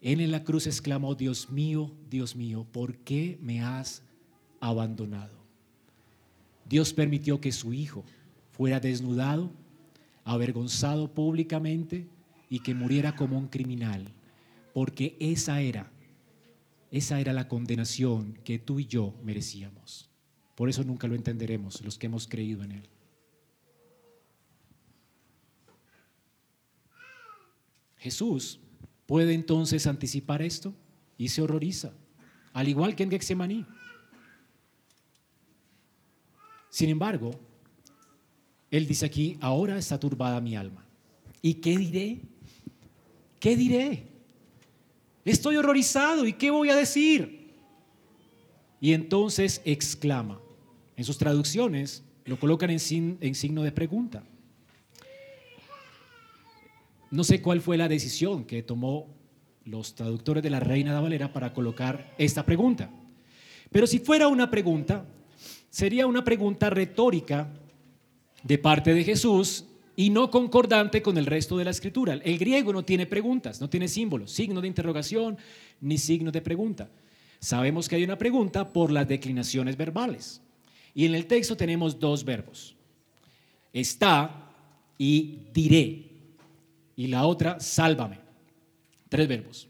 Él 0.00 0.22
en 0.22 0.30
la 0.30 0.42
cruz 0.42 0.66
exclamó, 0.66 1.14
Dios 1.14 1.50
mío, 1.50 1.92
Dios 2.08 2.34
mío, 2.34 2.66
¿por 2.72 2.96
qué 2.96 3.36
me 3.42 3.60
has 3.60 4.07
abandonado? 4.60 5.36
Dios 6.68 6.92
permitió 6.92 7.40
que 7.40 7.52
su 7.52 7.72
hijo 7.72 8.04
fuera 8.50 8.80
desnudado, 8.80 9.50
avergonzado 10.24 11.12
públicamente 11.12 12.06
y 12.50 12.60
que 12.60 12.74
muriera 12.74 13.16
como 13.16 13.38
un 13.38 13.48
criminal, 13.48 14.06
porque 14.74 15.16
esa 15.20 15.60
era, 15.60 15.90
esa 16.90 17.20
era 17.20 17.32
la 17.32 17.48
condenación 17.48 18.34
que 18.44 18.58
tú 18.58 18.80
y 18.80 18.86
yo 18.86 19.14
merecíamos. 19.22 20.10
Por 20.54 20.68
eso 20.68 20.84
nunca 20.84 21.06
lo 21.06 21.14
entenderemos 21.14 21.82
los 21.82 21.98
que 21.98 22.06
hemos 22.06 22.26
creído 22.26 22.64
en 22.64 22.72
Él. 22.72 22.88
Jesús 27.98 28.60
puede 29.06 29.34
entonces 29.34 29.86
anticipar 29.86 30.42
esto 30.42 30.74
y 31.16 31.28
se 31.28 31.42
horroriza, 31.42 31.92
al 32.52 32.68
igual 32.68 32.94
que 32.94 33.02
en 33.04 33.10
Getsemaní. 33.10 33.66
Sin 36.70 36.88
embargo, 36.90 37.32
Él 38.70 38.86
dice 38.86 39.06
aquí, 39.06 39.36
ahora 39.40 39.78
está 39.78 39.98
turbada 39.98 40.40
mi 40.40 40.56
alma. 40.56 40.84
¿Y 41.40 41.54
qué 41.54 41.76
diré? 41.76 42.20
¿Qué 43.40 43.56
diré? 43.56 44.04
Estoy 45.24 45.56
horrorizado 45.56 46.26
y 46.26 46.32
¿qué 46.32 46.50
voy 46.50 46.70
a 46.70 46.76
decir? 46.76 47.52
Y 48.80 48.92
entonces 48.92 49.60
exclama, 49.64 50.40
en 50.96 51.04
sus 51.04 51.18
traducciones 51.18 52.02
lo 52.24 52.38
colocan 52.38 52.70
en, 52.70 52.78
signo 52.78 53.62
de 53.62 53.72
pregunta. 53.72 54.22
No 57.10 57.24
sé 57.24 57.40
cuál 57.40 57.60
fue 57.60 57.78
la 57.78 57.88
decisión 57.88 58.44
que 58.44 58.62
tomó 58.62 59.06
los 59.64 59.94
traductores 59.94 60.42
de 60.42 60.50
la 60.50 60.60
Reina 60.60 60.94
de 60.94 61.00
Valera 61.00 61.32
para 61.32 61.54
colocar 61.54 62.14
esta 62.18 62.44
pregunta. 62.44 62.90
Pero 63.70 63.86
si 63.86 63.98
fuera 63.98 64.28
una 64.28 64.50
pregunta, 64.50 65.06
sería 65.70 66.06
una 66.06 66.24
pregunta 66.24 66.70
retórica 66.70 67.48
de 68.42 68.58
parte 68.58 68.94
de 68.94 69.04
Jesús 69.04 69.64
y 69.96 70.10
no 70.10 70.30
concordante 70.30 71.02
con 71.02 71.18
el 71.18 71.26
resto 71.26 71.56
de 71.56 71.64
la 71.64 71.70
escritura. 71.70 72.14
El 72.14 72.38
griego 72.38 72.72
no 72.72 72.84
tiene 72.84 73.06
preguntas, 73.06 73.60
no 73.60 73.68
tiene 73.68 73.88
símbolos, 73.88 74.30
signo 74.30 74.60
de 74.60 74.68
interrogación 74.68 75.36
ni 75.80 75.98
signo 75.98 76.30
de 76.30 76.40
pregunta. 76.40 76.88
Sabemos 77.40 77.88
que 77.88 77.96
hay 77.96 78.04
una 78.04 78.18
pregunta 78.18 78.72
por 78.72 78.90
las 78.90 79.08
declinaciones 79.08 79.76
verbales. 79.76 80.40
Y 80.94 81.06
en 81.06 81.14
el 81.14 81.26
texto 81.26 81.56
tenemos 81.56 81.98
dos 81.98 82.24
verbos. 82.24 82.74
Está 83.72 84.50
y 84.96 85.40
diré. 85.52 86.04
Y 86.96 87.06
la 87.06 87.26
otra, 87.26 87.60
sálvame. 87.60 88.18
Tres 89.08 89.28
verbos. 89.28 89.68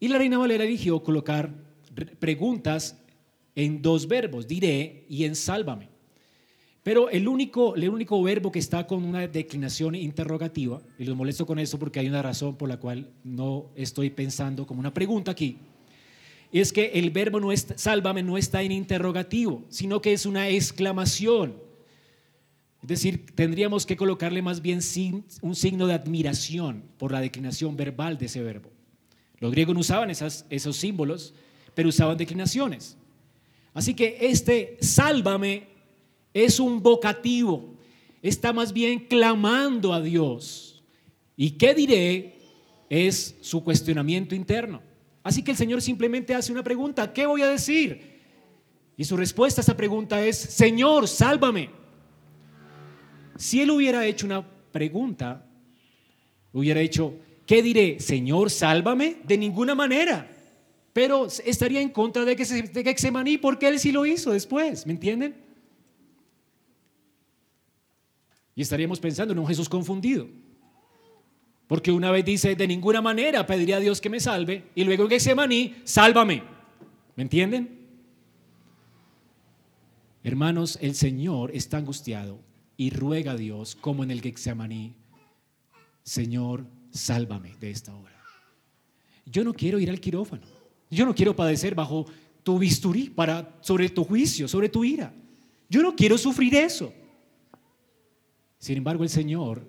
Y 0.00 0.08
la 0.08 0.18
Reina 0.18 0.38
Valera 0.38 0.64
eligió 0.64 1.02
colocar 1.02 1.52
preguntas 2.18 2.97
en 3.58 3.82
dos 3.82 4.06
verbos, 4.06 4.46
diré 4.46 5.04
y 5.08 5.24
en 5.24 5.34
sálvame. 5.34 5.88
Pero 6.84 7.10
el 7.10 7.26
único, 7.26 7.74
el 7.74 7.88
único 7.88 8.22
verbo 8.22 8.52
que 8.52 8.60
está 8.60 8.86
con 8.86 9.04
una 9.04 9.26
declinación 9.26 9.96
interrogativa, 9.96 10.80
y 10.96 11.04
lo 11.04 11.16
molesto 11.16 11.44
con 11.44 11.58
eso 11.58 11.76
porque 11.76 11.98
hay 11.98 12.08
una 12.08 12.22
razón 12.22 12.56
por 12.56 12.68
la 12.68 12.78
cual 12.78 13.10
no 13.24 13.66
estoy 13.74 14.10
pensando 14.10 14.64
como 14.64 14.78
una 14.78 14.94
pregunta 14.94 15.32
aquí, 15.32 15.58
es 16.52 16.72
que 16.72 16.92
el 16.94 17.10
verbo 17.10 17.40
no 17.40 17.50
es, 17.50 17.66
sálvame 17.74 18.22
no 18.22 18.38
está 18.38 18.62
en 18.62 18.70
interrogativo, 18.70 19.64
sino 19.70 20.00
que 20.00 20.12
es 20.12 20.24
una 20.24 20.48
exclamación. 20.48 21.56
Es 22.80 22.88
decir, 22.88 23.26
tendríamos 23.34 23.86
que 23.86 23.96
colocarle 23.96 24.40
más 24.40 24.62
bien 24.62 24.78
un 25.42 25.56
signo 25.56 25.88
de 25.88 25.94
admiración 25.94 26.84
por 26.96 27.10
la 27.10 27.20
declinación 27.20 27.76
verbal 27.76 28.18
de 28.18 28.26
ese 28.26 28.40
verbo. 28.40 28.70
Los 29.40 29.50
griegos 29.50 29.74
no 29.74 29.80
usaban 29.80 30.10
esas, 30.10 30.46
esos 30.48 30.76
símbolos, 30.76 31.34
pero 31.74 31.88
usaban 31.88 32.16
declinaciones. 32.16 32.96
Así 33.78 33.94
que 33.94 34.18
este 34.20 34.76
sálvame 34.80 35.68
es 36.34 36.58
un 36.58 36.82
vocativo, 36.82 37.76
está 38.20 38.52
más 38.52 38.72
bien 38.72 39.06
clamando 39.06 39.92
a 39.92 40.00
Dios. 40.00 40.82
¿Y 41.36 41.52
qué 41.52 41.74
diré? 41.74 42.34
Es 42.90 43.36
su 43.40 43.62
cuestionamiento 43.62 44.34
interno. 44.34 44.82
Así 45.22 45.44
que 45.44 45.52
el 45.52 45.56
Señor 45.56 45.80
simplemente 45.80 46.34
hace 46.34 46.50
una 46.50 46.64
pregunta, 46.64 47.12
¿qué 47.12 47.24
voy 47.24 47.42
a 47.42 47.46
decir? 47.46 48.18
Y 48.96 49.04
su 49.04 49.16
respuesta 49.16 49.60
a 49.60 49.62
esa 49.62 49.76
pregunta 49.76 50.26
es, 50.26 50.36
Señor, 50.36 51.06
sálvame. 51.06 51.70
Si 53.36 53.60
él 53.60 53.70
hubiera 53.70 54.04
hecho 54.06 54.26
una 54.26 54.44
pregunta, 54.72 55.46
hubiera 56.52 56.80
hecho, 56.80 57.14
¿qué 57.46 57.62
diré? 57.62 58.00
Señor, 58.00 58.50
sálvame. 58.50 59.18
De 59.22 59.38
ninguna 59.38 59.76
manera. 59.76 60.37
Pero 60.98 61.28
estaría 61.44 61.80
en 61.80 61.90
contra 61.90 62.24
de 62.24 62.34
que 62.34 62.44
se 62.44 62.60
Gexemaní 62.66 63.38
porque 63.38 63.68
él 63.68 63.78
sí 63.78 63.92
lo 63.92 64.04
hizo 64.04 64.32
después, 64.32 64.84
¿me 64.84 64.94
entienden? 64.94 65.36
Y 68.56 68.62
estaríamos 68.62 68.98
pensando 68.98 69.32
en 69.32 69.38
un 69.38 69.46
Jesús 69.46 69.68
confundido. 69.68 70.26
Porque 71.68 71.92
una 71.92 72.10
vez 72.10 72.24
dice, 72.24 72.56
de 72.56 72.66
ninguna 72.66 73.00
manera 73.00 73.46
pediría 73.46 73.76
a 73.76 73.78
Dios 73.78 74.00
que 74.00 74.10
me 74.10 74.18
salve, 74.18 74.70
y 74.74 74.82
luego 74.82 75.04
en 75.04 75.10
Getsemaní, 75.10 75.76
sálvame. 75.84 76.42
¿Me 77.14 77.22
entienden? 77.22 77.78
Hermanos, 80.24 80.80
el 80.82 80.96
Señor 80.96 81.52
está 81.54 81.76
angustiado 81.76 82.40
y 82.76 82.90
ruega 82.90 83.32
a 83.32 83.36
Dios, 83.36 83.76
como 83.76 84.02
en 84.02 84.10
el 84.10 84.20
Getsemaní, 84.20 84.96
Señor, 86.02 86.66
sálvame 86.90 87.54
de 87.60 87.70
esta 87.70 87.94
hora. 87.94 88.20
Yo 89.26 89.44
no 89.44 89.54
quiero 89.54 89.78
ir 89.78 89.90
al 89.90 90.00
quirófano. 90.00 90.57
Yo 90.90 91.04
no 91.04 91.14
quiero 91.14 91.36
padecer 91.36 91.74
bajo 91.74 92.06
tu 92.42 92.58
bisturí 92.58 93.10
para 93.10 93.56
sobre 93.60 93.88
tu 93.88 94.04
juicio, 94.04 94.48
sobre 94.48 94.68
tu 94.68 94.84
ira. 94.84 95.12
Yo 95.68 95.82
no 95.82 95.94
quiero 95.94 96.16
sufrir 96.16 96.54
eso. 96.54 96.92
Sin 98.58 98.78
embargo, 98.78 99.04
el 99.04 99.10
Señor 99.10 99.66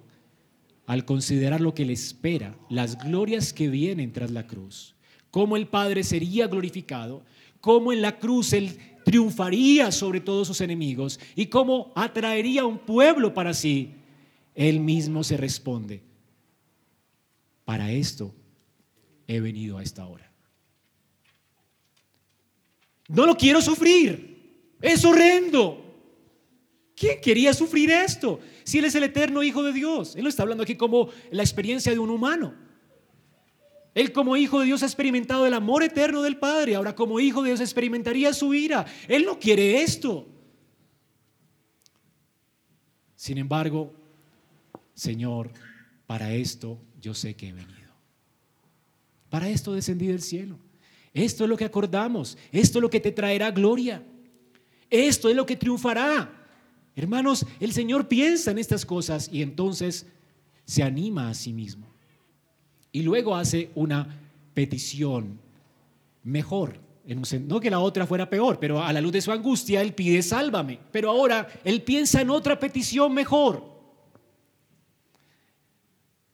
al 0.90 1.06
considerar 1.06 1.62
lo 1.62 1.76
que 1.76 1.86
le 1.86 1.94
espera, 1.94 2.58
las 2.68 2.98
glorias 2.98 3.54
que 3.54 3.70
vienen 3.70 4.12
tras 4.12 4.32
la 4.32 4.48
cruz, 4.48 4.96
cómo 5.30 5.56
el 5.56 5.68
Padre 5.68 6.04
sería 6.04 6.48
glorificado, 6.48 7.24
cómo 7.62 7.94
en 7.94 8.02
la 8.02 8.18
cruz 8.18 8.54
Él 8.54 8.76
triunfaría 9.06 9.92
sobre 9.92 10.20
todos 10.20 10.48
sus 10.48 10.62
enemigos 10.62 11.20
y 11.36 11.46
cómo 11.46 11.94
atraería 11.96 12.66
un 12.66 12.80
pueblo 12.80 13.36
para 13.36 13.54
sí, 13.54 13.94
Él 14.56 14.80
mismo 14.80 15.24
se 15.24 15.38
responde, 15.38 16.02
para 17.66 17.92
esto 17.92 18.34
he 19.28 19.40
venido 19.42 19.78
a 19.78 19.84
esta 19.84 20.08
hora. 20.08 20.29
No 23.10 23.26
lo 23.26 23.36
quiero 23.36 23.62
sufrir, 23.62 24.78
es 24.82 25.04
horrendo. 25.04 25.86
¿Quién 26.96 27.20
quería 27.22 27.54
sufrir 27.54 27.90
esto? 27.90 28.40
Si 28.64 28.78
Él 28.78 28.86
es 28.86 28.96
el 28.96 29.04
eterno 29.04 29.42
Hijo 29.42 29.64
de 29.64 29.74
Dios. 29.74 30.16
Él 30.16 30.24
no 30.24 30.30
está 30.30 30.44
hablando 30.44 30.64
aquí 30.64 30.76
como 30.76 31.10
la 31.32 31.44
experiencia 31.44 31.92
de 31.92 32.00
un 32.00 32.10
humano. 32.10 32.54
Él 33.96 34.12
como 34.12 34.38
Hijo 34.38 34.60
de 34.60 34.68
Dios 34.68 34.84
ha 34.84 34.86
experimentado 34.86 35.48
el 35.48 35.54
amor 35.54 35.82
eterno 35.82 36.22
del 36.22 36.38
Padre. 36.38 36.76
Ahora 36.76 36.96
como 36.96 37.20
Hijo 37.20 37.42
de 37.42 37.50
Dios 37.50 37.62
experimentaría 37.62 38.32
su 38.34 38.54
ira. 38.54 38.86
Él 39.08 39.26
no 39.26 39.40
quiere 39.40 39.82
esto. 39.82 40.28
Sin 43.16 43.38
embargo, 43.38 43.94
Señor, 44.94 45.52
para 46.06 46.34
esto 46.34 46.80
yo 47.02 47.14
sé 47.14 47.36
que 47.36 47.48
he 47.48 47.54
venido. 47.54 47.94
Para 49.30 49.50
esto 49.50 49.74
descendí 49.74 50.08
del 50.08 50.22
cielo. 50.22 50.60
Esto 51.20 51.44
es 51.44 51.50
lo 51.50 51.58
que 51.58 51.66
acordamos. 51.66 52.38
Esto 52.52 52.80
es 52.80 52.82
lo 52.82 52.90
que 52.90 53.00
te 53.00 53.12
traerá 53.12 53.52
gloria. 53.52 54.02
Esto 54.90 55.30
es 55.30 55.36
lo 55.36 55.46
que 55.46 55.58
triunfará. 55.58 56.32
Hermanos, 56.96 57.46
el 57.60 57.74
Señor 57.74 58.08
piensa 58.08 58.52
en 58.52 58.58
estas 58.58 58.86
cosas 58.86 59.30
y 59.32 59.42
entonces 59.42 60.06
se 60.66 60.82
anima 60.82 61.30
a 61.30 61.34
sí 61.34 61.52
mismo. 61.52 61.88
Y 62.92 63.02
luego 63.04 63.36
hace 63.36 63.70
una 63.76 64.20
petición 64.54 65.40
mejor. 66.24 66.80
no 67.06 67.60
que 67.60 67.70
la 67.70 67.80
otra 67.80 68.08
fuera 68.08 68.30
peor, 68.30 68.58
pero 68.60 68.82
a 68.82 68.94
la 68.94 69.02
luz 69.02 69.12
de 69.12 69.22
su 69.22 69.32
angustia 69.32 69.82
él 69.82 69.94
pide 69.94 70.22
sálvame. 70.22 70.80
Pero 70.92 71.10
ahora 71.10 71.48
él 71.66 71.82
piensa 71.82 72.22
en 72.22 72.30
otra 72.30 72.58
petición 72.58 73.14
mejor. 73.14 73.78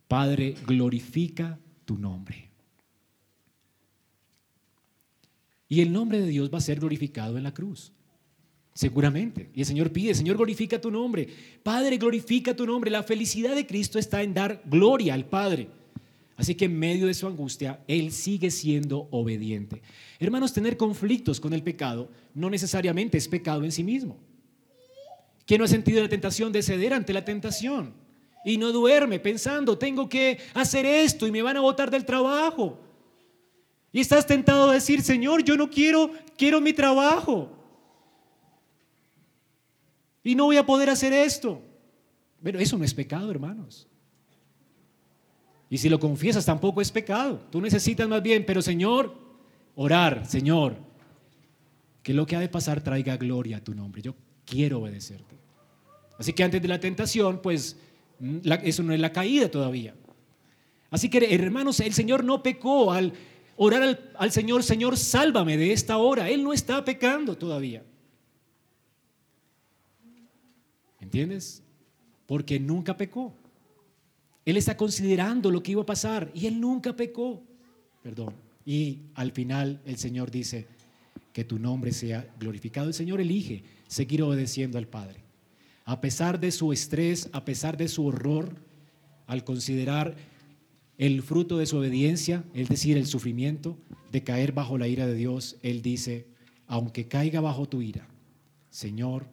Padre, 0.08 0.56
glorifica 0.66 1.58
tu 1.86 1.98
nombre. 1.98 2.45
Y 5.68 5.82
el 5.82 5.92
nombre 5.92 6.20
de 6.20 6.28
Dios 6.28 6.54
va 6.54 6.60
a 6.60 6.62
ser 6.62 6.80
glorificado 6.80 7.38
en 7.38 7.44
la 7.44 7.54
cruz. 7.54 7.92
Seguramente. 8.74 9.50
Y 9.54 9.62
el 9.62 9.66
Señor 9.66 9.92
pide, 9.92 10.14
Señor, 10.14 10.36
glorifica 10.36 10.80
tu 10.80 10.92
nombre. 10.92 11.28
Padre, 11.64 11.98
glorifica 11.98 12.56
tu 12.56 12.66
nombre. 12.66 12.92
La 12.92 13.04
felicidad 13.04 13.56
de 13.56 13.66
Cristo 13.66 13.98
está 13.98 14.22
en 14.22 14.34
dar 14.34 14.62
gloria 14.66 15.14
al 15.14 15.26
Padre. 15.26 15.70
Así 16.38 16.56
que 16.56 16.66
en 16.66 16.78
medio 16.78 17.08
de 17.08 17.14
su 17.14 17.28
angustia, 17.28 17.80
Él 17.88 18.12
sigue 18.12 18.52
siendo 18.52 19.08
obediente. 19.12 19.82
Hermanos, 20.20 20.54
tener 20.54 20.76
conflictos 20.76 21.40
con 21.40 21.54
el 21.54 21.64
pecado 21.64 22.10
no 22.34 22.50
necesariamente 22.50 23.18
es 23.18 23.28
pecado 23.28 23.64
en 23.64 23.72
sí 23.72 23.84
mismo. 23.84 24.18
¿Quién 25.46 25.60
no 25.60 25.66
ha 25.66 25.70
sentido 25.70 26.02
la 26.02 26.10
tentación 26.10 26.52
de 26.52 26.62
ceder 26.62 26.94
ante 26.94 27.14
la 27.14 27.24
tentación? 27.24 27.94
Y 28.44 28.58
no 28.58 28.72
duerme 28.72 29.20
pensando, 29.20 29.78
tengo 29.78 30.10
que 30.10 30.40
hacer 30.54 30.86
esto 30.86 31.26
y 31.26 31.32
me 31.32 31.42
van 31.42 31.58
a 31.58 31.62
botar 31.62 31.90
del 31.90 32.06
trabajo. 32.06 32.80
Y 33.96 34.02
estás 34.02 34.28
tentado 34.28 34.70
a 34.70 34.74
decir, 34.74 35.02
Señor, 35.02 35.42
yo 35.42 35.56
no 35.56 35.70
quiero, 35.70 36.12
quiero 36.38 36.60
mi 36.60 36.74
trabajo. 36.74 37.50
Y 40.22 40.36
no 40.36 40.44
voy 40.44 40.58
a 40.58 40.66
poder 40.66 40.90
hacer 40.90 41.14
esto. 41.14 41.62
Pero 42.44 42.60
eso 42.60 42.78
no 42.78 42.84
es 42.84 42.94
pecado, 42.94 43.32
hermanos. 43.32 43.88
Y 45.70 45.78
si 45.78 45.88
lo 45.88 45.98
confiesas 45.98 46.46
tampoco 46.46 46.82
es 46.82 46.92
pecado. 46.92 47.40
Tú 47.50 47.62
necesitas 47.62 48.06
más 48.10 48.22
bien, 48.22 48.46
pero 48.46 48.62
Señor, 48.62 49.16
orar, 49.76 50.26
Señor, 50.26 50.76
que 52.04 52.14
lo 52.14 52.26
que 52.26 52.36
ha 52.36 52.42
de 52.42 52.50
pasar 52.50 52.82
traiga 52.82 53.16
gloria 53.16 53.58
a 53.58 53.64
tu 53.64 53.74
nombre. 53.74 54.02
Yo 54.02 54.14
quiero 54.44 54.82
obedecerte. 54.82 55.38
Así 56.18 56.34
que 56.34 56.44
antes 56.44 56.62
de 56.62 56.68
la 56.68 56.82
tentación, 56.82 57.42
pues 57.42 57.78
mm, 58.20 58.40
eso 58.62 58.84
no 58.84 58.92
es 58.92 59.00
la 59.00 59.14
caída 59.14 59.50
todavía. 59.50 59.96
Así 60.90 61.10
que 61.10 61.34
hermanos, 61.34 61.80
el 61.80 61.94
Señor 61.94 62.26
no 62.26 62.44
pecó 62.44 62.92
al 62.92 63.14
orar 63.56 63.84
al, 63.84 64.12
al 64.18 64.32
Señor, 64.32 64.64
Señor, 64.64 64.98
sálvame 64.98 65.58
de 65.58 65.72
esta 65.72 65.98
hora. 65.98 66.30
Él 66.30 66.44
no 66.44 66.54
está 66.54 66.84
pecando 66.84 67.38
todavía. 67.38 67.84
¿Entiendes? 71.00 71.62
Porque 72.26 72.60
nunca 72.60 72.98
pecó. 72.98 73.34
Él 74.46 74.58
está 74.58 74.78
considerando 74.78 75.50
lo 75.50 75.64
que 75.64 75.72
iba 75.72 75.82
a 75.82 75.86
pasar 75.86 76.32
y 76.34 76.46
él 76.46 76.60
nunca 76.60 76.96
pecó. 76.96 77.42
Perdón. 78.04 78.34
Y 78.66 79.00
al 79.16 79.32
final 79.32 79.82
el 79.86 79.98
Señor 79.98 80.32
dice 80.32 80.68
que 81.34 81.44
tu 81.44 81.60
nombre 81.60 81.92
sea 81.92 82.28
glorificado. 82.40 82.88
El 82.88 82.94
Señor 82.94 83.22
elige 83.22 83.64
seguir 83.88 84.24
obedeciendo 84.24 84.78
al 84.78 84.88
Padre. 84.88 85.22
A 85.86 86.02
pesar 86.02 86.40
de 86.40 86.52
su 86.52 86.74
estrés, 86.74 87.30
a 87.32 87.46
pesar 87.46 87.78
de 87.78 87.88
su 87.88 88.06
horror, 88.06 88.56
al 89.28 89.44
considerar 89.44 90.16
el 90.98 91.22
fruto 91.22 91.58
de 91.58 91.66
su 91.66 91.78
obediencia, 91.78 92.44
es 92.54 92.70
decir, 92.70 92.98
el 92.98 93.06
sufrimiento 93.06 93.78
de 94.12 94.24
caer 94.24 94.54
bajo 94.54 94.78
la 94.78 94.88
ira 94.88 95.06
de 95.08 95.16
Dios, 95.16 95.58
Él 95.62 95.82
dice, 95.82 96.28
aunque 96.68 97.08
caiga 97.08 97.42
bajo 97.42 97.68
tu 97.68 97.82
ira, 97.82 98.08
Señor, 98.70 99.28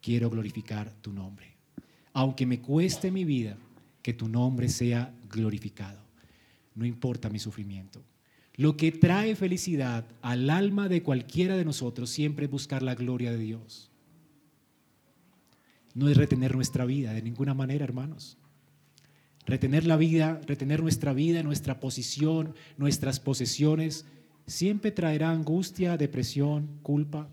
quiero 0.00 0.30
glorificar 0.30 0.92
tu 1.00 1.12
nombre. 1.12 1.56
Aunque 2.12 2.46
me 2.46 2.60
cueste 2.60 3.10
mi 3.10 3.24
vida, 3.24 3.56
que 4.02 4.14
tu 4.14 4.28
nombre 4.28 4.68
sea 4.68 5.12
glorificado. 5.28 6.00
No 6.76 6.86
importa 6.86 7.28
mi 7.28 7.40
sufrimiento. 7.40 8.04
Lo 8.54 8.76
que 8.76 8.92
trae 8.92 9.34
felicidad 9.34 10.06
al 10.22 10.48
alma 10.48 10.88
de 10.88 11.02
cualquiera 11.02 11.56
de 11.56 11.64
nosotros 11.64 12.08
siempre 12.08 12.44
es 12.44 12.50
buscar 12.50 12.82
la 12.82 12.94
gloria 12.94 13.32
de 13.32 13.38
Dios. 13.38 13.90
No 15.94 16.08
es 16.08 16.16
retener 16.16 16.54
nuestra 16.54 16.84
vida 16.84 17.12
de 17.12 17.22
ninguna 17.22 17.52
manera, 17.52 17.84
hermanos. 17.84 18.38
Retener 19.46 19.86
la 19.86 19.96
vida, 19.96 20.40
retener 20.46 20.82
nuestra 20.82 21.12
vida, 21.12 21.42
nuestra 21.42 21.78
posición, 21.78 22.54
nuestras 22.76 23.20
posesiones, 23.20 24.04
siempre 24.46 24.90
traerá 24.90 25.30
angustia, 25.30 25.96
depresión, 25.96 26.80
culpa. 26.82 27.28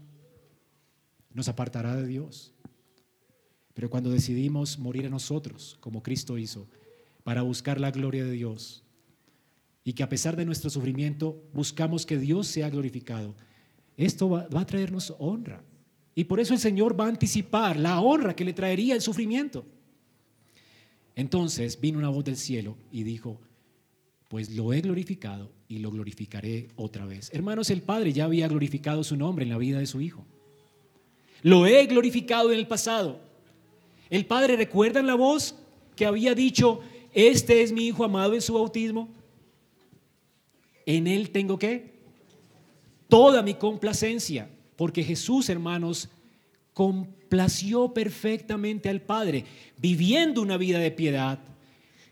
Nos 1.34 1.48
apartará 1.48 1.96
de 1.96 2.08
Dios. 2.08 2.54
Pero 3.74 3.90
cuando 3.90 4.12
decidimos 4.12 4.78
morir 4.78 5.08
a 5.08 5.10
nosotros, 5.10 5.78
como 5.80 6.04
Cristo 6.04 6.38
hizo, 6.38 6.68
para 7.24 7.42
buscar 7.42 7.80
la 7.80 7.92
gloria 7.92 8.24
de 8.24 8.32
Dios, 8.32 8.84
y 9.84 9.94
que 9.94 10.04
a 10.04 10.10
pesar 10.10 10.36
de 10.36 10.46
nuestro 10.46 10.70
sufrimiento 10.70 11.44
buscamos 11.54 12.06
que 12.06 12.18
Dios 12.18 12.48
sea 12.48 12.70
glorificado, 12.70 13.36
esto 13.98 14.30
va, 14.30 14.48
a 14.54 14.66
traernos 14.66 15.14
honra. 15.20 15.64
Y 16.16 16.26
por 16.26 16.40
eso 16.40 16.54
el 16.54 16.60
Señor 16.60 17.00
va 17.00 17.06
a 17.06 17.10
anticipar 17.10 17.78
la 17.78 18.00
honra 18.00 18.36
que 18.36 18.46
le 18.46 18.54
traería 18.54 18.94
el 18.94 19.02
sufrimiento. 19.02 19.66
Entonces 21.16 21.80
vino 21.80 22.00
una 22.00 22.10
voz 22.10 22.24
del 22.24 22.38
cielo 22.38 22.76
y 22.92 23.04
dijo, 23.04 23.40
pues 24.30 24.50
lo 24.50 24.74
he 24.74 24.82
glorificado 24.82 25.52
y 25.68 25.80
lo 25.80 25.92
glorificaré 25.92 26.70
otra 26.76 27.06
vez. 27.06 27.30
Hermanos, 27.34 27.70
el 27.70 27.82
Padre 27.82 28.14
ya 28.14 28.26
había 28.26 28.48
glorificado 28.48 29.04
su 29.04 29.16
nombre 29.16 29.44
en 29.44 29.52
la 29.52 29.58
vida 29.58 29.80
de 29.80 29.86
su 29.86 30.02
Hijo. 30.02 30.26
Lo 31.42 31.68
he 31.68 31.86
glorificado 31.86 32.52
en 32.52 32.60
el 32.60 32.68
pasado 32.68 33.20
el 34.14 34.28
padre, 34.28 34.56
recuerda 34.56 35.02
la 35.02 35.16
voz 35.16 35.56
que 35.96 36.06
había 36.06 36.36
dicho, 36.36 36.82
este 37.16 37.64
es 37.64 37.72
mi 37.72 37.88
hijo 37.88 38.04
amado 38.04 38.36
en 38.36 38.44
su 38.44 38.54
bautismo? 38.54 39.10
En 40.86 41.08
él 41.08 41.32
tengo 41.32 41.58
que 41.58 41.94
toda 43.08 43.42
mi 43.42 43.56
complacencia, 43.56 44.48
porque 44.76 45.04
Jesús, 45.04 45.50
hermanos, 45.50 46.10
complació 47.34 47.92
perfectamente 47.92 48.90
al 48.90 49.02
Padre, 49.02 49.44
viviendo 49.80 50.40
una 50.40 50.56
vida 50.56 50.78
de 50.78 50.92
piedad, 50.92 51.40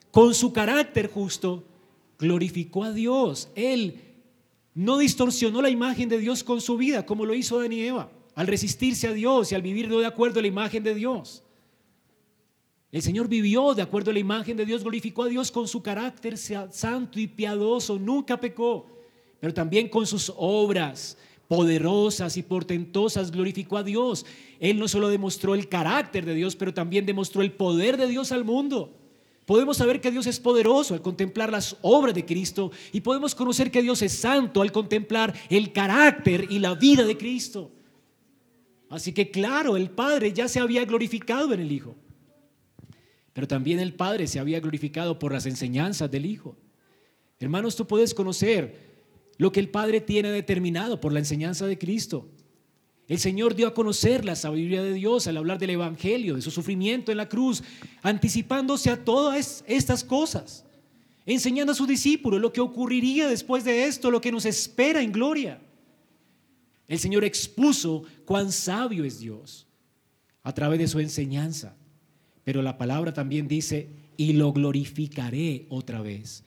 con 0.09 0.33
su 0.33 0.51
carácter 0.51 1.11
justo, 1.11 1.63
glorificó 2.17 2.85
a 2.85 2.91
Dios. 2.91 3.49
Él 3.53 4.01
no 4.73 4.97
distorsionó 4.97 5.61
la 5.61 5.69
imagen 5.69 6.09
de 6.09 6.17
Dios 6.17 6.43
con 6.43 6.59
su 6.59 6.75
vida, 6.75 7.05
como 7.05 7.27
lo 7.27 7.35
hizo 7.35 7.59
Adán 7.59 7.71
y 7.71 7.81
Eva, 7.81 8.09
al 8.33 8.47
resistirse 8.47 9.05
a 9.05 9.13
Dios 9.13 9.51
y 9.51 9.55
al 9.55 9.61
vivir 9.61 9.89
de 9.89 10.07
acuerdo 10.07 10.39
a 10.39 10.41
la 10.41 10.47
imagen 10.47 10.81
de 10.81 10.95
Dios. 10.95 11.43
El 12.91 13.03
Señor 13.03 13.27
vivió 13.27 13.75
de 13.75 13.83
acuerdo 13.83 14.09
a 14.09 14.15
la 14.15 14.19
imagen 14.19 14.57
de 14.57 14.65
Dios, 14.65 14.81
glorificó 14.81 15.21
a 15.25 15.27
Dios 15.27 15.51
con 15.51 15.67
su 15.67 15.83
carácter 15.83 16.35
santo 16.35 17.19
y 17.19 17.27
piadoso, 17.27 17.99
nunca 17.99 18.39
pecó, 18.39 18.87
pero 19.39 19.53
también 19.53 19.87
con 19.87 20.07
sus 20.07 20.33
obras 20.35 21.15
poderosas 21.51 22.37
y 22.37 22.43
portentosas 22.43 23.29
glorificó 23.29 23.75
a 23.75 23.83
Dios. 23.83 24.25
Él 24.61 24.79
no 24.79 24.87
solo 24.87 25.09
demostró 25.09 25.53
el 25.53 25.67
carácter 25.67 26.23
de 26.25 26.33
Dios, 26.33 26.55
pero 26.55 26.73
también 26.73 27.05
demostró 27.05 27.41
el 27.41 27.51
poder 27.51 27.97
de 27.97 28.07
Dios 28.07 28.31
al 28.31 28.45
mundo. 28.45 28.97
Podemos 29.45 29.75
saber 29.75 29.99
que 29.99 30.11
Dios 30.11 30.27
es 30.27 30.39
poderoso 30.39 30.93
al 30.93 31.01
contemplar 31.01 31.51
las 31.51 31.75
obras 31.81 32.15
de 32.15 32.23
Cristo 32.23 32.71
y 32.93 33.01
podemos 33.01 33.35
conocer 33.35 33.69
que 33.69 33.81
Dios 33.81 34.01
es 34.01 34.13
santo 34.13 34.61
al 34.61 34.71
contemplar 34.71 35.33
el 35.49 35.73
carácter 35.73 36.47
y 36.49 36.59
la 36.59 36.73
vida 36.75 37.03
de 37.03 37.17
Cristo. 37.17 37.69
Así 38.87 39.11
que 39.11 39.29
claro, 39.29 39.75
el 39.75 39.89
Padre 39.89 40.31
ya 40.31 40.47
se 40.47 40.61
había 40.61 40.85
glorificado 40.85 41.53
en 41.53 41.59
el 41.59 41.73
Hijo. 41.73 41.97
Pero 43.33 43.45
también 43.45 43.81
el 43.81 43.93
Padre 43.93 44.27
se 44.27 44.39
había 44.39 44.61
glorificado 44.61 45.19
por 45.19 45.33
las 45.33 45.45
enseñanzas 45.45 46.09
del 46.09 46.27
Hijo. 46.27 46.55
Hermanos, 47.41 47.75
tú 47.75 47.85
puedes 47.85 48.13
conocer 48.13 48.90
lo 49.37 49.51
que 49.51 49.59
el 49.59 49.69
Padre 49.69 50.01
tiene 50.01 50.31
determinado 50.31 50.99
por 50.99 51.13
la 51.13 51.19
enseñanza 51.19 51.65
de 51.67 51.77
Cristo. 51.77 52.29
El 53.07 53.19
Señor 53.19 53.55
dio 53.55 53.67
a 53.67 53.73
conocer 53.73 54.23
la 54.23 54.35
sabiduría 54.35 54.83
de 54.83 54.93
Dios 54.93 55.27
al 55.27 55.37
hablar 55.37 55.59
del 55.59 55.71
Evangelio, 55.71 56.35
de 56.35 56.41
su 56.41 56.51
sufrimiento 56.51 57.11
en 57.11 57.17
la 57.17 57.27
cruz, 57.27 57.61
anticipándose 58.01 58.89
a 58.89 59.03
todas 59.03 59.63
estas 59.67 60.03
cosas, 60.03 60.65
enseñando 61.25 61.73
a 61.73 61.75
sus 61.75 61.87
discípulos 61.87 62.39
lo 62.39 62.53
que 62.53 62.61
ocurriría 62.61 63.27
después 63.27 63.63
de 63.63 63.85
esto, 63.85 64.11
lo 64.11 64.21
que 64.21 64.31
nos 64.31 64.45
espera 64.45 65.01
en 65.01 65.11
gloria. 65.11 65.61
El 66.87 66.99
Señor 66.99 67.23
expuso 67.23 68.03
cuán 68.25 68.51
sabio 68.51 69.03
es 69.03 69.19
Dios 69.19 69.67
a 70.43 70.53
través 70.53 70.79
de 70.79 70.87
su 70.87 70.99
enseñanza. 70.99 71.75
Pero 72.43 72.61
la 72.61 72.77
palabra 72.77 73.13
también 73.13 73.47
dice, 73.47 73.89
y 74.17 74.33
lo 74.33 74.51
glorificaré 74.53 75.65
otra 75.69 76.01
vez. 76.01 76.43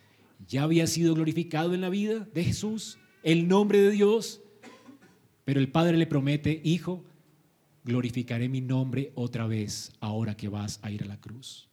Ya 0.48 0.62
había 0.62 0.86
sido 0.86 1.14
glorificado 1.14 1.74
en 1.74 1.80
la 1.80 1.88
vida 1.88 2.28
de 2.32 2.44
Jesús, 2.44 2.98
el 3.22 3.48
nombre 3.48 3.80
de 3.80 3.90
Dios. 3.90 4.40
Pero 5.44 5.60
el 5.60 5.70
Padre 5.70 5.96
le 5.96 6.06
promete, 6.06 6.60
hijo, 6.64 7.04
glorificaré 7.84 8.48
mi 8.48 8.60
nombre 8.60 9.12
otra 9.14 9.46
vez 9.46 9.92
ahora 10.00 10.36
que 10.36 10.48
vas 10.48 10.80
a 10.82 10.90
ir 10.90 11.02
a 11.02 11.06
la 11.06 11.20
cruz. 11.20 11.68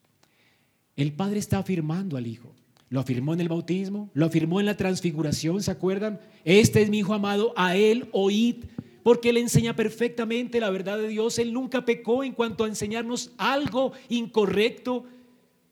El 0.95 1.13
Padre 1.13 1.39
está 1.39 1.59
afirmando 1.59 2.17
al 2.17 2.27
Hijo. 2.27 2.53
Lo 2.89 2.99
afirmó 2.99 3.33
en 3.33 3.39
el 3.39 3.47
bautismo, 3.47 4.09
lo 4.13 4.25
afirmó 4.25 4.59
en 4.59 4.65
la 4.65 4.75
transfiguración, 4.75 5.63
¿se 5.63 5.71
acuerdan? 5.71 6.19
Este 6.43 6.81
es 6.81 6.89
mi 6.89 6.99
Hijo 6.99 7.13
amado, 7.13 7.53
a 7.55 7.77
Él 7.77 8.09
oíd 8.11 8.65
porque 9.03 9.29
Él 9.29 9.37
enseña 9.37 9.75
perfectamente 9.75 10.59
la 10.59 10.69
verdad 10.69 10.97
de 10.97 11.07
Dios. 11.07 11.39
Él 11.39 11.53
nunca 11.53 11.85
pecó 11.85 12.23
en 12.23 12.33
cuanto 12.33 12.63
a 12.63 12.67
enseñarnos 12.67 13.31
algo 13.37 13.93
incorrecto. 14.09 15.05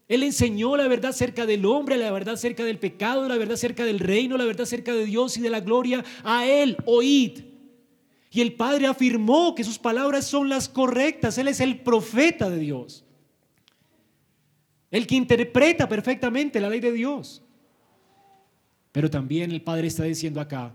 Él 0.09 0.23
enseñó 0.23 0.75
la 0.75 0.87
verdad 0.87 1.11
acerca 1.11 1.45
del 1.45 1.65
hombre, 1.67 1.95
la 1.95 2.11
verdad 2.11 2.33
acerca 2.33 2.65
del 2.65 2.79
pecado, 2.79 3.29
la 3.29 3.37
verdad 3.37 3.53
acerca 3.53 3.85
del 3.85 3.99
reino, 3.99 4.37
la 4.37 4.45
verdad 4.45 4.63
acerca 4.63 4.91
de 4.91 5.05
Dios 5.05 5.37
y 5.37 5.41
de 5.41 5.51
la 5.51 5.59
gloria. 5.59 6.03
A 6.23 6.47
Él 6.47 6.77
oíd. 6.85 7.41
Y 8.31 8.41
el 8.41 8.53
Padre 8.53 8.87
afirmó 8.87 9.53
que 9.53 9.63
sus 9.63 9.77
palabras 9.77 10.25
son 10.25 10.49
las 10.49 10.67
correctas. 10.67 11.37
Él 11.37 11.47
es 11.47 11.59
el 11.59 11.81
profeta 11.81 12.49
de 12.49 12.57
Dios. 12.57 13.05
El 14.89 15.05
que 15.05 15.13
interpreta 15.13 15.87
perfectamente 15.87 16.59
la 16.59 16.69
ley 16.69 16.79
de 16.79 16.91
Dios. 16.91 17.43
Pero 18.91 19.11
también 19.11 19.51
el 19.51 19.61
Padre 19.61 19.87
está 19.87 20.05
diciendo 20.05 20.41
acá, 20.41 20.73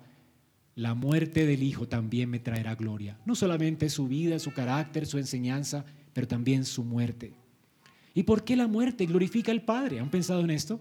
la 0.77 0.95
muerte 0.95 1.45
del 1.45 1.65
Hijo 1.65 1.89
también 1.89 2.31
me 2.31 2.39
traerá 2.39 2.77
gloria. 2.77 3.19
No 3.25 3.35
solamente 3.35 3.89
su 3.89 4.07
vida, 4.07 4.39
su 4.39 4.53
carácter, 4.53 5.07
su 5.07 5.19
enseñanza, 5.19 5.85
pero 6.13 6.29
también 6.29 6.65
su 6.65 6.85
muerte. 6.85 7.33
¿Y 8.15 8.23
por 8.23 8.45
qué 8.45 8.55
la 8.55 8.69
muerte 8.69 9.07
glorifica 9.07 9.51
al 9.51 9.63
Padre? 9.63 9.99
¿Han 9.99 10.09
pensado 10.09 10.41
en 10.41 10.51
esto? 10.51 10.81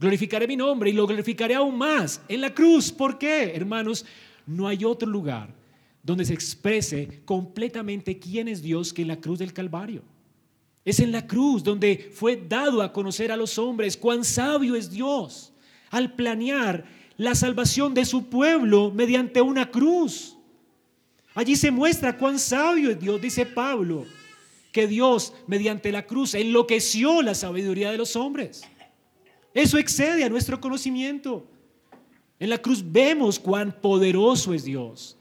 Glorificaré 0.00 0.48
mi 0.48 0.56
nombre 0.56 0.90
y 0.90 0.92
lo 0.92 1.06
glorificaré 1.06 1.54
aún 1.54 1.78
más 1.78 2.20
en 2.28 2.40
la 2.40 2.52
cruz. 2.52 2.90
¿Por 2.90 3.18
qué, 3.18 3.54
hermanos? 3.54 4.04
No 4.44 4.66
hay 4.66 4.84
otro 4.84 5.08
lugar 5.08 5.54
donde 6.02 6.24
se 6.24 6.34
exprese 6.34 7.22
completamente 7.24 8.18
quién 8.18 8.48
es 8.48 8.62
Dios 8.62 8.92
que 8.92 9.02
en 9.02 9.08
la 9.08 9.20
cruz 9.20 9.38
del 9.38 9.52
Calvario. 9.52 10.02
Es 10.84 10.98
en 11.00 11.12
la 11.12 11.26
cruz 11.26 11.62
donde 11.62 12.10
fue 12.12 12.36
dado 12.36 12.82
a 12.82 12.92
conocer 12.92 13.30
a 13.30 13.36
los 13.36 13.58
hombres 13.58 13.96
cuán 13.96 14.24
sabio 14.24 14.74
es 14.74 14.90
Dios 14.90 15.52
al 15.90 16.14
planear 16.14 16.84
la 17.16 17.34
salvación 17.34 17.94
de 17.94 18.04
su 18.04 18.28
pueblo 18.28 18.90
mediante 18.90 19.40
una 19.40 19.70
cruz. 19.70 20.36
Allí 21.34 21.56
se 21.56 21.70
muestra 21.70 22.16
cuán 22.16 22.38
sabio 22.38 22.90
es 22.90 22.98
Dios, 22.98 23.20
dice 23.20 23.46
Pablo 23.46 24.06
que 24.72 24.86
Dios 24.86 25.32
mediante 25.46 25.92
la 25.92 26.06
cruz 26.06 26.34
enloqueció 26.34 27.22
la 27.22 27.34
sabiduría 27.34 27.90
de 27.90 27.98
los 27.98 28.16
hombres. 28.16 28.62
Eso 29.54 29.78
excede 29.78 30.24
a 30.24 30.28
nuestro 30.28 30.60
conocimiento. 30.60 31.46
En 32.38 32.50
la 32.50 32.58
cruz 32.58 32.84
vemos 32.86 33.38
cuán 33.38 33.72
poderoso 33.80 34.54
es 34.54 34.64
Dios. 34.64 35.16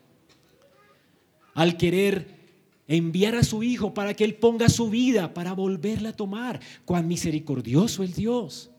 Al 1.54 1.78
querer 1.78 2.38
enviar 2.88 3.36
a 3.36 3.44
su 3.44 3.64
Hijo 3.64 3.94
para 3.94 4.14
que 4.14 4.24
Él 4.24 4.36
ponga 4.36 4.70
su 4.70 4.90
vida 4.90 5.34
para 5.34 5.54
volverla 5.54 6.10
a 6.10 6.16
tomar, 6.16 6.60
cuán 6.86 7.08
misericordioso 7.08 8.04
es 8.04 8.16
Dios. 8.16 8.70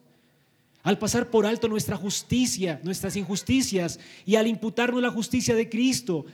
Al 0.83 0.99
pasar 0.99 1.29
por 1.29 1.45
alto 1.45 1.69
nuestra 1.69 1.97
justicia, 1.97 2.81
nuestras 2.85 3.17
injusticias 3.17 3.99
y 4.25 4.37
al 4.37 4.47
imputarnos 4.47 5.03
la 5.03 5.11
justicia 5.11 5.55
de 5.55 5.69
Cristo, 5.69 6.25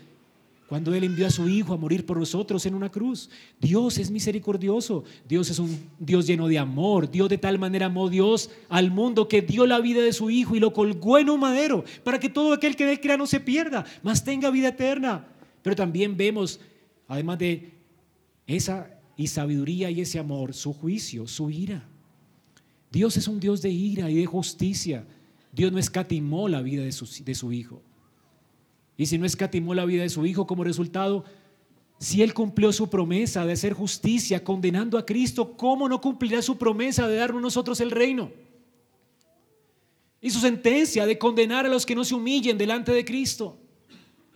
cuando 0.75 0.93
Él 0.93 1.05
envió 1.05 1.29
a 1.29 1.31
su 1.31 1.49
Hijo 1.49 1.73
a 1.73 1.77
morir 1.77 2.05
por 2.05 2.19
nosotros 2.19 2.67
en 2.67 2.75
una 2.75 2.91
cruz. 2.91 3.31
Dios 3.61 3.97
es 3.99 4.11
misericordioso, 4.11 5.05
Dios 5.25 5.49
es 5.49 5.61
un 5.61 5.89
Dios 6.01 6.27
lleno 6.27 6.49
de 6.49 6.59
amor, 6.59 7.09
Dios 7.09 7.29
de 7.29 7.39
tal 7.39 7.61
manera 7.61 7.87
amó 7.87 8.09
Dios 8.09 8.51
al 8.69 8.91
mundo 8.91 9.29
que 9.29 9.41
dio 9.41 9.69
la 9.69 9.79
vida 9.79 10.03
de 10.03 10.13
su 10.13 10.31
Hijo 10.31 10.57
y 10.57 10.59
lo 10.59 10.73
colgó 10.73 11.17
en 11.19 11.31
un 11.31 11.39
madero 11.39 11.85
para 12.03 12.19
que 12.19 12.29
todo 12.29 12.53
aquel 12.53 12.75
que 12.75 12.87
de 12.87 12.95
él 12.95 13.01
crea 13.01 13.17
no 13.17 13.29
se 13.29 13.39
pierda, 13.39 13.85
mas 14.03 14.25
tenga 14.25 14.51
vida 14.51 14.71
eterna. 14.71 15.29
Pero 15.63 15.77
también 15.77 16.17
vemos, 16.17 16.59
además 17.07 17.39
de 17.39 17.71
esa 18.45 18.91
y 19.17 19.29
sabiduría 19.29 19.93
y 19.93 20.01
ese 20.01 20.19
amor, 20.19 20.55
su 20.55 20.73
juicio, 20.73 21.29
su 21.29 21.51
ira. 21.51 21.89
Dios 22.91 23.17
es 23.17 23.29
un 23.29 23.39
Dios 23.39 23.63
de 23.63 23.71
ira 23.71 24.11
y 24.11 24.17
de 24.17 24.27
justicia. 24.27 25.07
Dios 25.53 25.71
no 25.71 25.79
escatimó 25.79 26.49
la 26.49 26.63
vida 26.63 26.83
de 26.83 26.91
su, 26.91 27.07
de 27.23 27.35
su 27.37 27.53
Hijo. 27.53 27.81
Y 28.97 29.07
si 29.07 29.19
no 29.19 29.27
escatimó 29.27 29.75
la 29.75 29.85
vida 29.85 30.03
de 30.03 30.09
su 30.09 30.25
Hijo 30.27 30.47
como 30.47 30.65
resultado, 30.65 31.25
si 31.99 32.23
Él 32.23 32.35
cumplió 32.35 32.73
su 32.73 32.89
promesa 32.91 33.47
de 33.47 33.53
hacer 33.53 33.73
justicia 33.73 34.45
condenando 34.45 34.99
a 34.99 35.07
Cristo, 35.07 35.57
¿cómo 35.57 35.89
no 35.89 36.01
cumplirá 36.01 36.43
su 36.43 36.59
promesa 36.59 37.09
de 37.09 37.17
darnos 37.17 37.43
nosotros 37.43 37.81
el 37.81 37.91
reino? 37.91 38.31
Y 40.21 40.31
su 40.31 40.41
sentencia 40.41 41.07
de 41.07 41.19
condenar 41.19 41.67
a 41.67 41.69
los 41.69 41.85
que 41.85 41.95
no 41.95 42.05
se 42.05 42.15
humillen 42.15 42.59
delante 42.59 42.93
de 42.93 43.05
Cristo. 43.05 43.59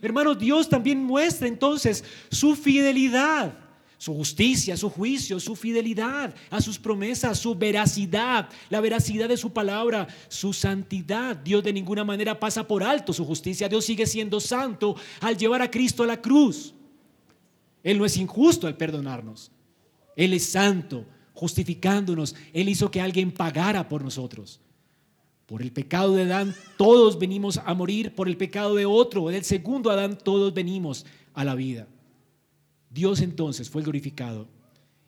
Hermanos, 0.00 0.38
Dios 0.38 0.68
también 0.68 1.02
muestra 1.02 1.48
entonces 1.48 2.04
su 2.30 2.54
fidelidad 2.54 3.67
su 3.98 4.14
justicia, 4.14 4.76
su 4.76 4.88
juicio, 4.88 5.40
su 5.40 5.56
fidelidad 5.56 6.32
a 6.50 6.60
sus 6.60 6.78
promesas, 6.78 7.36
su 7.38 7.56
veracidad, 7.56 8.48
la 8.70 8.80
veracidad 8.80 9.28
de 9.28 9.36
su 9.36 9.52
palabra, 9.52 10.06
su 10.28 10.52
santidad. 10.52 11.36
Dios 11.36 11.64
de 11.64 11.72
ninguna 11.72 12.04
manera 12.04 12.38
pasa 12.38 12.66
por 12.66 12.84
alto 12.84 13.12
su 13.12 13.24
justicia. 13.24 13.68
Dios 13.68 13.84
sigue 13.84 14.06
siendo 14.06 14.38
santo 14.38 14.94
al 15.20 15.36
llevar 15.36 15.62
a 15.62 15.70
Cristo 15.70 16.04
a 16.04 16.06
la 16.06 16.22
cruz. 16.22 16.72
Él 17.82 17.98
no 17.98 18.06
es 18.06 18.16
injusto 18.16 18.68
al 18.68 18.76
perdonarnos. 18.76 19.50
Él 20.14 20.32
es 20.32 20.46
santo, 20.46 21.04
justificándonos. 21.34 22.36
Él 22.52 22.68
hizo 22.68 22.92
que 22.92 23.00
alguien 23.00 23.32
pagara 23.32 23.88
por 23.88 24.04
nosotros. 24.04 24.60
Por 25.46 25.60
el 25.60 25.72
pecado 25.72 26.14
de 26.14 26.22
Adán 26.22 26.54
todos 26.76 27.18
venimos 27.18 27.56
a 27.56 27.74
morir, 27.74 28.14
por 28.14 28.28
el 28.28 28.36
pecado 28.36 28.76
de 28.76 28.86
otro, 28.86 29.26
del 29.28 29.44
segundo 29.44 29.90
Adán 29.90 30.18
todos 30.22 30.54
venimos 30.54 31.04
a 31.34 31.42
la 31.42 31.56
vida. 31.56 31.88
Dios 32.90 33.20
entonces 33.20 33.68
fue 33.68 33.82
glorificado. 33.82 34.48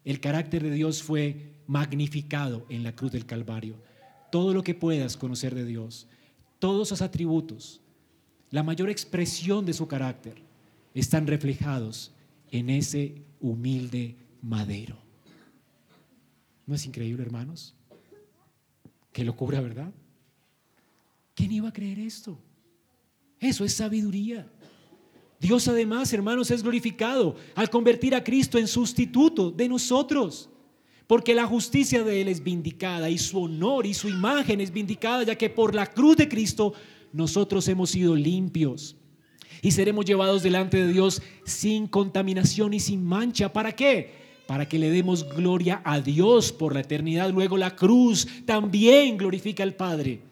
El 0.05 0.21
carácter 0.21 0.63
de 0.63 0.71
Dios 0.71 1.03
fue 1.03 1.55
magnificado 1.67 2.67
en 2.69 2.83
la 2.83 2.95
cruz 2.95 3.13
del 3.13 3.27
Calvario. 3.27 3.77
Todo 4.31 4.55
lo 4.55 4.63
que 4.63 4.75
puedas 4.75 5.17
conocer 5.17 5.55
de 5.55 5.65
Dios, 5.65 6.07
todos 6.59 6.89
sus 6.89 7.03
atributos, 7.03 7.81
la 8.51 8.63
mayor 8.63 8.91
expresión 8.91 9.65
de 9.65 9.73
su 9.73 9.87
carácter, 9.87 10.43
están 10.95 11.27
reflejados 11.27 12.13
en 12.51 12.71
ese 12.71 13.23
humilde 13.41 14.17
madero. 14.43 14.97
¿No 16.67 16.75
es 16.75 16.87
increíble, 16.87 17.23
hermanos? 17.23 17.75
Qué 19.13 19.25
locura, 19.25 19.61
¿verdad? 19.61 19.93
¿Quién 21.35 21.53
iba 21.53 21.69
a 21.69 21.73
creer 21.73 21.99
esto? 21.99 22.39
Eso 23.39 23.65
es 23.65 23.75
sabiduría. 23.75 24.47
Dios 25.41 25.67
además, 25.69 26.13
hermanos, 26.13 26.51
es 26.51 26.63
glorificado 26.63 27.35
al 27.55 27.71
convertir 27.71 28.15
a 28.15 28.23
Cristo 28.23 28.59
en 28.59 28.69
sustituto 28.69 29.51
de 29.51 29.69
nosotros. 29.69 30.51
Porque 31.07 31.35
la 31.35 31.47
justicia 31.47 32.05
de 32.05 32.21
Él 32.21 32.29
es 32.29 32.45
vindicada 32.45 33.11
y 33.11 33.19
su 33.19 33.43
honor 33.43 33.87
y 33.87 33.95
su 33.95 34.09
imagen 34.09 34.61
es 34.61 34.71
vindicada, 34.71 35.25
ya 35.25 35.35
que 35.35 35.51
por 35.51 35.75
la 35.75 35.87
cruz 35.87 36.19
de 36.19 36.29
Cristo 36.29 36.75
nosotros 37.13 37.67
hemos 37.69 37.91
sido 37.91 38.15
limpios 38.15 38.97
y 39.63 39.73
seremos 39.73 40.05
llevados 40.05 40.43
delante 40.43 40.77
de 40.77 40.93
Dios 40.93 41.23
sin 41.45 41.87
contaminación 41.87 42.75
y 42.75 42.81
sin 42.81 43.05
mancha. 43.05 43.53
¿Para 43.53 43.73
qué? 43.73 44.11
Para 44.47 44.69
que 44.69 44.79
le 44.79 44.91
demos 44.91 45.29
gloria 45.35 45.81
a 45.85 46.01
Dios 46.01 46.53
por 46.53 46.75
la 46.75 46.81
eternidad. 46.81 47.31
Luego 47.31 47.57
la 47.57 47.77
cruz 47.77 48.27
también 48.45 49.17
glorifica 49.17 49.63
al 49.63 49.75
Padre. 49.75 50.30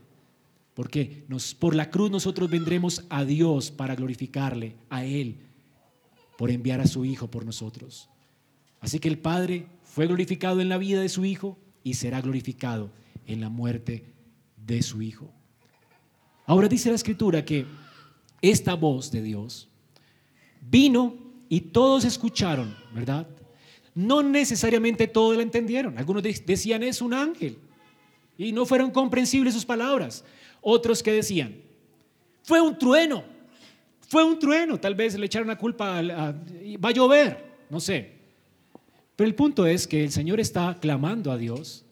Porque 0.78 1.24
nos, 1.26 1.56
por 1.56 1.74
la 1.74 1.90
cruz 1.90 2.08
nosotros 2.08 2.48
vendremos 2.48 3.04
a 3.08 3.24
Dios 3.24 3.72
para 3.72 3.96
glorificarle, 3.96 4.76
a 4.88 5.04
Él, 5.04 5.38
por 6.36 6.52
enviar 6.52 6.80
a 6.80 6.86
su 6.86 7.04
Hijo 7.04 7.28
por 7.28 7.44
nosotros. 7.44 8.08
Así 8.78 9.00
que 9.00 9.08
el 9.08 9.18
Padre 9.18 9.66
fue 9.82 10.06
glorificado 10.06 10.60
en 10.60 10.68
la 10.68 10.78
vida 10.78 11.00
de 11.00 11.08
su 11.08 11.24
Hijo 11.24 11.58
y 11.82 11.94
será 11.94 12.20
glorificado 12.20 12.92
en 13.26 13.40
la 13.40 13.48
muerte 13.48 14.04
de 14.56 14.80
su 14.82 15.02
Hijo. 15.02 15.32
Ahora 16.46 16.68
dice 16.68 16.90
la 16.90 16.94
Escritura 16.94 17.44
que 17.44 17.66
esta 18.40 18.74
voz 18.74 19.10
de 19.10 19.20
Dios 19.20 19.68
vino 20.60 21.16
y 21.48 21.60
todos 21.60 22.04
escucharon, 22.04 22.72
¿verdad? 22.94 23.26
No 23.96 24.22
necesariamente 24.22 25.08
todos 25.08 25.36
la 25.36 25.42
entendieron. 25.42 25.98
Algunos 25.98 26.22
decían 26.22 26.84
es 26.84 27.02
un 27.02 27.14
ángel 27.14 27.58
y 28.36 28.52
no 28.52 28.64
fueron 28.64 28.92
comprensibles 28.92 29.54
sus 29.54 29.66
palabras. 29.66 30.24
Otros 30.60 31.02
que 31.02 31.12
decían, 31.12 31.56
fue 32.42 32.60
un 32.60 32.78
trueno, 32.78 33.24
fue 34.08 34.24
un 34.24 34.38
trueno, 34.38 34.78
tal 34.78 34.94
vez 34.94 35.18
le 35.18 35.26
echaron 35.26 35.48
la 35.48 35.58
culpa, 35.58 36.00
va 36.02 36.88
a 36.88 36.92
llover, 36.92 37.44
no 37.70 37.80
sé. 37.80 38.12
Pero 39.16 39.28
el 39.28 39.34
punto 39.34 39.66
es 39.66 39.86
que 39.86 40.02
el 40.02 40.10
Señor 40.10 40.40
está 40.40 40.78
clamando 40.80 41.30
a 41.30 41.36
Dios, 41.36 41.84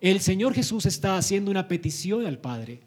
el 0.00 0.20
Señor 0.20 0.54
Jesús 0.54 0.86
está 0.86 1.16
haciendo 1.16 1.50
una 1.50 1.68
petición 1.68 2.26
al 2.26 2.38
Padre, 2.38 2.80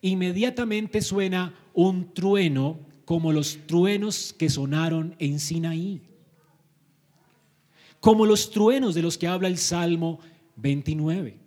inmediatamente 0.00 1.00
suena 1.00 1.54
un 1.74 2.12
trueno 2.12 2.78
como 3.04 3.32
los 3.32 3.58
truenos 3.66 4.34
que 4.36 4.50
sonaron 4.50 5.14
en 5.18 5.38
Sinaí, 5.38 6.02
como 8.00 8.26
los 8.26 8.50
truenos 8.50 8.94
de 8.94 9.02
los 9.02 9.16
que 9.16 9.28
habla 9.28 9.48
el 9.48 9.58
Salmo 9.58 10.18
29 10.56 11.41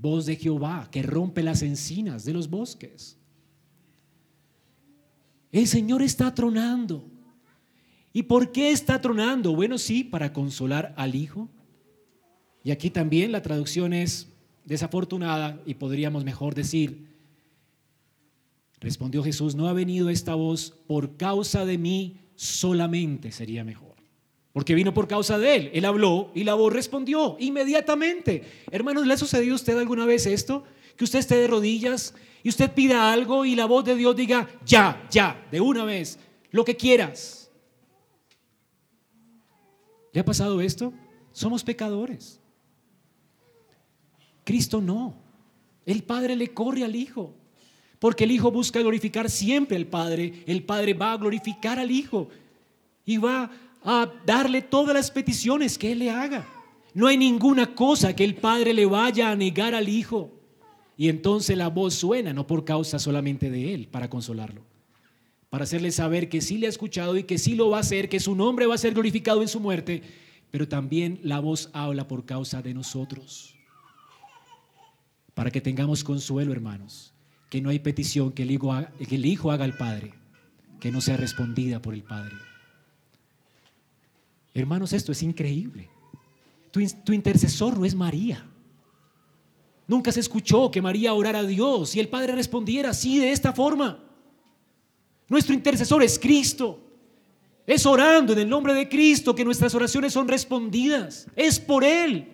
voz 0.00 0.26
de 0.26 0.36
Jehová 0.36 0.88
que 0.90 1.02
rompe 1.02 1.42
las 1.42 1.62
encinas 1.62 2.24
de 2.24 2.32
los 2.32 2.48
bosques. 2.48 3.18
El 5.52 5.66
Señor 5.66 6.02
está 6.02 6.34
tronando. 6.34 7.04
¿Y 8.12 8.24
por 8.24 8.52
qué 8.52 8.70
está 8.70 9.00
tronando? 9.00 9.54
Bueno, 9.54 9.78
sí, 9.78 10.04
para 10.04 10.32
consolar 10.32 10.94
al 10.96 11.14
Hijo. 11.14 11.48
Y 12.62 12.70
aquí 12.70 12.90
también 12.90 13.32
la 13.32 13.42
traducción 13.42 13.92
es 13.92 14.28
desafortunada 14.64 15.60
y 15.64 15.74
podríamos 15.74 16.24
mejor 16.24 16.54
decir, 16.54 17.08
respondió 18.80 19.22
Jesús, 19.22 19.54
no 19.54 19.68
ha 19.68 19.72
venido 19.72 20.10
esta 20.10 20.34
voz 20.34 20.70
por 20.86 21.16
causa 21.16 21.64
de 21.64 21.78
mí 21.78 22.20
solamente, 22.34 23.32
sería 23.32 23.64
mejor. 23.64 23.89
Porque 24.52 24.74
vino 24.74 24.92
por 24.92 25.06
causa 25.06 25.38
de 25.38 25.56
él. 25.56 25.70
Él 25.74 25.84
habló 25.84 26.30
y 26.34 26.44
la 26.44 26.54
voz 26.54 26.72
respondió 26.72 27.36
inmediatamente. 27.38 28.42
Hermanos, 28.70 29.06
¿le 29.06 29.14
ha 29.14 29.18
sucedido 29.18 29.52
a 29.52 29.56
usted 29.56 29.78
alguna 29.78 30.04
vez 30.06 30.26
esto? 30.26 30.64
Que 30.96 31.04
usted 31.04 31.20
esté 31.20 31.36
de 31.36 31.46
rodillas 31.46 32.14
y 32.42 32.48
usted 32.48 32.72
pida 32.72 33.12
algo 33.12 33.44
y 33.44 33.54
la 33.54 33.66
voz 33.66 33.84
de 33.84 33.94
Dios 33.94 34.16
diga, 34.16 34.48
ya, 34.64 35.06
ya, 35.10 35.46
de 35.50 35.60
una 35.60 35.84
vez, 35.84 36.18
lo 36.50 36.64
que 36.64 36.76
quieras. 36.76 37.50
¿Le 40.12 40.20
ha 40.20 40.24
pasado 40.24 40.60
esto? 40.60 40.92
Somos 41.32 41.62
pecadores. 41.62 42.40
Cristo 44.44 44.80
no. 44.80 45.14
El 45.86 46.02
Padre 46.02 46.34
le 46.34 46.52
corre 46.52 46.84
al 46.84 46.96
Hijo. 46.96 47.34
Porque 48.00 48.24
el 48.24 48.32
Hijo 48.32 48.50
busca 48.50 48.80
glorificar 48.80 49.30
siempre 49.30 49.76
al 49.76 49.86
Padre. 49.86 50.42
El 50.46 50.64
Padre 50.64 50.94
va 50.94 51.12
a 51.12 51.16
glorificar 51.16 51.78
al 51.78 51.90
Hijo. 51.90 52.28
Y 53.04 53.18
va 53.18 53.50
a 53.84 54.10
darle 54.26 54.62
todas 54.62 54.94
las 54.94 55.10
peticiones 55.10 55.78
que 55.78 55.92
Él 55.92 56.00
le 56.00 56.10
haga. 56.10 56.46
No 56.94 57.06
hay 57.06 57.16
ninguna 57.16 57.74
cosa 57.74 58.14
que 58.14 58.24
el 58.24 58.34
Padre 58.34 58.74
le 58.74 58.86
vaya 58.86 59.30
a 59.30 59.36
negar 59.36 59.74
al 59.74 59.88
Hijo. 59.88 60.32
Y 60.96 61.08
entonces 61.08 61.56
la 61.56 61.68
voz 61.68 61.94
suena, 61.94 62.32
no 62.32 62.46
por 62.46 62.64
causa 62.64 62.98
solamente 62.98 63.50
de 63.50 63.74
Él, 63.74 63.88
para 63.88 64.10
consolarlo. 64.10 64.62
Para 65.48 65.64
hacerle 65.64 65.90
saber 65.90 66.28
que 66.28 66.40
sí 66.40 66.58
le 66.58 66.66
ha 66.66 66.70
escuchado 66.70 67.16
y 67.16 67.24
que 67.24 67.38
sí 67.38 67.54
lo 67.54 67.70
va 67.70 67.78
a 67.78 67.80
hacer, 67.80 68.08
que 68.08 68.20
su 68.20 68.34
nombre 68.34 68.66
va 68.66 68.74
a 68.74 68.78
ser 68.78 68.92
glorificado 68.92 69.42
en 69.42 69.48
su 69.48 69.60
muerte. 69.60 70.02
Pero 70.50 70.68
también 70.68 71.20
la 71.22 71.40
voz 71.40 71.70
habla 71.72 72.06
por 72.06 72.26
causa 72.26 72.60
de 72.62 72.74
nosotros. 72.74 73.54
Para 75.34 75.50
que 75.50 75.60
tengamos 75.60 76.04
consuelo, 76.04 76.52
hermanos. 76.52 77.14
Que 77.48 77.60
no 77.60 77.70
hay 77.70 77.78
petición 77.78 78.32
que 78.32 78.42
el 78.42 78.50
Hijo 78.50 78.72
haga, 78.72 78.92
que 79.08 79.16
el 79.16 79.26
hijo 79.26 79.50
haga 79.50 79.64
al 79.64 79.76
Padre 79.76 80.12
que 80.80 80.90
no 80.90 81.00
sea 81.00 81.16
respondida 81.16 81.80
por 81.80 81.94
el 81.94 82.02
Padre. 82.02 82.34
Hermanos, 84.54 84.92
esto 84.92 85.12
es 85.12 85.22
increíble. 85.22 85.88
Tu, 86.70 87.12
intercesor 87.12 87.78
no 87.78 87.84
es 87.84 87.94
María. 87.94 88.46
Nunca 89.86 90.12
se 90.12 90.20
escuchó 90.20 90.70
que 90.70 90.82
María 90.82 91.14
orara 91.14 91.40
a 91.40 91.44
Dios 91.44 91.96
y 91.96 92.00
el 92.00 92.08
Padre 92.08 92.34
respondiera 92.34 92.90
así, 92.90 93.18
de 93.18 93.32
esta 93.32 93.52
forma. 93.52 94.04
Nuestro 95.28 95.54
intercesor 95.54 96.02
es 96.02 96.18
Cristo. 96.18 96.78
Es 97.66 97.86
orando 97.86 98.32
en 98.32 98.40
el 98.40 98.48
nombre 98.48 98.74
de 98.74 98.88
Cristo 98.88 99.34
que 99.34 99.44
nuestras 99.44 99.74
oraciones 99.74 100.12
son 100.12 100.28
respondidas. 100.28 101.26
Es 101.36 101.58
por 101.58 101.84
Él. 101.84 102.28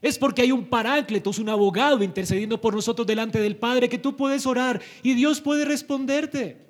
Es 0.00 0.18
porque 0.18 0.42
hay 0.42 0.52
un 0.52 0.66
parácletos, 0.66 1.38
un 1.38 1.48
abogado 1.48 2.04
intercediendo 2.04 2.60
por 2.60 2.74
nosotros 2.74 3.06
delante 3.06 3.40
del 3.40 3.56
Padre 3.56 3.88
que 3.88 3.98
tú 3.98 4.16
puedes 4.16 4.46
orar 4.46 4.80
y 5.02 5.14
Dios 5.14 5.40
puede 5.40 5.64
responderte. 5.64 6.68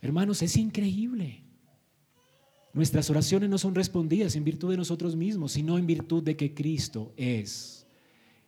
Hermanos, 0.00 0.42
es 0.42 0.56
increíble. 0.56 1.43
Nuestras 2.74 3.08
oraciones 3.08 3.48
no 3.48 3.56
son 3.56 3.76
respondidas 3.76 4.34
en 4.34 4.42
virtud 4.42 4.72
de 4.72 4.76
nosotros 4.76 5.14
mismos, 5.14 5.52
sino 5.52 5.78
en 5.78 5.86
virtud 5.86 6.24
de 6.24 6.36
que 6.36 6.54
Cristo 6.54 7.12
es 7.16 7.86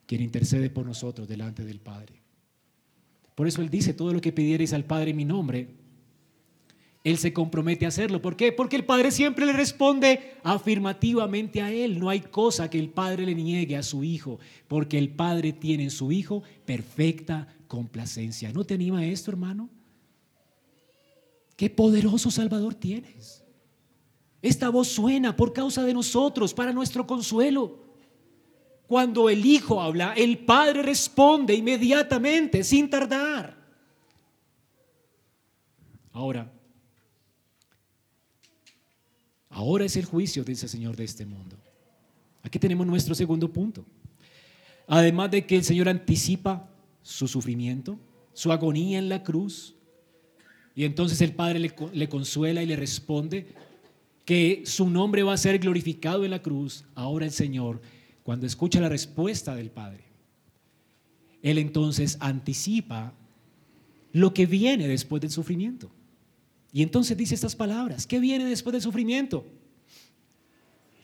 quien 0.05 0.21
intercede 0.21 0.69
por 0.69 0.85
nosotros 0.85 1.29
delante 1.29 1.63
del 1.63 1.79
Padre. 1.79 2.21
Por 3.35 3.47
eso 3.47 3.61
Él 3.61 3.69
dice, 3.69 3.93
todo 3.93 4.11
lo 4.13 4.19
que 4.19 4.33
pidierais 4.33 4.73
al 4.73 4.83
Padre 4.83 5.11
en 5.11 5.17
mi 5.17 5.23
nombre, 5.23 5.69
Él 7.05 7.17
se 7.17 7.31
compromete 7.31 7.85
a 7.85 7.87
hacerlo. 7.87 8.21
¿Por 8.21 8.35
qué? 8.35 8.51
Porque 8.51 8.75
el 8.75 8.83
Padre 8.83 9.11
siempre 9.11 9.45
le 9.45 9.53
responde 9.53 10.33
afirmativamente 10.43 11.61
a 11.61 11.71
Él. 11.71 11.97
No 11.97 12.09
hay 12.09 12.19
cosa 12.19 12.69
que 12.69 12.79
el 12.79 12.89
Padre 12.89 13.25
le 13.25 13.35
niegue 13.35 13.77
a 13.77 13.83
su 13.83 14.03
Hijo, 14.03 14.39
porque 14.67 14.97
el 14.97 15.09
Padre 15.09 15.53
tiene 15.53 15.83
en 15.83 15.91
su 15.91 16.11
Hijo 16.11 16.43
perfecta 16.65 17.47
complacencia. 17.69 18.51
¿No 18.51 18.65
te 18.65 18.73
anima 18.73 19.05
esto, 19.05 19.31
hermano? 19.31 19.69
Qué 21.55 21.69
poderoso 21.69 22.29
Salvador 22.29 22.75
tienes. 22.75 23.46
Esta 24.47 24.69
voz 24.69 24.87
suena 24.87 25.35
por 25.35 25.51
causa 25.51 25.83
de 25.83 25.93
nosotros, 25.93 26.53
para 26.53 26.71
nuestro 26.71 27.05
consuelo. 27.05 27.79
Cuando 28.87 29.29
el 29.29 29.45
Hijo 29.45 29.81
habla, 29.81 30.13
el 30.13 30.37
Padre 30.37 30.83
responde 30.83 31.53
inmediatamente, 31.53 32.63
sin 32.63 32.89
tardar. 32.89 33.57
Ahora, 36.13 36.49
ahora 39.49 39.83
es 39.83 39.97
el 39.97 40.05
juicio, 40.05 40.45
dice 40.45 40.67
el 40.67 40.69
Señor, 40.69 40.95
de 40.95 41.03
este 41.03 41.25
mundo. 41.25 41.57
Aquí 42.41 42.57
tenemos 42.57 42.87
nuestro 42.87 43.15
segundo 43.15 43.51
punto. 43.51 43.83
Además 44.87 45.29
de 45.29 45.45
que 45.45 45.57
el 45.57 45.65
Señor 45.65 45.89
anticipa 45.89 46.69
su 47.01 47.27
sufrimiento, 47.27 47.99
su 48.31 48.49
agonía 48.53 48.97
en 48.97 49.09
la 49.09 49.23
cruz, 49.23 49.75
y 50.73 50.85
entonces 50.85 51.19
el 51.19 51.33
Padre 51.33 51.59
le 51.91 52.07
consuela 52.07 52.63
y 52.63 52.65
le 52.65 52.77
responde 52.77 53.66
que 54.27 54.63
su 54.65 54.89
nombre 54.89 55.23
va 55.23 55.31
a 55.31 55.37
ser 55.37 55.57
glorificado 55.57 56.25
en 56.25 56.31
la 56.31 56.41
cruz, 56.41 56.83
ahora 56.95 57.25
el 57.25 57.31
Señor, 57.31 57.81
cuando 58.23 58.45
escucha 58.45 58.81
la 58.81 58.89
respuesta 58.89 59.55
del 59.55 59.71
Padre, 59.71 60.03
Él 61.41 61.57
entonces 61.57 62.17
anticipa 62.19 63.13
lo 64.11 64.33
que 64.33 64.45
viene 64.45 64.85
después 64.85 65.21
del 65.21 65.31
sufrimiento. 65.31 65.89
Y 66.73 66.81
entonces 66.81 67.15
dice 67.15 67.35
estas 67.35 67.55
palabras, 67.55 68.05
¿qué 68.05 68.19
viene 68.19 68.43
después 68.43 68.73
del 68.73 68.81
sufrimiento? 68.81 69.45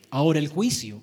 Ahora 0.10 0.40
el 0.40 0.50
juicio 0.50 1.02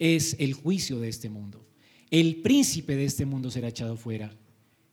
es 0.00 0.34
el 0.40 0.54
juicio 0.54 0.98
de 0.98 1.08
este 1.08 1.30
mundo. 1.30 1.64
El 2.10 2.42
príncipe 2.42 2.96
de 2.96 3.04
este 3.04 3.26
mundo 3.26 3.48
será 3.48 3.68
echado 3.68 3.96
fuera. 3.96 4.34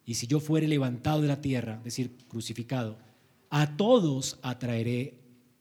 Y 0.05 0.13
si 0.13 0.27
yo 0.27 0.39
fuere 0.39 0.67
levantado 0.67 1.23
de 1.23 1.27
la 1.27 1.41
tierra, 1.41 1.77
es 1.79 1.85
decir, 1.85 2.15
crucificado, 2.27 2.99
a 3.49 3.75
todos 3.77 4.37
atraeré 4.43 5.18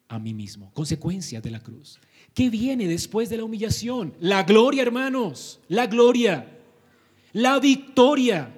a 0.08 0.18
mí 0.18 0.34
mismo. 0.34 0.70
Consecuencias 0.74 1.42
de 1.42 1.50
la 1.50 1.60
cruz. 1.60 2.00
¿Qué 2.34 2.50
viene 2.50 2.88
después 2.88 3.28
de 3.28 3.36
la 3.36 3.44
humillación? 3.44 4.14
La 4.20 4.42
gloria, 4.42 4.82
hermanos. 4.82 5.60
La 5.68 5.86
gloria. 5.86 6.58
La 7.32 7.58
victoria. 7.58 8.54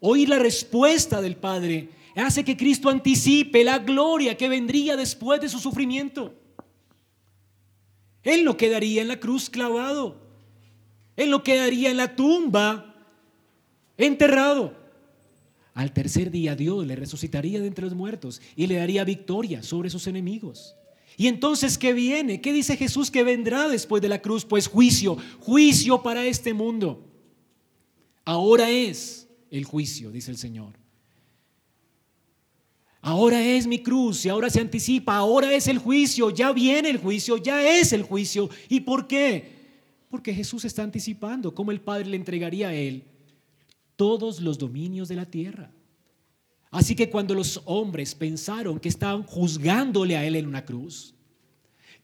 Oír 0.00 0.28
la 0.28 0.38
respuesta 0.38 1.20
del 1.20 1.36
Padre 1.36 1.90
hace 2.14 2.44
que 2.44 2.56
Cristo 2.56 2.88
anticipe 2.88 3.64
la 3.64 3.78
gloria 3.78 4.36
que 4.36 4.48
vendría 4.48 4.96
después 4.96 5.40
de 5.40 5.48
su 5.48 5.58
sufrimiento. 5.58 6.34
Él 8.22 8.44
no 8.44 8.56
quedaría 8.56 9.02
en 9.02 9.08
la 9.08 9.20
cruz 9.20 9.50
clavado. 9.50 10.16
Él 11.16 11.30
no 11.30 11.42
quedaría 11.42 11.90
en 11.90 11.96
la 11.96 12.14
tumba 12.14 12.94
enterrado. 13.96 14.75
Al 15.76 15.92
tercer 15.92 16.30
día 16.30 16.56
Dios 16.56 16.86
le 16.86 16.96
resucitaría 16.96 17.60
de 17.60 17.66
entre 17.66 17.84
los 17.84 17.94
muertos 17.94 18.40
y 18.56 18.66
le 18.66 18.76
daría 18.76 19.04
victoria 19.04 19.62
sobre 19.62 19.90
sus 19.90 20.06
enemigos. 20.06 20.74
Y 21.18 21.26
entonces, 21.26 21.76
¿qué 21.76 21.92
viene? 21.92 22.40
¿Qué 22.40 22.54
dice 22.54 22.78
Jesús 22.78 23.10
que 23.10 23.22
vendrá 23.22 23.68
después 23.68 24.00
de 24.00 24.08
la 24.08 24.22
cruz? 24.22 24.46
Pues 24.46 24.68
juicio, 24.68 25.18
juicio 25.38 26.02
para 26.02 26.24
este 26.24 26.54
mundo. 26.54 27.06
Ahora 28.24 28.70
es 28.70 29.28
el 29.50 29.66
juicio, 29.66 30.10
dice 30.10 30.30
el 30.30 30.38
Señor. 30.38 30.78
Ahora 33.02 33.44
es 33.44 33.66
mi 33.66 33.82
cruz 33.82 34.24
y 34.24 34.30
ahora 34.30 34.48
se 34.48 34.60
anticipa, 34.60 35.14
ahora 35.14 35.52
es 35.52 35.68
el 35.68 35.76
juicio, 35.76 36.30
ya 36.30 36.52
viene 36.52 36.88
el 36.88 36.96
juicio, 36.96 37.36
ya 37.36 37.78
es 37.78 37.92
el 37.92 38.02
juicio. 38.02 38.48
¿Y 38.70 38.80
por 38.80 39.06
qué? 39.06 39.56
Porque 40.08 40.32
Jesús 40.32 40.64
está 40.64 40.84
anticipando 40.84 41.54
cómo 41.54 41.70
el 41.70 41.82
Padre 41.82 42.06
le 42.06 42.16
entregaría 42.16 42.68
a 42.68 42.74
él 42.74 43.04
todos 43.96 44.40
los 44.40 44.58
dominios 44.58 45.08
de 45.08 45.16
la 45.16 45.26
tierra. 45.26 45.72
Así 46.70 46.94
que 46.94 47.10
cuando 47.10 47.34
los 47.34 47.62
hombres 47.64 48.14
pensaron 48.14 48.78
que 48.78 48.88
estaban 48.88 49.22
juzgándole 49.22 50.16
a 50.16 50.24
él 50.24 50.36
en 50.36 50.46
una 50.46 50.64
cruz, 50.64 51.14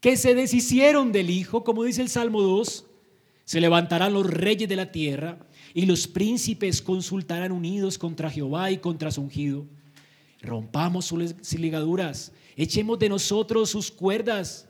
que 0.01 0.17
se 0.17 0.35
deshicieron 0.35 1.13
del 1.13 1.31
Hijo, 1.31 1.63
como 1.63 1.85
dice 1.85 2.03
el 2.03 2.09
Salmo 2.09 2.43
2, 2.43 2.87
se 3.45 3.61
levantarán 3.61 4.13
los 4.13 4.27
reyes 4.27 4.69
de 4.69 4.77
la 4.77 4.91
tierra 4.91 5.47
y 5.75 5.87
los 5.87 6.07
príncipes 6.07 6.81
consultarán 6.83 7.53
unidos 7.53 7.99
contra 7.99 8.31
Jehová 8.31 8.71
y 8.71 8.79
contra 8.79 9.11
su 9.11 9.21
ungido. 9.21 9.67
Rompamos 10.41 11.05
sus 11.05 11.55
ligaduras, 11.59 12.33
echemos 12.57 12.99
de 12.99 13.09
nosotros 13.09 13.71
sus 13.71 13.91
cuerdas. 13.91 14.69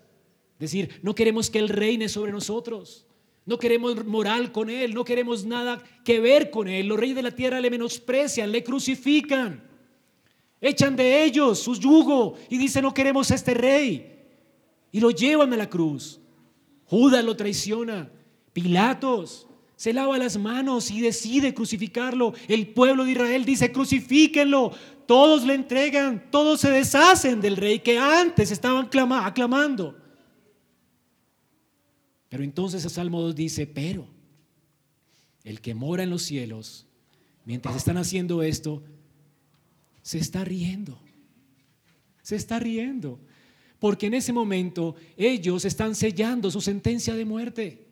Es 0.54 0.70
decir, 0.70 1.00
no 1.02 1.14
queremos 1.14 1.48
que 1.48 1.58
Él 1.58 1.68
reine 1.68 2.08
sobre 2.08 2.32
nosotros. 2.32 3.06
No 3.44 3.58
queremos 3.58 4.04
moral 4.04 4.52
con 4.52 4.70
Él, 4.70 4.94
no 4.94 5.04
queremos 5.04 5.44
nada 5.44 5.82
que 6.04 6.20
ver 6.20 6.50
con 6.50 6.68
Él. 6.68 6.86
Los 6.86 6.98
reyes 6.98 7.16
de 7.16 7.22
la 7.22 7.32
tierra 7.32 7.60
le 7.60 7.70
menosprecian, 7.70 8.52
le 8.52 8.62
crucifican, 8.62 9.62
echan 10.60 10.94
de 10.94 11.24
ellos 11.24 11.58
su 11.58 11.74
yugo 11.74 12.36
y 12.48 12.58
dicen 12.58 12.82
no 12.82 12.94
queremos 12.94 13.30
este 13.30 13.54
rey. 13.54 14.08
Y 14.92 15.00
lo 15.00 15.10
llevan 15.10 15.52
a 15.52 15.56
la 15.56 15.68
cruz. 15.68 16.20
Judas 16.84 17.24
lo 17.24 17.34
traiciona, 17.34 18.10
Pilatos 18.52 19.46
se 19.82 19.92
lava 19.92 20.16
las 20.16 20.36
manos 20.36 20.92
y 20.92 21.00
decide 21.00 21.54
crucificarlo. 21.54 22.34
El 22.46 22.68
pueblo 22.68 23.04
de 23.04 23.10
Israel 23.10 23.44
dice 23.44 23.72
crucifíquenlo. 23.72 24.70
Todos 25.06 25.44
le 25.44 25.54
entregan, 25.54 26.30
todos 26.30 26.60
se 26.60 26.70
deshacen 26.70 27.40
del 27.40 27.56
rey 27.56 27.80
que 27.80 27.98
antes 27.98 28.52
estaban 28.52 28.88
aclamando. 29.10 29.96
Pero 32.32 32.44
entonces 32.44 32.82
el 32.82 32.90
Salmo 32.90 33.20
2 33.20 33.34
dice, 33.36 33.66
pero 33.66 34.06
el 35.44 35.60
que 35.60 35.74
mora 35.74 36.02
en 36.02 36.08
los 36.08 36.22
cielos, 36.22 36.86
mientras 37.44 37.76
están 37.76 37.98
haciendo 37.98 38.42
esto, 38.42 38.82
se 40.00 40.16
está 40.16 40.42
riendo. 40.42 40.98
Se 42.22 42.36
está 42.36 42.58
riendo. 42.58 43.20
Porque 43.78 44.06
en 44.06 44.14
ese 44.14 44.32
momento 44.32 44.94
ellos 45.18 45.66
están 45.66 45.94
sellando 45.94 46.50
su 46.50 46.62
sentencia 46.62 47.14
de 47.14 47.26
muerte. 47.26 47.86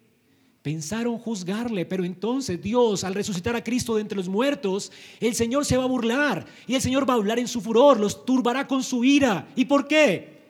Pensaron 0.62 1.18
juzgarle, 1.18 1.84
pero 1.84 2.03
entonces 2.03 2.62
Dios, 2.62 3.05
al 3.05 3.14
resucitar 3.14 3.55
a 3.57 3.62
Cristo 3.62 3.97
de 3.97 4.01
entre 4.01 4.16
los 4.16 4.30
muertos, 4.30 4.91
el 5.20 5.34
Señor 5.34 5.66
se 5.66 5.76
va 5.76 5.84
a 5.84 5.86
burlar 5.86 6.47
y 6.66 6.76
el 6.76 6.80
Señor 6.80 7.07
va 7.07 7.12
a 7.12 7.18
hablar 7.18 7.38
en 7.38 7.47
su 7.47 7.61
furor, 7.61 8.01
los 8.01 8.24
turbará 8.24 8.66
con 8.66 8.82
su 8.82 9.05
ira. 9.05 9.53
¿Y 9.55 9.66
por 9.66 9.86
qué? 9.86 10.41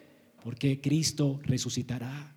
Porque 0.44 0.80
Cristo 0.80 1.40
resucitará. 1.42 2.36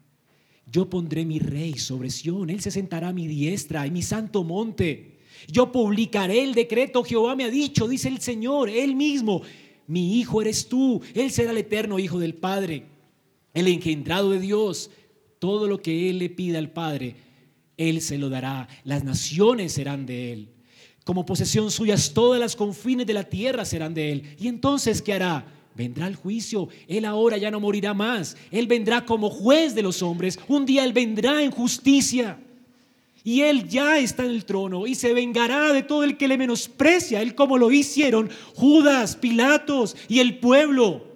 Yo 0.74 0.90
pondré 0.90 1.24
mi 1.24 1.38
rey 1.38 1.76
sobre 1.76 2.10
Sión, 2.10 2.50
él 2.50 2.60
se 2.60 2.72
sentará 2.72 3.10
a 3.10 3.14
mi 3.14 3.28
diestra 3.28 3.86
en 3.86 3.94
mi 3.94 4.02
santo 4.02 4.44
monte. 4.44 5.20
Yo 5.48 5.72
publicaré 5.72 6.44
el 6.44 6.56
decreto, 6.56 7.04
Jehová 7.04 7.36
me 7.36 7.44
ha 7.44 7.50
dicho, 7.52 7.88
dice 7.88 8.08
el 8.08 8.20
Señor, 8.20 8.70
él 8.70 8.96
mismo, 8.96 9.44
mi 9.86 10.18
hijo 10.18 10.42
eres 10.42 10.68
tú, 10.68 11.00
él 11.14 11.30
será 11.30 11.52
el 11.52 11.60
eterno 11.60 12.00
hijo 12.00 12.18
del 12.18 12.34
Padre, 12.34 12.86
el 13.54 13.68
engendrado 13.68 14.32
de 14.32 14.40
Dios. 14.40 14.90
Todo 15.38 15.68
lo 15.68 15.80
que 15.80 16.10
él 16.10 16.18
le 16.18 16.30
pida 16.30 16.58
al 16.58 16.72
Padre, 16.72 17.18
él 17.78 18.02
se 18.02 18.18
lo 18.18 18.30
dará. 18.30 18.68
Las 18.84 19.04
naciones 19.04 19.74
serán 19.74 20.08
de 20.08 20.34
Él. 20.34 20.50
Como 21.04 21.26
posesión 21.26 21.70
suyas, 21.70 22.14
todas 22.16 22.40
las 22.40 22.56
confines 22.56 23.06
de 23.06 23.14
la 23.14 23.26
tierra 23.26 23.66
serán 23.66 23.94
de 23.94 24.12
Él. 24.12 24.36
Y 24.40 24.48
entonces, 24.48 25.02
¿qué 25.04 25.14
hará? 25.14 25.46
Vendrá 25.76 26.08
el 26.08 26.16
juicio. 26.16 26.70
Él 26.88 27.06
ahora 27.06 27.38
ya 27.38 27.50
no 27.50 27.60
morirá 27.60 27.94
más. 27.94 28.38
Él 28.52 28.68
vendrá 28.68 29.06
como 29.06 29.30
juez 29.30 29.74
de 29.74 29.82
los 29.82 30.02
hombres. 30.02 30.40
Un 30.48 30.66
día 30.66 30.84
Él 30.84 30.94
vendrá 30.94 31.42
en 31.44 31.52
justicia. 31.52 32.40
Y 33.24 33.42
Él 33.42 33.68
ya 33.68 33.98
está 34.00 34.26
en 34.26 34.32
el 34.32 34.46
trono 34.46 34.86
y 34.86 34.96
se 34.96 35.14
vengará 35.14 35.72
de 35.72 35.82
todo 35.84 36.04
el 36.04 36.18
que 36.18 36.28
le 36.28 36.38
menosprecia. 36.38 37.22
Él 37.22 37.36
como 37.36 37.58
lo 37.58 37.72
hicieron 37.72 38.30
Judas, 38.56 39.16
Pilatos 39.16 39.96
y 40.08 40.20
el 40.20 40.40
pueblo. 40.40 41.14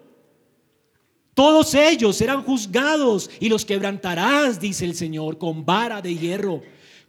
Todos 1.34 1.76
ellos 1.76 2.16
serán 2.16 2.41
juzgados 2.41 3.30
y 3.39 3.49
los 3.49 3.64
quebrantarás, 3.64 4.60
dice 4.60 4.86
el 4.86 4.95
Señor, 4.95 5.38
con 5.38 5.66
vara 5.66 6.01
de 6.01 6.16
hierro. 6.16 6.64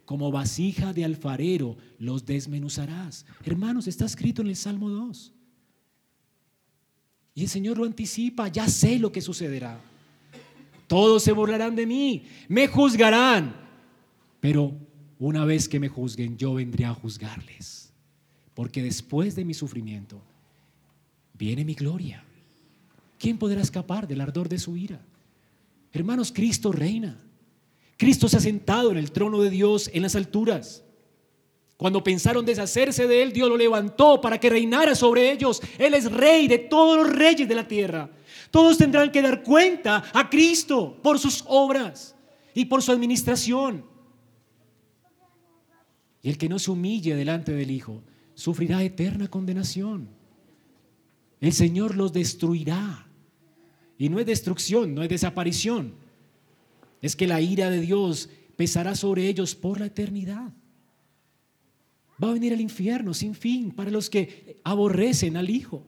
Como 0.05 0.31
vasija 0.31 0.93
de 0.93 1.05
alfarero 1.05 1.77
los 1.99 2.27
desmenuzarás. 2.27 3.25
Hermanos, 3.45 3.87
está 3.87 4.05
escrito 4.05 4.43
en 4.43 4.49
el 4.49 4.57
Salmo 4.57 4.91
2. 4.91 5.33
Y 7.39 7.43
el 7.43 7.49
Señor 7.49 7.78
lo 7.78 7.84
anticipa, 7.84 8.49
ya 8.49 8.66
sé 8.68 8.99
lo 8.99 9.12
que 9.12 9.20
sucederá. 9.20 9.80
Todos 10.89 11.22
se 11.22 11.30
burlarán 11.30 11.76
de 11.76 11.86
mí, 11.86 12.24
me 12.49 12.66
juzgarán. 12.66 13.55
Pero 14.41 14.74
una 15.20 15.45
vez 15.45 15.68
que 15.68 15.78
me 15.78 15.89
juzguen, 15.89 16.36
yo 16.36 16.55
vendré 16.55 16.84
a 16.84 16.95
juzgarles. 16.95 17.93
Porque 18.55 18.82
después 18.82 19.36
de 19.36 19.45
mi 19.45 19.55
sufrimiento, 19.55 20.20
viene 21.34 21.64
mi 21.64 21.74
gloria. 21.74 22.24
¿Quién 23.20 23.39
podrá 23.39 23.61
escapar 23.61 24.09
del 24.09 24.20
ardor 24.20 24.49
de 24.49 24.59
su 24.59 24.76
ira? 24.76 25.01
Hermanos, 25.93 26.32
Cristo 26.32 26.72
reina. 26.72 27.20
Cristo 27.97 28.28
se 28.28 28.39
ha 28.39 28.41
sentado 28.41 28.91
en 28.91 28.97
el 28.97 29.12
trono 29.12 29.41
de 29.43 29.51
Dios 29.51 29.89
en 29.95 30.03
las 30.03 30.16
alturas. 30.16 30.82
Cuando 31.79 32.03
pensaron 32.03 32.45
deshacerse 32.45 33.07
de 33.07 33.22
él, 33.22 33.33
Dios 33.33 33.49
lo 33.49 33.57
levantó 33.57 34.20
para 34.20 34.41
que 34.41 34.51
reinara 34.51 34.97
sobre 34.97 35.31
ellos. 35.31 35.62
Él 35.79 35.95
es 35.95 36.11
rey 36.11 36.49
de 36.49 36.59
todos 36.59 36.97
los 36.97 37.09
reyes 37.09 37.49
de 37.49 37.55
la 37.55 37.68
tierra. 37.68 38.11
Todos 38.51 38.76
tendrán 38.76 39.12
que 39.12 39.22
dar 39.22 39.45
cuenta 39.45 40.03
a 40.12 40.29
Cristo 40.29 40.99
por 41.01 41.20
sus 41.20 41.45
obras 41.47 42.16
y 42.53 42.64
por 42.64 42.83
su 42.83 42.91
administración. 42.91 43.85
Y 46.20 46.31
el 46.31 46.37
que 46.37 46.49
no 46.49 46.59
se 46.59 46.72
humille 46.72 47.14
delante 47.14 47.53
del 47.53 47.70
Hijo 47.70 48.03
sufrirá 48.35 48.83
eterna 48.83 49.29
condenación. 49.29 50.09
El 51.41 51.53
Señor 51.53 51.95
los 51.95 52.12
destruirá. 52.12 53.07
Y 53.99 54.09
no 54.09 54.18
es 54.18 54.26
destrucción, 54.26 54.97
no 54.97 55.05
es 55.05 55.09
desaparición. 55.09 55.95
Es 57.01 57.14
que 57.14 57.29
la 57.29 57.41
ira 57.41 57.70
de 57.70 57.81
Dios 57.81 58.31
pesará 58.57 58.97
sobre 58.97 59.29
ellos 59.29 59.55
por 59.55 59.79
la 59.79 59.87
eternidad. 59.87 60.53
Va 62.23 62.31
a 62.31 62.35
venir 62.35 62.53
el 62.53 62.61
infierno 62.61 63.14
sin 63.14 63.35
fin 63.35 63.71
para 63.71 63.91
los 63.91 64.11
que 64.11 64.57
aborrecen 64.64 65.37
al 65.37 65.51
Hijo. 65.51 65.85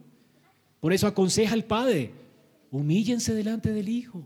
Por 0.79 0.93
eso 0.93 1.07
aconseja 1.07 1.55
al 1.55 1.65
Padre, 1.65 2.13
humíllense 2.71 3.35
delante 3.35 3.73
del 3.73 3.89
Hijo. 3.89 4.23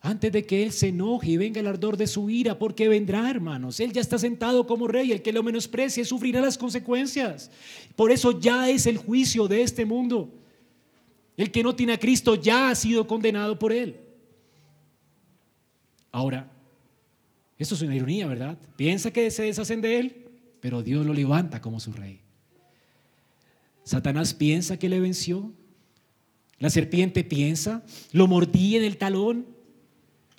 Antes 0.00 0.32
de 0.32 0.44
que 0.44 0.62
Él 0.62 0.72
se 0.72 0.88
enoje 0.88 1.30
y 1.30 1.36
venga 1.36 1.60
el 1.60 1.66
ardor 1.66 1.96
de 1.96 2.06
su 2.06 2.28
ira, 2.28 2.58
porque 2.58 2.88
vendrá, 2.88 3.30
hermanos. 3.30 3.80
Él 3.80 3.92
ya 3.92 4.02
está 4.02 4.18
sentado 4.18 4.66
como 4.66 4.86
rey. 4.86 5.12
El 5.12 5.22
que 5.22 5.32
lo 5.32 5.42
menosprecie 5.42 6.04
sufrirá 6.04 6.42
las 6.42 6.58
consecuencias. 6.58 7.50
Por 7.96 8.10
eso 8.10 8.38
ya 8.38 8.68
es 8.68 8.86
el 8.86 8.98
juicio 8.98 9.48
de 9.48 9.62
este 9.62 9.86
mundo. 9.86 10.30
El 11.36 11.50
que 11.50 11.62
no 11.62 11.74
tiene 11.74 11.94
a 11.94 11.98
Cristo 11.98 12.34
ya 12.34 12.68
ha 12.68 12.74
sido 12.74 13.06
condenado 13.06 13.58
por 13.58 13.72
él. 13.72 13.96
Ahora, 16.12 16.50
esto 17.58 17.74
es 17.74 17.82
una 17.82 17.96
ironía, 17.96 18.26
¿verdad? 18.26 18.58
Piensa 18.76 19.10
que 19.10 19.30
se 19.30 19.44
deshacen 19.44 19.80
de 19.80 19.98
él, 19.98 20.23
pero 20.64 20.82
Dios 20.82 21.04
lo 21.04 21.12
levanta 21.12 21.60
como 21.60 21.78
su 21.78 21.92
rey. 21.92 22.22
Satanás 23.82 24.32
piensa 24.32 24.78
que 24.78 24.88
le 24.88 24.98
venció. 24.98 25.52
La 26.58 26.70
serpiente 26.70 27.22
piensa, 27.22 27.82
lo 28.12 28.26
mordí 28.26 28.74
en 28.74 28.82
el 28.82 28.96
talón. 28.96 29.44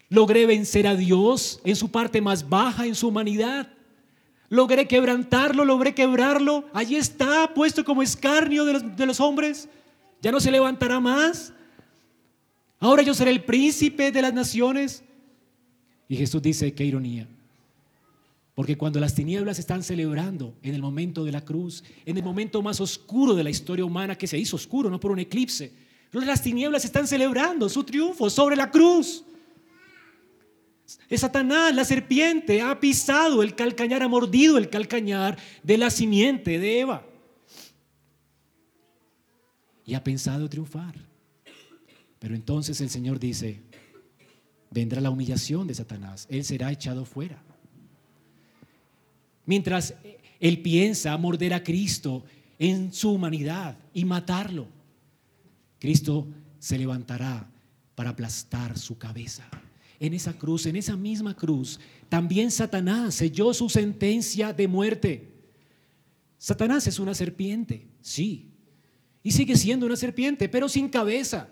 Logré 0.09 0.47
vencer 0.47 0.87
a 0.87 0.95
Dios 0.95 1.61
en 1.63 1.75
su 1.75 1.91
parte 1.91 2.21
más 2.21 2.49
baja, 2.49 2.87
en 2.87 2.95
su 2.95 3.09
humanidad. 3.09 3.71
Logré 4.49 4.87
quebrantarlo, 4.87 5.63
logré 5.63 5.93
quebrarlo. 5.93 6.67
Allí 6.73 6.95
está, 6.95 7.53
puesto 7.53 7.85
como 7.85 8.01
escarnio 8.01 8.65
de 8.65 8.73
los, 8.73 8.95
de 8.95 9.05
los 9.05 9.19
hombres 9.19 9.69
ya 10.23 10.31
no 10.31 10.39
se 10.39 10.49
levantará 10.49 10.99
más. 10.99 11.53
Ahora 12.79 13.03
yo 13.03 13.13
seré 13.13 13.29
el 13.29 13.43
príncipe 13.43 14.11
de 14.11 14.23
las 14.23 14.33
naciones. 14.33 15.03
Y 16.09 16.15
Jesús 16.15 16.41
dice, 16.41 16.73
qué 16.73 16.83
ironía. 16.83 17.27
Porque 18.55 18.77
cuando 18.77 19.01
las 19.01 19.13
tinieblas 19.13 19.59
están 19.59 19.83
celebrando 19.83 20.55
en 20.63 20.73
el 20.73 20.81
momento 20.81 21.25
de 21.25 21.33
la 21.33 21.43
cruz, 21.43 21.83
en 22.05 22.17
el 22.17 22.23
momento 22.23 22.61
más 22.61 22.79
oscuro 22.79 23.35
de 23.35 23.43
la 23.43 23.49
historia 23.49 23.83
humana 23.83 24.17
que 24.17 24.27
se 24.27 24.37
hizo 24.37 24.55
oscuro, 24.55 24.89
no 24.89 24.99
por 24.99 25.11
un 25.11 25.19
eclipse, 25.19 25.73
las 26.11 26.41
tinieblas 26.41 26.85
están 26.85 27.05
celebrando 27.05 27.67
su 27.67 27.83
triunfo 27.83 28.29
sobre 28.29 28.55
la 28.55 28.71
cruz. 28.71 29.25
Satanás, 31.15 31.75
la 31.75 31.83
serpiente, 31.83 32.61
ha 32.61 32.79
pisado 32.79 33.43
el 33.43 33.55
calcañar, 33.55 34.03
ha 34.03 34.07
mordido 34.07 34.57
el 34.57 34.69
calcañar 34.69 35.37
de 35.61 35.77
la 35.77 35.89
simiente 35.89 36.57
de 36.57 36.79
Eva 36.79 37.05
y 39.85 39.93
ha 39.95 40.03
pensado 40.03 40.49
triunfar. 40.49 40.95
Pero 42.19 42.35
entonces 42.35 42.79
el 42.81 42.89
Señor 42.89 43.19
dice, 43.19 43.63
vendrá 44.71 45.01
la 45.01 45.09
humillación 45.09 45.67
de 45.67 45.75
Satanás, 45.75 46.27
Él 46.29 46.45
será 46.45 46.71
echado 46.71 47.03
fuera. 47.03 47.44
Mientras 49.45 49.93
Él 50.39 50.61
piensa 50.61 51.15
morder 51.17 51.53
a 51.53 51.63
Cristo 51.63 52.23
en 52.57 52.93
su 52.93 53.11
humanidad 53.11 53.77
y 53.93 54.05
matarlo, 54.05 54.67
Cristo 55.79 56.27
se 56.59 56.77
levantará 56.77 57.49
para 57.93 58.11
aplastar 58.11 58.77
su 58.77 58.97
cabeza. 58.97 59.47
En 59.99 60.13
esa 60.13 60.33
cruz, 60.33 60.65
en 60.65 60.75
esa 60.75 60.95
misma 60.95 61.35
cruz, 61.35 61.79
también 62.09 62.51
Satanás 62.51 63.15
selló 63.15 63.53
su 63.53 63.69
sentencia 63.69 64.51
de 64.51 64.67
muerte. 64.67 65.31
Satanás 66.37 66.85
es 66.87 66.99
una 66.99 67.13
serpiente, 67.13 67.87
sí, 68.01 68.51
y 69.23 69.31
sigue 69.31 69.55
siendo 69.55 69.85
una 69.85 69.95
serpiente, 69.95 70.49
pero 70.49 70.69
sin 70.69 70.89
cabeza. 70.89 71.49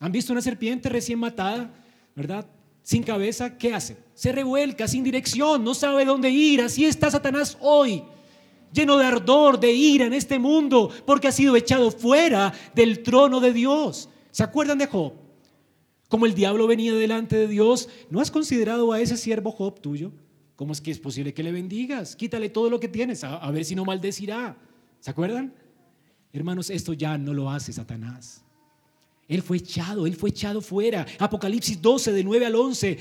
¿Han 0.00 0.12
visto 0.12 0.32
una 0.32 0.42
serpiente 0.42 0.88
recién 0.88 1.18
matada? 1.18 1.72
¿Verdad? 2.16 2.46
Sin 2.88 3.02
cabeza, 3.02 3.58
¿qué 3.58 3.74
hace? 3.74 3.98
Se 4.14 4.32
revuelca, 4.32 4.88
sin 4.88 5.04
dirección, 5.04 5.62
no 5.62 5.74
sabe 5.74 6.06
dónde 6.06 6.30
ir. 6.30 6.62
Así 6.62 6.86
está 6.86 7.10
Satanás 7.10 7.58
hoy, 7.60 8.02
lleno 8.72 8.96
de 8.96 9.04
ardor, 9.04 9.60
de 9.60 9.70
ira 9.70 10.06
en 10.06 10.14
este 10.14 10.38
mundo, 10.38 10.90
porque 11.04 11.28
ha 11.28 11.32
sido 11.32 11.54
echado 11.54 11.90
fuera 11.90 12.50
del 12.74 13.02
trono 13.02 13.40
de 13.40 13.52
Dios. 13.52 14.08
¿Se 14.30 14.42
acuerdan 14.42 14.78
de 14.78 14.86
Job? 14.86 15.12
Como 16.08 16.24
el 16.24 16.32
diablo 16.32 16.66
venía 16.66 16.94
delante 16.94 17.36
de 17.36 17.46
Dios, 17.46 17.90
¿no 18.08 18.22
has 18.22 18.30
considerado 18.30 18.90
a 18.90 19.02
ese 19.02 19.18
siervo 19.18 19.52
Job 19.52 19.82
tuyo? 19.82 20.10
¿Cómo 20.56 20.72
es 20.72 20.80
que 20.80 20.90
es 20.90 20.98
posible 20.98 21.34
que 21.34 21.42
le 21.42 21.52
bendigas? 21.52 22.16
Quítale 22.16 22.48
todo 22.48 22.70
lo 22.70 22.80
que 22.80 22.88
tienes, 22.88 23.22
a, 23.22 23.36
a 23.36 23.50
ver 23.50 23.66
si 23.66 23.74
no 23.74 23.84
maldecirá. 23.84 24.56
¿Se 25.00 25.10
acuerdan? 25.10 25.52
Hermanos, 26.32 26.70
esto 26.70 26.94
ya 26.94 27.18
no 27.18 27.34
lo 27.34 27.50
hace 27.50 27.70
Satanás. 27.70 28.46
Él 29.28 29.42
fue 29.42 29.58
echado, 29.58 30.06
él 30.06 30.16
fue 30.16 30.30
echado 30.30 30.60
fuera. 30.60 31.06
Apocalipsis 31.18 31.80
12, 31.80 32.12
de 32.12 32.24
9 32.24 32.46
al 32.46 32.54
11. 32.54 32.98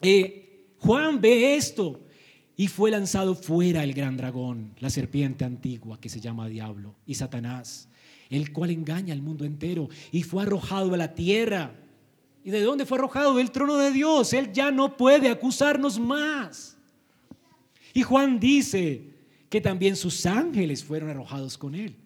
Eh, 0.00 0.66
Juan 0.78 1.20
ve 1.20 1.56
esto 1.56 2.00
y 2.56 2.68
fue 2.68 2.90
lanzado 2.90 3.34
fuera 3.34 3.82
el 3.82 3.92
gran 3.92 4.16
dragón, 4.16 4.74
la 4.78 4.90
serpiente 4.90 5.44
antigua 5.44 6.00
que 6.00 6.08
se 6.08 6.20
llama 6.20 6.48
diablo 6.48 6.94
y 7.06 7.14
Satanás, 7.14 7.88
el 8.30 8.52
cual 8.52 8.70
engaña 8.70 9.12
al 9.12 9.22
mundo 9.22 9.44
entero 9.44 9.88
y 10.12 10.22
fue 10.22 10.42
arrojado 10.44 10.94
a 10.94 10.96
la 10.96 11.14
tierra. 11.14 11.74
¿Y 12.44 12.50
de 12.50 12.60
dónde 12.60 12.86
fue 12.86 12.98
arrojado? 12.98 13.34
Del 13.34 13.50
trono 13.50 13.76
de 13.78 13.90
Dios. 13.90 14.32
Él 14.34 14.52
ya 14.52 14.70
no 14.70 14.96
puede 14.96 15.30
acusarnos 15.30 15.98
más. 15.98 16.76
Y 17.94 18.02
Juan 18.02 18.38
dice 18.38 19.14
que 19.48 19.60
también 19.60 19.96
sus 19.96 20.26
ángeles 20.26 20.84
fueron 20.84 21.08
arrojados 21.08 21.56
con 21.56 21.74
él. 21.74 21.96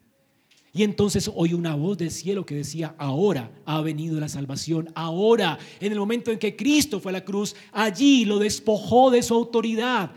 Y 0.79 0.85
entonces 0.85 1.29
oí 1.35 1.55
una 1.55 1.75
voz 1.75 1.99
del 1.99 2.13
cielo 2.13 2.47
que 2.47 2.55
decía, 2.55 2.95
ahora 2.99 3.51
ha 3.65 3.81
venido 3.81 4.21
la 4.21 4.29
salvación, 4.29 4.93
ahora, 4.95 5.59
en 5.81 5.91
el 5.91 5.99
momento 5.99 6.31
en 6.31 6.39
que 6.39 6.55
Cristo 6.55 7.01
fue 7.01 7.11
a 7.11 7.15
la 7.15 7.25
cruz, 7.25 7.57
allí 7.73 8.25
lo 8.25 8.39
despojó 8.39 9.11
de 9.11 9.25
su 9.25 9.35
autoridad. 9.35 10.13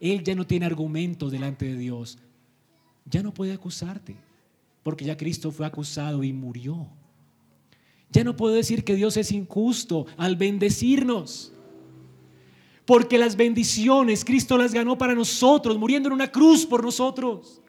Él 0.00 0.24
ya 0.24 0.34
no 0.34 0.46
tiene 0.46 0.64
argumento 0.64 1.28
delante 1.28 1.66
de 1.66 1.76
Dios. 1.76 2.16
Ya 3.04 3.22
no 3.22 3.34
puede 3.34 3.52
acusarte, 3.52 4.16
porque 4.82 5.04
ya 5.04 5.18
Cristo 5.18 5.52
fue 5.52 5.66
acusado 5.66 6.24
y 6.24 6.32
murió. 6.32 6.88
Ya 8.10 8.24
no 8.24 8.36
puedo 8.36 8.54
decir 8.54 8.84
que 8.84 8.94
Dios 8.94 9.18
es 9.18 9.30
injusto 9.32 10.06
al 10.16 10.36
bendecirnos. 10.36 11.52
Porque 12.86 13.18
las 13.18 13.36
bendiciones 13.36 14.24
Cristo 14.24 14.56
las 14.56 14.72
ganó 14.72 14.96
para 14.96 15.14
nosotros, 15.14 15.76
muriendo 15.76 16.08
en 16.08 16.14
una 16.14 16.32
cruz 16.32 16.64
por 16.64 16.82
nosotros. 16.82 17.60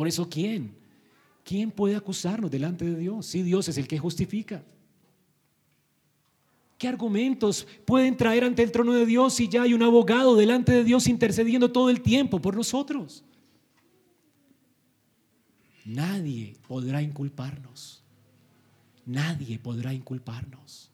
Por 0.00 0.08
eso, 0.08 0.30
¿quién? 0.30 0.74
¿Quién 1.44 1.70
puede 1.70 1.94
acusarnos 1.94 2.50
delante 2.50 2.86
de 2.86 2.96
Dios? 2.96 3.26
Si 3.26 3.42
Dios 3.42 3.68
es 3.68 3.76
el 3.76 3.86
que 3.86 3.98
justifica. 3.98 4.64
¿Qué 6.78 6.88
argumentos 6.88 7.66
pueden 7.84 8.16
traer 8.16 8.44
ante 8.44 8.62
el 8.62 8.72
trono 8.72 8.94
de 8.94 9.04
Dios 9.04 9.34
si 9.34 9.46
ya 9.46 9.60
hay 9.60 9.74
un 9.74 9.82
abogado 9.82 10.36
delante 10.36 10.72
de 10.72 10.84
Dios 10.84 11.06
intercediendo 11.06 11.70
todo 11.70 11.90
el 11.90 12.00
tiempo 12.00 12.40
por 12.40 12.56
nosotros? 12.56 13.24
Nadie 15.84 16.56
podrá 16.66 17.02
inculparnos. 17.02 18.02
Nadie 19.04 19.58
podrá 19.58 19.92
inculparnos. 19.92 20.90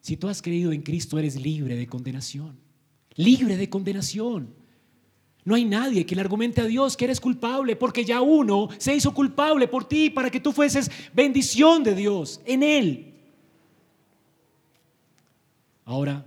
Si 0.00 0.16
tú 0.16 0.26
has 0.26 0.42
creído 0.42 0.72
en 0.72 0.82
Cristo, 0.82 1.20
eres 1.20 1.40
libre 1.40 1.76
de 1.76 1.86
condenación. 1.86 2.58
Libre 3.14 3.56
de 3.56 3.70
condenación. 3.70 4.63
No 5.44 5.54
hay 5.54 5.64
nadie 5.64 6.06
que 6.06 6.14
le 6.14 6.22
argumente 6.22 6.60
a 6.60 6.66
Dios 6.66 6.96
que 6.96 7.04
eres 7.04 7.20
culpable, 7.20 7.76
porque 7.76 8.04
ya 8.04 8.22
uno 8.22 8.68
se 8.78 8.94
hizo 8.94 9.12
culpable 9.12 9.68
por 9.68 9.84
ti 9.86 10.08
para 10.08 10.30
que 10.30 10.40
tú 10.40 10.52
fueses 10.52 10.90
bendición 11.12 11.82
de 11.84 11.94
Dios 11.94 12.40
en 12.46 12.62
Él. 12.62 13.14
Ahora, 15.84 16.24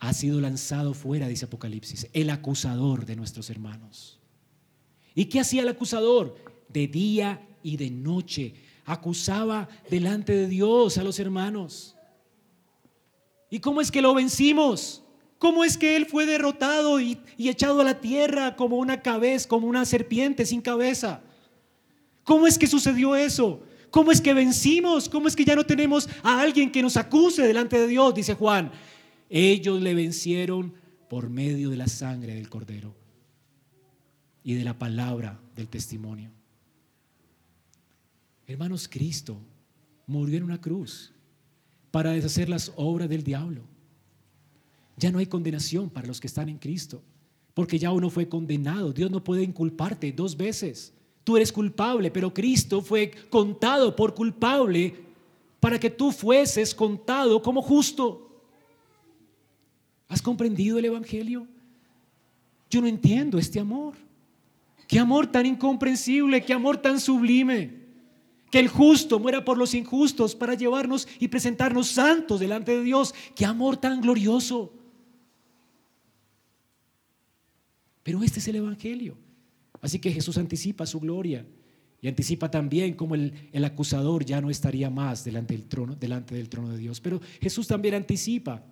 ha 0.00 0.12
sido 0.12 0.40
lanzado 0.40 0.92
fuera, 0.92 1.28
dice 1.28 1.46
Apocalipsis, 1.46 2.08
el 2.12 2.28
acusador 2.28 3.06
de 3.06 3.16
nuestros 3.16 3.48
hermanos. 3.48 4.18
¿Y 5.14 5.26
qué 5.26 5.40
hacía 5.40 5.62
el 5.62 5.68
acusador? 5.68 6.36
De 6.68 6.88
día 6.88 7.40
y 7.62 7.76
de 7.76 7.90
noche 7.90 8.54
acusaba 8.84 9.68
delante 9.88 10.34
de 10.34 10.48
Dios 10.48 10.98
a 10.98 11.04
los 11.04 11.18
hermanos. 11.18 11.96
¿Y 13.48 13.60
cómo 13.60 13.80
es 13.80 13.90
que 13.90 14.02
lo 14.02 14.14
vencimos? 14.14 15.01
¿Cómo 15.42 15.64
es 15.64 15.76
que 15.76 15.96
él 15.96 16.06
fue 16.06 16.24
derrotado 16.24 17.00
y, 17.00 17.18
echado 17.36 17.80
a 17.80 17.84
la 17.84 18.00
tierra 18.00 18.54
como 18.54 18.76
una 18.76 19.02
cabeza, 19.02 19.48
como 19.48 19.66
una 19.66 19.84
serpiente 19.84 20.46
sin 20.46 20.60
cabeza? 20.60 21.20
¿Cómo 22.22 22.46
es 22.46 22.56
que 22.56 22.68
sucedió 22.68 23.16
eso? 23.16 23.60
¿Cómo 23.90 24.12
es 24.12 24.20
que 24.20 24.34
vencimos? 24.34 25.08
¿Cómo 25.08 25.26
es 25.26 25.34
que 25.34 25.44
ya 25.44 25.56
no 25.56 25.66
tenemos 25.66 26.08
a 26.22 26.40
alguien 26.40 26.70
que 26.70 26.80
nos 26.80 26.96
acuse 26.96 27.42
delante 27.42 27.76
de 27.76 27.88
Dios? 27.88 28.14
Dice 28.14 28.34
Juan. 28.34 28.70
Ellos 29.28 29.82
le 29.82 29.94
vencieron 29.94 30.74
por 31.10 31.28
medio 31.28 31.70
de 31.70 31.76
la 31.76 31.88
sangre 31.88 32.36
del 32.36 32.48
cordero 32.48 32.94
y 34.44 34.54
de 34.54 34.62
la 34.62 34.78
palabra 34.78 35.40
del 35.56 35.66
testimonio. 35.66 36.30
Hermanos, 38.46 38.86
Cristo 38.86 39.40
murió 40.06 40.36
en 40.36 40.44
una 40.44 40.60
cruz 40.60 41.12
para 41.90 42.12
deshacer 42.12 42.48
las 42.48 42.72
obras 42.76 43.08
del 43.08 43.24
diablo. 43.24 43.71
Ya 45.02 45.10
no 45.10 45.18
hay 45.18 45.26
condenación 45.26 45.90
para 45.90 46.06
los 46.06 46.20
que 46.20 46.28
están 46.28 46.48
en 46.48 46.58
Cristo, 46.58 47.02
porque 47.54 47.76
ya 47.76 47.90
uno 47.90 48.08
fue 48.08 48.28
condenado. 48.28 48.92
Dios 48.92 49.10
no 49.10 49.24
puede 49.24 49.42
inculparte 49.42 50.12
dos 50.12 50.36
veces. 50.36 50.94
Tú 51.24 51.36
eres 51.36 51.50
culpable, 51.50 52.08
pero 52.12 52.32
Cristo 52.32 52.80
fue 52.80 53.10
contado 53.28 53.96
por 53.96 54.14
culpable 54.14 54.94
para 55.58 55.80
que 55.80 55.90
tú 55.90 56.12
fueses 56.12 56.72
contado 56.72 57.42
como 57.42 57.62
justo. 57.62 58.30
¿Has 60.06 60.22
comprendido 60.22 60.78
el 60.78 60.84
Evangelio? 60.84 61.48
Yo 62.70 62.80
no 62.80 62.86
entiendo 62.86 63.38
este 63.38 63.58
amor. 63.58 63.94
Qué 64.86 65.00
amor 65.00 65.26
tan 65.26 65.46
incomprensible, 65.46 66.44
qué 66.44 66.52
amor 66.52 66.76
tan 66.76 67.00
sublime. 67.00 67.76
Que 68.52 68.60
el 68.60 68.68
justo 68.68 69.18
muera 69.18 69.44
por 69.44 69.58
los 69.58 69.74
injustos 69.74 70.36
para 70.36 70.54
llevarnos 70.54 71.08
y 71.18 71.26
presentarnos 71.26 71.88
santos 71.88 72.38
delante 72.38 72.76
de 72.76 72.84
Dios. 72.84 73.12
Qué 73.34 73.44
amor 73.44 73.76
tan 73.76 74.00
glorioso. 74.00 74.78
Pero 78.02 78.22
este 78.22 78.40
es 78.40 78.48
el 78.48 78.56
Evangelio. 78.56 79.16
Así 79.80 79.98
que 79.98 80.12
Jesús 80.12 80.38
anticipa 80.38 80.86
su 80.86 81.00
gloria 81.00 81.46
y 82.00 82.08
anticipa 82.08 82.50
también 82.50 82.94
como 82.94 83.14
el, 83.14 83.32
el, 83.52 83.64
acusador 83.64 84.24
ya 84.24 84.40
no 84.40 84.50
estaría 84.50 84.90
más 84.90 85.24
delante 85.24 85.54
del, 85.54 85.66
trono, 85.66 85.94
delante 85.94 86.34
del 86.34 86.48
trono 86.48 86.70
de 86.70 86.78
Dios. 86.78 87.00
Pero 87.00 87.20
Jesús 87.40 87.66
también 87.66 87.94
anticipa 87.94 88.64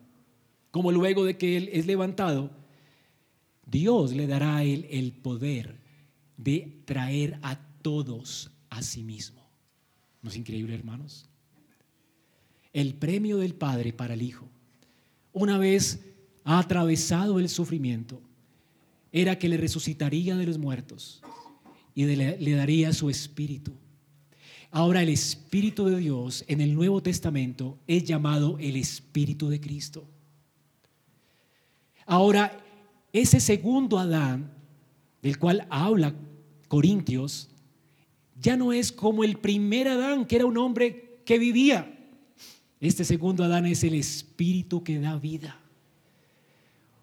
como 0.71 0.93
luego 0.93 1.25
de 1.25 1.37
que 1.37 1.57
Él 1.57 1.71
es 1.73 1.87
levantado, 1.87 2.51
Dios 3.67 4.13
le 4.15 4.27
dará 4.27 4.57
a 4.57 4.65
Él 4.65 4.87
el 4.91 5.13
poder 5.13 5.81
de 6.37 6.83
traer 6.85 7.39
a 7.43 7.59
todos 7.83 8.51
a 8.69 8.83
sí 8.83 9.03
mismo. 9.03 9.49
¿No 10.23 10.31
es 10.31 10.37
increíble, 10.37 10.75
hermanos? 10.75 11.29
El 12.73 12.95
premio 12.95 13.39
del 13.39 13.55
Padre 13.55 13.93
para 13.93 14.15
el 14.15 14.23
Hijo, 14.23 14.49
una 15.33 15.59
vez 15.59 16.05
ha 16.45 16.59
atravesado 16.59 17.39
el 17.39 17.49
sufrimiento, 17.49 18.21
era 19.13 19.39
que 19.39 19.49
le 19.49 19.57
resucitaría 19.57 20.37
de 20.37 20.47
los 20.47 20.59
muertos 20.59 21.23
y 21.95 22.05
le, 22.05 22.55
daría 22.55 22.93
su 22.93 23.11
espíritu. 23.11 23.73
Ahora 24.71 25.03
el 25.03 25.09
Espíritu 25.09 25.87
de 25.87 25.99
Dios 25.99 26.45
en 26.47 26.61
el 26.61 26.75
Nuevo 26.75 27.03
Testamento 27.03 27.79
es 27.89 28.05
llamado 28.05 28.57
el 28.61 28.77
Espíritu 28.77 29.49
de 29.49 29.61
Cristo. 29.61 30.07
Ahora, 32.07 32.57
ese 33.13 33.41
segundo 33.41 33.99
Adán, 33.99 34.53
del 35.23 35.39
cual 35.39 35.67
habla 35.71 36.15
Corintios, 36.69 37.49
ya 38.41 38.57
no 38.57 38.73
es 38.73 38.93
como 38.93 39.25
el 39.25 39.39
primer 39.39 39.89
Adán, 39.89 40.25
que 40.25 40.37
era 40.37 40.47
un 40.47 40.57
hombre 40.57 41.21
que 41.25 41.39
vivía. 41.39 41.99
Este 42.81 43.05
segundo 43.05 43.43
Adán 43.43 43.67
es 43.67 43.83
el 43.83 43.95
Espíritu 43.95 44.85
que 44.85 45.01
da 45.01 45.17
vida. 45.19 45.61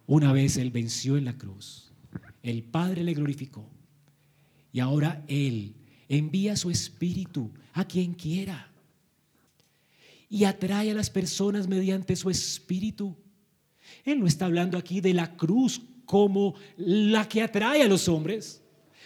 Una 0.08 0.32
vez 0.32 0.56
él 0.56 0.72
venció 0.72 1.18
en 1.18 1.26
la 1.26 1.38
cruz 1.38 1.87
el 2.48 2.64
Padre 2.64 3.04
le 3.04 3.14
glorificó. 3.14 3.70
Y 4.72 4.80
ahora 4.80 5.24
Él 5.28 5.76
envía 6.08 6.56
su 6.56 6.70
Espíritu 6.70 7.52
a 7.74 7.86
quien 7.86 8.14
quiera. 8.14 8.72
Y 10.30 10.44
atrae 10.44 10.92
a 10.92 10.94
las 10.94 11.10
personas 11.10 11.68
mediante 11.68 12.16
su 12.16 12.30
Espíritu. 12.30 13.16
Él 14.04 14.20
no 14.20 14.28
está 14.28 14.46
hablando 14.46 14.78
aquí 14.78 15.02
de 15.02 15.14
la 15.14 15.36
cruz 15.36 15.82
como 16.06 16.56
la 16.78 17.28
que 17.28 17.42
atrae 17.42 17.84
a 17.84 17.88
los 17.88 18.08
hombres. 18.08 18.64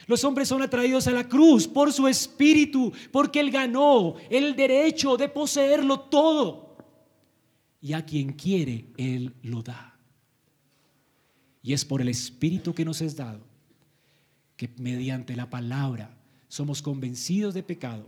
Los 0.08 0.24
hombres 0.24 0.48
son 0.48 0.62
atraídos 0.62 1.07
a 1.07 1.11
la 1.11 1.28
cruz 1.28 1.68
por 1.68 1.94
su 1.94 2.07
espíritu, 2.07 2.91
porque 3.11 3.40
Él 3.40 3.52
ganó 3.52 4.15
el 4.30 4.56
derecho 4.56 5.15
de 5.15 5.30
poseerlo 5.30 5.99
todo. 6.02 6.76
Y 7.82 7.94
a 7.94 8.06
quien 8.06 8.34
quiere, 8.34 8.88
Él 8.98 9.34
lo 9.44 9.61
da. 9.61 9.90
Y 11.64 11.74
es 11.74 11.86
por 11.86 12.02
el 12.02 12.10
Espíritu 12.10 12.74
que 12.74 12.86
nos 12.86 13.02
es 13.02 13.16
dado 13.16 13.42
que 14.58 14.70
mediante 14.78 15.36
la 15.36 15.50
palabra 15.50 16.16
somos 16.48 16.82
convencidos 16.82 17.54
de 17.54 17.64
pecado. 17.64 18.08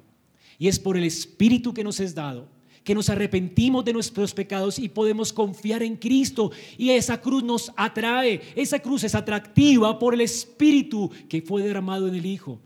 Y 0.60 0.68
es 0.68 0.80
por 0.80 0.98
el 0.98 1.04
Espíritu 1.04 1.74
que 1.74 1.84
nos 1.84 2.00
es 2.00 2.14
dado 2.14 2.48
que 2.84 2.94
nos 2.94 3.10
arrepentimos 3.10 3.86
de 3.86 3.94
nuestros 3.94 4.34
pecados 4.34 4.78
y 4.78 4.90
podemos 4.90 5.32
confiar 5.32 5.84
en 5.84 5.96
Cristo. 5.96 6.52
Y 6.78 6.90
esa 6.90 7.20
cruz 7.22 7.44
nos 7.44 7.72
atrae. 7.76 8.42
Esa 8.56 8.80
cruz 8.80 9.04
es 9.04 9.16
atractiva 9.16 9.98
por 9.98 10.14
el 10.14 10.22
Espíritu 10.22 11.10
que 11.30 11.42
fue 11.42 11.64
derramado 11.64 12.08
en 12.08 12.16
el 12.16 12.26
Hijo. 12.26 12.60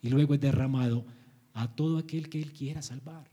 Y 0.00 0.08
luego 0.08 0.34
es 0.34 0.40
derramado 0.40 1.04
a 1.54 1.74
todo 1.74 1.98
aquel 1.98 2.28
que 2.28 2.40
Él 2.40 2.52
quiera 2.52 2.82
salvar. 2.82 3.28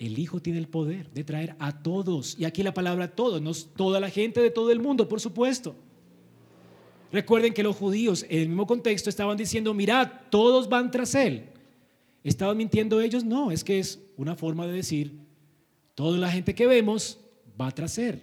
El 0.00 0.18
Hijo 0.18 0.40
tiene 0.40 0.58
el 0.58 0.66
poder 0.66 1.10
de 1.10 1.24
traer 1.24 1.54
a 1.58 1.82
todos, 1.82 2.34
y 2.38 2.46
aquí 2.46 2.62
la 2.62 2.72
palabra 2.72 3.14
todos, 3.14 3.40
no 3.42 3.52
toda 3.76 4.00
la 4.00 4.08
gente 4.08 4.40
de 4.40 4.50
todo 4.50 4.72
el 4.72 4.80
mundo, 4.80 5.06
por 5.06 5.20
supuesto. 5.20 5.76
Recuerden 7.12 7.52
que 7.52 7.62
los 7.62 7.76
judíos 7.76 8.24
en 8.30 8.40
el 8.40 8.48
mismo 8.48 8.66
contexto 8.66 9.10
estaban 9.10 9.36
diciendo, 9.36 9.74
mirad, 9.74 10.10
todos 10.30 10.70
van 10.70 10.90
tras 10.90 11.14
Él. 11.14 11.44
¿Estaban 12.24 12.56
mintiendo 12.56 13.00
ellos? 13.00 13.24
No, 13.24 13.50
es 13.50 13.62
que 13.62 13.78
es 13.78 14.00
una 14.16 14.36
forma 14.36 14.66
de 14.66 14.72
decir, 14.72 15.12
toda 15.94 16.18
la 16.18 16.30
gente 16.30 16.54
que 16.54 16.66
vemos 16.66 17.18
va 17.60 17.70
tras 17.70 17.98
Él. 17.98 18.22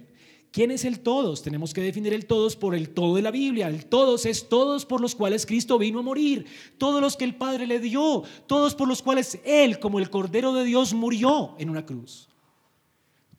¿Quién 0.58 0.72
es 0.72 0.86
el 0.86 1.02
todos? 1.02 1.44
Tenemos 1.44 1.72
que 1.72 1.84
definir 1.84 2.16
el 2.16 2.26
todos 2.26 2.56
por 2.56 2.74
el 2.74 2.90
todo 2.90 3.18
de 3.18 3.22
la 3.22 3.30
Biblia. 3.30 3.68
El 3.68 3.86
todos 3.86 4.26
es 4.26 4.50
todos 4.50 4.88
por 4.88 5.02
los 5.02 5.14
cuales 5.14 5.46
Cristo 5.46 5.78
vino 5.78 6.00
a 6.00 6.02
morir, 6.02 6.48
todos 6.80 7.00
los 7.00 7.16
que 7.16 7.26
el 7.26 7.36
Padre 7.36 7.68
le 7.68 7.80
dio, 7.80 8.24
todos 8.48 8.74
por 8.74 8.88
los 8.88 9.04
cuales 9.04 9.40
Él, 9.46 9.78
como 9.78 10.00
el 10.00 10.10
Cordero 10.10 10.56
de 10.56 10.64
Dios, 10.64 10.96
murió 10.96 11.54
en 11.60 11.70
una 11.70 11.86
cruz. 11.86 12.28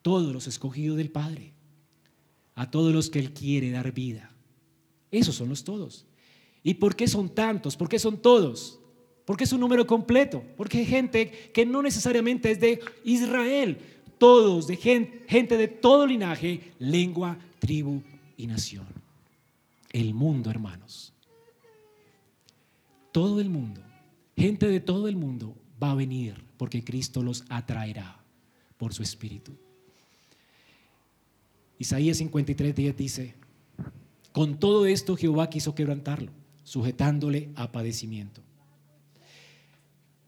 Todos 0.01 0.32
los 0.32 0.47
escogidos 0.47 0.97
del 0.97 1.11
Padre, 1.11 1.55
a 2.55 2.70
todos 2.70 2.95
los 2.95 3.11
que 3.11 3.19
Él 3.19 3.32
quiere 3.32 3.73
dar 3.73 3.90
vida. 3.90 4.31
Esos 5.11 5.35
son 5.35 5.49
los 5.49 5.65
todos. 5.65 6.07
¿Y 6.62 6.74
por 6.74 6.95
qué 6.95 7.09
son 7.09 7.31
tantos? 7.31 7.77
¿Por 7.77 7.89
qué 7.89 7.99
son 7.99 8.19
todos? 8.23 8.78
Porque 9.24 9.43
es 9.43 9.53
un 9.53 9.59
número 9.59 9.89
completo. 9.89 10.45
Porque 10.57 10.78
hay 10.78 10.86
gente 10.86 11.51
que 11.53 11.66
no 11.66 11.82
necesariamente 11.82 12.53
es 12.53 12.61
de 12.61 12.81
Israel. 13.03 13.97
Todos, 14.19 14.66
de 14.66 14.77
gente, 14.77 15.24
gente 15.28 15.57
de 15.57 15.69
todo 15.69 16.07
linaje, 16.07 16.73
lengua, 16.78 17.39
tribu 17.59 18.03
y 18.36 18.47
nación. 18.47 18.86
El 19.90 20.15
mundo, 20.15 20.51
hermanos. 20.51 21.12
Todo 23.12 23.40
el 23.40 23.49
mundo, 23.49 23.81
gente 24.36 24.69
de 24.69 24.81
todo 24.81 25.09
el 25.09 25.16
mundo 25.16 25.57
va 25.82 25.93
a 25.93 25.95
venir 25.95 26.35
porque 26.57 26.85
Cristo 26.85 27.23
los 27.23 27.45
atraerá 27.49 28.20
por 28.77 28.93
su 28.93 29.03
espíritu. 29.03 29.53
Isaías 31.78 32.19
53, 32.19 32.74
10 32.74 32.97
dice, 32.97 33.35
con 34.32 34.59
todo 34.59 34.86
esto 34.86 35.16
Jehová 35.16 35.49
quiso 35.49 35.74
quebrantarlo, 35.74 36.32
sujetándole 36.65 37.51
a 37.55 37.73
padecimiento. 37.73 38.40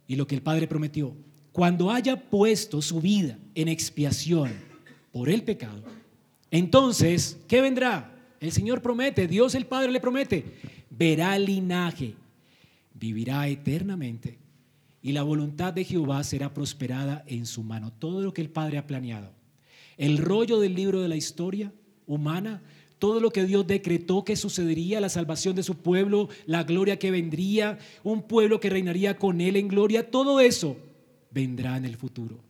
Y 0.07 0.17
lo 0.17 0.27
que 0.27 0.35
el 0.35 0.43
Padre 0.43 0.67
prometió, 0.67 1.15
cuando 1.52 1.90
haya 1.90 2.16
puesto 2.16 2.81
su 2.81 3.01
vida 3.01 3.39
en 3.55 3.68
expiación 3.68 4.52
por 5.12 5.28
el 5.28 5.43
pecado, 5.43 5.82
entonces, 6.51 7.39
¿qué 7.48 7.60
vendrá? 7.60 8.12
El 8.40 8.52
Señor 8.52 8.82
promete, 8.82 9.28
Dios 9.28 9.55
el 9.55 9.66
Padre 9.66 9.93
le 9.93 10.01
promete, 10.01 10.44
verá 10.90 11.39
linaje, 11.39 12.14
vivirá 12.94 13.47
eternamente 13.48 14.39
y 15.02 15.12
la 15.12 15.22
voluntad 15.22 15.72
de 15.72 15.85
Jehová 15.85 16.22
será 16.24 16.52
prosperada 16.52 17.24
en 17.27 17.47
su 17.47 17.62
mano. 17.62 17.93
Todo 17.93 18.20
lo 18.22 18.35
que 18.35 18.43
el 18.43 18.51
Padre 18.51 18.78
ha 18.78 18.86
planeado. 18.86 19.31
El 19.97 20.18
rollo 20.18 20.60
del 20.60 20.74
libro 20.74 21.01
de 21.01 21.09
la 21.09 21.16
historia 21.16 21.72
humana, 22.06 22.62
todo 22.98 23.20
lo 23.20 23.31
que 23.31 23.44
Dios 23.44 23.66
decretó 23.66 24.24
que 24.24 24.36
sucedería, 24.36 25.01
la 25.01 25.09
salvación 25.09 25.56
de 25.56 25.62
su 25.62 25.77
pueblo, 25.77 26.28
la 26.47 26.64
gloria 26.64 26.98
que 26.98 27.10
vendría, 27.10 27.78
un 28.02 28.22
pueblo 28.22 28.60
que 28.60 28.70
reinaría 28.70 29.16
con 29.16 29.40
él 29.40 29.56
en 29.56 29.68
gloria, 29.68 30.10
todo 30.10 30.40
eso 30.40 30.77
vendrá 31.31 31.77
en 31.77 31.85
el 31.85 31.97
futuro 31.97 32.40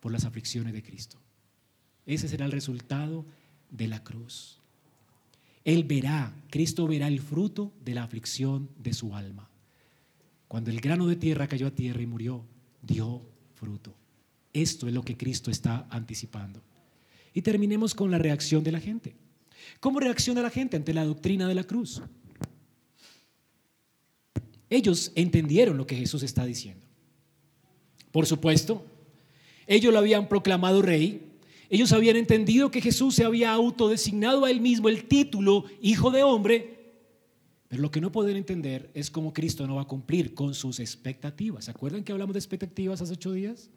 por 0.00 0.12
las 0.12 0.24
aflicciones 0.24 0.72
de 0.72 0.82
Cristo. 0.82 1.18
Ese 2.06 2.28
será 2.28 2.46
el 2.46 2.52
resultado 2.52 3.24
de 3.70 3.88
la 3.88 4.02
cruz. 4.02 4.58
Él 5.64 5.84
verá, 5.84 6.34
Cristo 6.48 6.86
verá 6.86 7.08
el 7.08 7.20
fruto 7.20 7.72
de 7.84 7.94
la 7.94 8.02
aflicción 8.02 8.70
de 8.78 8.92
su 8.92 9.14
alma. 9.14 9.48
Cuando 10.48 10.70
el 10.70 10.80
grano 10.80 11.06
de 11.06 11.16
tierra 11.16 11.46
cayó 11.46 11.66
a 11.66 11.74
tierra 11.74 12.02
y 12.02 12.06
murió, 12.06 12.44
dio 12.82 13.22
fruto. 13.54 13.94
Esto 14.52 14.88
es 14.88 14.94
lo 14.94 15.02
que 15.02 15.16
Cristo 15.16 15.50
está 15.50 15.86
anticipando. 15.90 16.60
Y 17.32 17.42
terminemos 17.42 17.94
con 17.94 18.10
la 18.10 18.18
reacción 18.18 18.64
de 18.64 18.72
la 18.72 18.80
gente. 18.80 19.14
¿Cómo 19.78 20.00
reacciona 20.00 20.42
la 20.42 20.50
gente 20.50 20.76
ante 20.76 20.94
la 20.94 21.04
doctrina 21.04 21.46
de 21.46 21.54
la 21.54 21.64
cruz? 21.64 22.02
Ellos 24.68 25.12
entendieron 25.14 25.76
lo 25.76 25.86
que 25.86 25.96
Jesús 25.96 26.22
está 26.22 26.44
diciendo. 26.44 26.89
Por 28.12 28.26
supuesto, 28.26 28.84
ellos 29.66 29.92
lo 29.92 29.98
habían 29.98 30.28
proclamado 30.28 30.82
rey, 30.82 31.22
ellos 31.68 31.92
habían 31.92 32.16
entendido 32.16 32.70
que 32.70 32.80
Jesús 32.80 33.14
se 33.14 33.24
había 33.24 33.52
autodesignado 33.52 34.44
a 34.44 34.50
él 34.50 34.60
mismo 34.60 34.88
el 34.88 35.04
título 35.04 35.64
Hijo 35.80 36.10
de 36.10 36.24
Hombre, 36.24 36.80
pero 37.68 37.82
lo 37.82 37.90
que 37.92 38.00
no 38.00 38.10
pueden 38.10 38.36
entender 38.36 38.90
es 38.94 39.10
cómo 39.10 39.32
Cristo 39.32 39.64
no 39.68 39.76
va 39.76 39.82
a 39.82 39.86
cumplir 39.86 40.34
con 40.34 40.54
sus 40.54 40.80
expectativas. 40.80 41.66
¿Se 41.66 41.70
acuerdan 41.70 42.02
que 42.02 42.10
hablamos 42.10 42.34
de 42.34 42.40
expectativas 42.40 43.00
hace 43.00 43.12
ocho 43.12 43.30
días? 43.30 43.70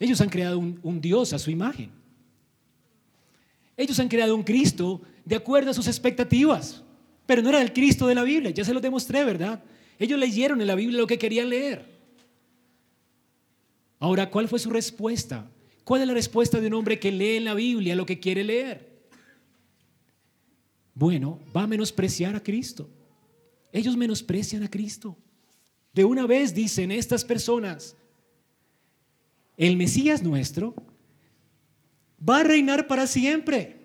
Ellos 0.00 0.20
han 0.20 0.28
creado 0.28 0.58
un, 0.58 0.80
un 0.82 1.00
Dios 1.00 1.32
a 1.32 1.38
su 1.38 1.52
imagen. 1.52 1.90
Ellos 3.76 4.00
han 4.00 4.08
creado 4.08 4.34
un 4.34 4.42
Cristo 4.42 5.00
de 5.24 5.36
acuerdo 5.36 5.70
a 5.70 5.74
sus 5.74 5.86
expectativas, 5.86 6.82
pero 7.26 7.42
no 7.42 7.50
era 7.50 7.62
el 7.62 7.72
Cristo 7.72 8.08
de 8.08 8.16
la 8.16 8.24
Biblia, 8.24 8.50
ya 8.50 8.64
se 8.64 8.74
lo 8.74 8.80
demostré, 8.80 9.22
¿verdad? 9.22 9.62
Ellos 10.00 10.18
leyeron 10.18 10.60
en 10.60 10.66
la 10.66 10.74
Biblia 10.74 10.98
lo 10.98 11.06
que 11.06 11.18
querían 11.18 11.48
leer. 11.48 11.97
Ahora, 13.98 14.30
¿cuál 14.30 14.48
fue 14.48 14.58
su 14.58 14.70
respuesta? 14.70 15.50
¿Cuál 15.84 16.02
es 16.02 16.08
la 16.08 16.14
respuesta 16.14 16.60
de 16.60 16.66
un 16.66 16.74
hombre 16.74 16.98
que 16.98 17.10
lee 17.10 17.36
en 17.36 17.44
la 17.44 17.54
Biblia 17.54 17.96
lo 17.96 18.06
que 18.06 18.20
quiere 18.20 18.44
leer? 18.44 18.88
Bueno, 20.94 21.40
va 21.56 21.62
a 21.62 21.66
menospreciar 21.66 22.36
a 22.36 22.42
Cristo. 22.42 22.88
Ellos 23.72 23.96
menosprecian 23.96 24.62
a 24.62 24.70
Cristo. 24.70 25.16
De 25.92 26.04
una 26.04 26.26
vez 26.26 26.54
dicen 26.54 26.90
estas 26.90 27.24
personas, 27.24 27.96
el 29.56 29.76
Mesías 29.76 30.22
nuestro 30.22 30.74
va 32.26 32.40
a 32.40 32.44
reinar 32.44 32.86
para 32.86 33.06
siempre. 33.06 33.76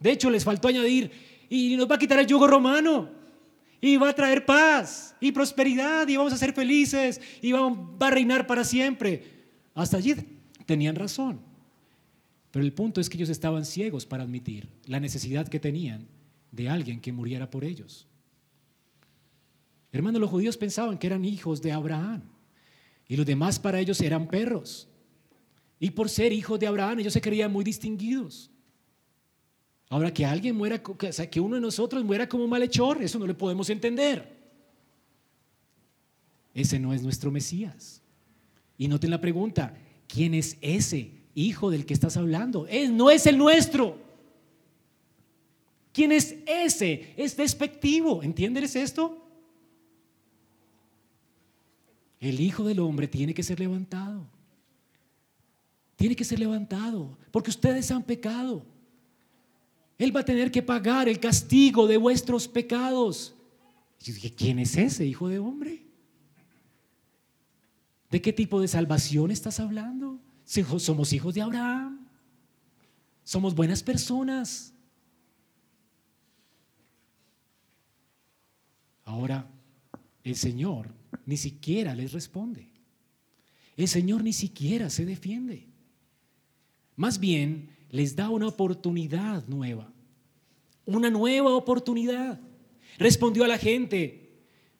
De 0.00 0.10
hecho, 0.10 0.30
les 0.30 0.44
faltó 0.44 0.68
añadir, 0.68 1.10
y 1.48 1.76
nos 1.76 1.90
va 1.90 1.96
a 1.96 1.98
quitar 1.98 2.18
el 2.18 2.26
yugo 2.26 2.46
romano, 2.46 3.10
y 3.84 3.96
va 3.96 4.10
a 4.10 4.14
traer 4.14 4.46
paz 4.46 5.16
y 5.20 5.32
prosperidad, 5.32 6.06
y 6.06 6.16
vamos 6.16 6.32
a 6.32 6.38
ser 6.38 6.52
felices, 6.52 7.20
y 7.42 7.50
va, 7.50 7.68
a 7.98 8.10
reinar 8.10 8.46
para 8.46 8.62
siempre. 8.62 9.24
Hasta 9.74 9.96
allí 9.96 10.14
tenían 10.64 10.94
razón. 10.94 11.40
Pero 12.52 12.64
el 12.64 12.72
punto 12.72 13.00
es 13.00 13.10
que 13.10 13.16
ellos 13.16 13.28
estaban 13.28 13.64
ciegos 13.64 14.06
para 14.06 14.22
admitir 14.22 14.68
la 14.86 15.00
necesidad 15.00 15.48
que 15.48 15.58
tenían 15.58 16.06
de 16.52 16.68
alguien 16.68 17.00
que 17.00 17.12
muriera 17.12 17.50
por 17.50 17.64
ellos. 17.64 18.06
Hermanos, 19.90 20.20
los 20.20 20.30
judíos 20.30 20.56
pensaban 20.56 20.96
que 20.96 21.08
eran 21.08 21.24
hijos 21.24 21.60
de 21.60 21.72
Abraham 21.72 22.22
y 23.08 23.16
los 23.16 23.26
demás 23.26 23.58
para 23.58 23.80
ellos 23.80 24.00
eran 24.00 24.28
perros. 24.28 24.88
Y 25.80 25.90
por 25.90 26.08
ser 26.08 26.32
hijos 26.32 26.60
de 26.60 26.68
Abraham 26.68 27.00
ellos 27.00 27.14
se 27.14 27.20
creían 27.20 27.52
muy 27.52 27.64
distinguidos. 27.64 28.48
Ahora 29.92 30.14
que 30.14 30.24
alguien 30.24 30.56
muera, 30.56 30.82
que 30.82 31.40
uno 31.40 31.56
de 31.56 31.60
nosotros 31.60 32.02
muera 32.02 32.26
como 32.26 32.48
malhechor, 32.48 33.02
eso 33.02 33.18
no 33.18 33.26
le 33.26 33.34
podemos 33.34 33.68
entender. 33.68 34.40
Ese 36.54 36.78
no 36.78 36.94
es 36.94 37.02
nuestro 37.02 37.30
Mesías. 37.30 38.00
Y 38.78 38.88
noten 38.88 39.10
la 39.10 39.20
pregunta, 39.20 39.74
¿Quién 40.08 40.32
es 40.34 40.58
ese 40.60 41.10
hijo 41.34 41.70
del 41.70 41.86
que 41.86 41.94
estás 41.94 42.18
hablando? 42.18 42.66
Él 42.68 42.94
no 42.96 43.10
es 43.10 43.26
el 43.26 43.38
nuestro. 43.38 43.98
¿Quién 45.92 46.12
es 46.12 46.36
ese? 46.46 47.14
Es 47.16 47.34
despectivo. 47.34 48.22
¿Entiendes 48.22 48.76
esto? 48.76 49.18
El 52.18 52.40
Hijo 52.40 52.64
del 52.64 52.80
Hombre 52.80 53.08
tiene 53.08 53.32
que 53.32 53.42
ser 53.42 53.58
levantado. 53.58 54.26
Tiene 55.96 56.14
que 56.14 56.24
ser 56.24 56.38
levantado. 56.38 57.16
Porque 57.30 57.50
ustedes 57.50 57.90
han 57.90 58.02
pecado. 58.02 58.71
Él 59.98 60.14
va 60.14 60.20
a 60.20 60.24
tener 60.24 60.50
que 60.50 60.62
pagar 60.62 61.08
el 61.08 61.20
castigo 61.20 61.86
de 61.86 61.96
vuestros 61.96 62.48
pecados. 62.48 63.34
yo 64.00 64.12
dije, 64.12 64.34
¿quién 64.34 64.58
es 64.58 64.76
ese 64.76 65.06
Hijo 65.06 65.28
de 65.28 65.38
Hombre? 65.38 65.86
¿De 68.10 68.20
qué 68.20 68.32
tipo 68.32 68.60
de 68.60 68.68
salvación 68.68 69.30
estás 69.30 69.58
hablando? 69.58 70.20
Somos 70.44 71.12
hijos 71.12 71.34
de 71.34 71.40
Abraham. 71.40 72.06
Somos 73.24 73.54
buenas 73.54 73.82
personas. 73.82 74.74
Ahora, 79.04 79.46
el 80.24 80.36
Señor 80.36 80.88
ni 81.26 81.36
siquiera 81.36 81.94
les 81.94 82.12
responde. 82.12 82.68
El 83.76 83.88
Señor 83.88 84.22
ni 84.22 84.32
siquiera 84.32 84.90
se 84.90 85.04
defiende. 85.04 85.66
Más 86.96 87.18
bien, 87.18 87.70
les 87.92 88.16
da 88.16 88.30
una 88.30 88.48
oportunidad 88.48 89.46
nueva. 89.46 89.92
Una 90.84 91.10
nueva 91.10 91.54
oportunidad. 91.54 92.40
Respondió 92.98 93.44
a 93.44 93.48
la 93.48 93.58
gente, 93.58 94.32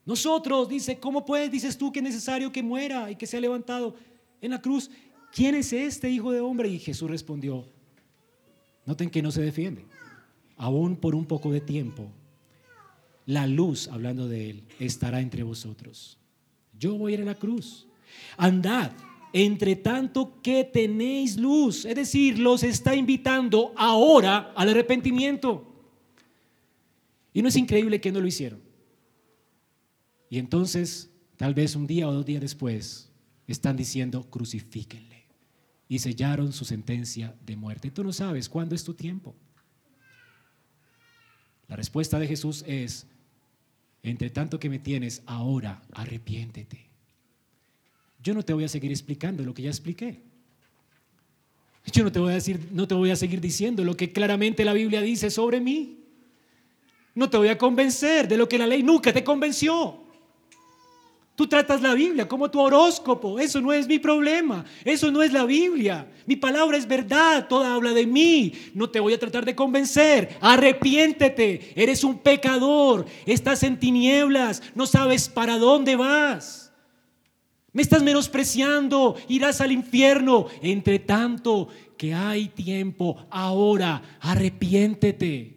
nosotros, 0.05 0.69
dice, 0.69 0.99
¿cómo 0.99 1.25
puedes, 1.25 1.51
dices 1.51 1.79
tú, 1.79 1.93
que 1.93 2.01
es 2.01 2.05
necesario 2.05 2.51
que 2.51 2.63
muera 2.63 3.11
y 3.11 3.17
que 3.17 3.27
sea 3.27 3.41
levantado 3.41 3.95
en 4.41 4.51
la 4.51 4.61
cruz? 4.61 4.91
¿Quién 5.31 5.55
es 5.55 5.73
este 5.73 6.11
hijo 6.11 6.33
de 6.33 6.41
hombre? 6.41 6.69
Y 6.69 6.79
Jesús 6.79 7.09
respondió, 7.09 7.67
noten 8.87 9.11
que 9.11 9.23
no 9.23 9.31
se 9.31 9.43
defiende, 9.43 9.85
aún 10.57 10.97
por 10.97 11.15
un 11.15 11.27
poco 11.27 11.53
de 11.53 11.61
tiempo, 11.61 12.11
la 13.27 13.47
luz, 13.47 13.89
hablando 13.89 14.27
de 14.27 14.51
él, 14.51 14.65
estará 14.81 15.21
entre 15.21 15.43
vosotros. 15.43 16.19
Yo 16.79 16.97
voy 16.97 17.13
a 17.13 17.15
ir 17.17 17.23
a 17.23 17.27
la 17.27 17.35
cruz. 17.35 17.87
Andad, 18.39 18.91
entre 19.33 19.77
tanto 19.77 20.41
que 20.43 20.65
tenéis 20.65 21.37
luz. 21.37 21.85
Es 21.85 21.95
decir, 21.95 22.39
los 22.39 22.63
está 22.63 22.95
invitando 22.95 23.73
ahora 23.77 24.53
al 24.55 24.69
arrepentimiento. 24.69 25.69
Y 27.33 27.43
no 27.43 27.49
es 27.49 27.57
increíble 27.57 28.01
que 28.01 28.13
no 28.13 28.21
lo 28.21 28.27
hicieron. 28.27 28.61
Y 30.29 30.39
entonces, 30.39 31.11
tal 31.37 31.55
vez 31.55 31.77
un 31.77 31.87
día 31.87 32.09
o 32.09 32.13
dos 32.13 32.27
días 32.27 32.41
después, 32.41 33.11
están 33.47 33.77
diciendo, 33.77 34.29
crucifíquenle. 34.31 35.27
Y 35.89 35.99
sellaron 35.99 36.53
su 36.53 36.65
sentencia 36.65 37.35
de 37.45 37.57
muerte. 37.57 37.91
Tú 37.91 38.05
no 38.05 38.13
sabes 38.13 38.49
cuándo 38.49 38.75
es 38.75 38.85
tu 38.85 38.95
tiempo. 38.95 39.35
La 41.69 41.77
respuesta 41.77 42.19
de 42.19 42.27
Jesús 42.27 42.65
es, 42.67 43.07
entre 44.03 44.31
tanto 44.31 44.59
que 44.59 44.71
me 44.71 44.79
tienes, 44.79 45.23
ahora 45.27 45.83
arrepiéntete. 45.93 46.92
Yo 48.23 48.35
no 48.35 48.43
te 48.45 48.53
voy 48.53 48.65
a 48.65 48.69
seguir 48.69 48.91
explicando 48.91 49.43
lo 49.43 49.53
que 49.53 49.63
ya 49.63 49.71
expliqué. 49.71 50.21
Yo 51.93 52.05
no 52.05 52.13
te 52.13 52.21
voy 52.21 52.31
a 52.31 52.35
decir, 52.35 52.61
no 52.71 52.87
te 52.87 52.95
voy 52.95 53.11
a 53.11 53.17
seguir 53.17 53.41
diciendo 53.41 53.85
lo 53.85 53.97
que 53.97 54.13
claramente 54.13 54.65
la 54.65 54.73
Biblia 54.73 55.01
dice 55.01 55.31
sobre 55.31 55.61
mí. 55.61 55.99
No 57.15 57.29
te 57.29 57.37
voy 57.37 57.49
a 57.49 57.59
convencer 57.59 58.29
de 58.29 58.37
lo 58.37 58.49
que 58.49 58.59
la 58.59 58.67
ley 58.67 58.83
nunca 58.83 59.13
te 59.13 59.25
convenció. 59.25 59.99
Tú 61.35 61.49
tratas 61.49 61.83
la 61.83 61.95
Biblia 61.95 62.29
como 62.29 62.51
tu 62.51 62.61
horóscopo. 62.61 63.41
Eso 63.41 63.61
no 63.61 63.73
es 63.73 63.89
mi 63.89 63.99
problema. 63.99 64.65
Eso 64.85 65.11
no 65.11 65.23
es 65.23 65.33
la 65.33 65.45
Biblia. 65.45 66.07
Mi 66.27 66.37
palabra 66.37 66.77
es 66.77 66.87
verdad. 66.87 67.49
Toda 67.49 67.75
habla 67.75 67.93
de 67.93 68.07
mí. 68.07 68.53
No 68.75 68.89
te 68.89 69.01
voy 69.01 69.15
a 69.15 69.19
tratar 69.19 69.45
de 69.45 69.57
convencer. 69.57 70.37
Arrepiéntete. 70.41 71.73
Eres 71.75 72.05
un 72.05 72.19
pecador. 72.19 73.07
Estás 73.27 73.63
en 73.63 73.81
tinieblas. 73.81 74.63
No 74.75 74.87
sabes 74.87 75.29
para 75.29 75.59
dónde 75.59 75.97
vas. 75.97 76.62
Me 77.73 77.83
estás 77.83 78.03
menospreciando. 78.03 79.17
Irás 79.29 79.61
al 79.61 79.73
infierno. 79.73 80.47
Entre 80.61 80.99
tanto 80.99 81.69
que 81.97 82.15
hay 82.15 82.49
tiempo. 82.49 83.27
Ahora, 83.31 84.19
arrepiéntete. 84.21 85.57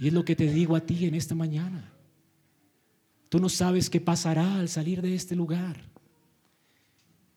Y 0.00 0.08
es 0.08 0.12
lo 0.12 0.24
que 0.24 0.36
te 0.36 0.50
digo 0.52 0.76
a 0.76 0.80
ti 0.80 1.06
en 1.06 1.14
esta 1.14 1.34
mañana. 1.34 1.92
Tú 3.28 3.38
no 3.40 3.48
sabes 3.48 3.90
qué 3.90 4.00
pasará 4.00 4.58
al 4.58 4.68
salir 4.68 5.02
de 5.02 5.14
este 5.14 5.34
lugar. 5.34 5.88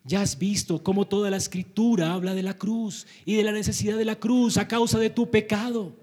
Ya 0.04 0.22
has 0.22 0.38
visto 0.38 0.82
cómo 0.84 1.08
toda 1.08 1.30
la 1.30 1.38
escritura 1.38 2.14
habla 2.14 2.34
de 2.34 2.44
la 2.44 2.58
cruz 2.58 3.06
y 3.26 3.36
de 3.36 3.44
la 3.44 3.52
necesidad 3.52 3.98
de 3.98 4.06
la 4.06 4.16
cruz 4.16 4.58
a 4.58 4.68
causa 4.68 4.98
de 5.00 5.10
tu 5.10 5.30
pecado. 5.30 5.96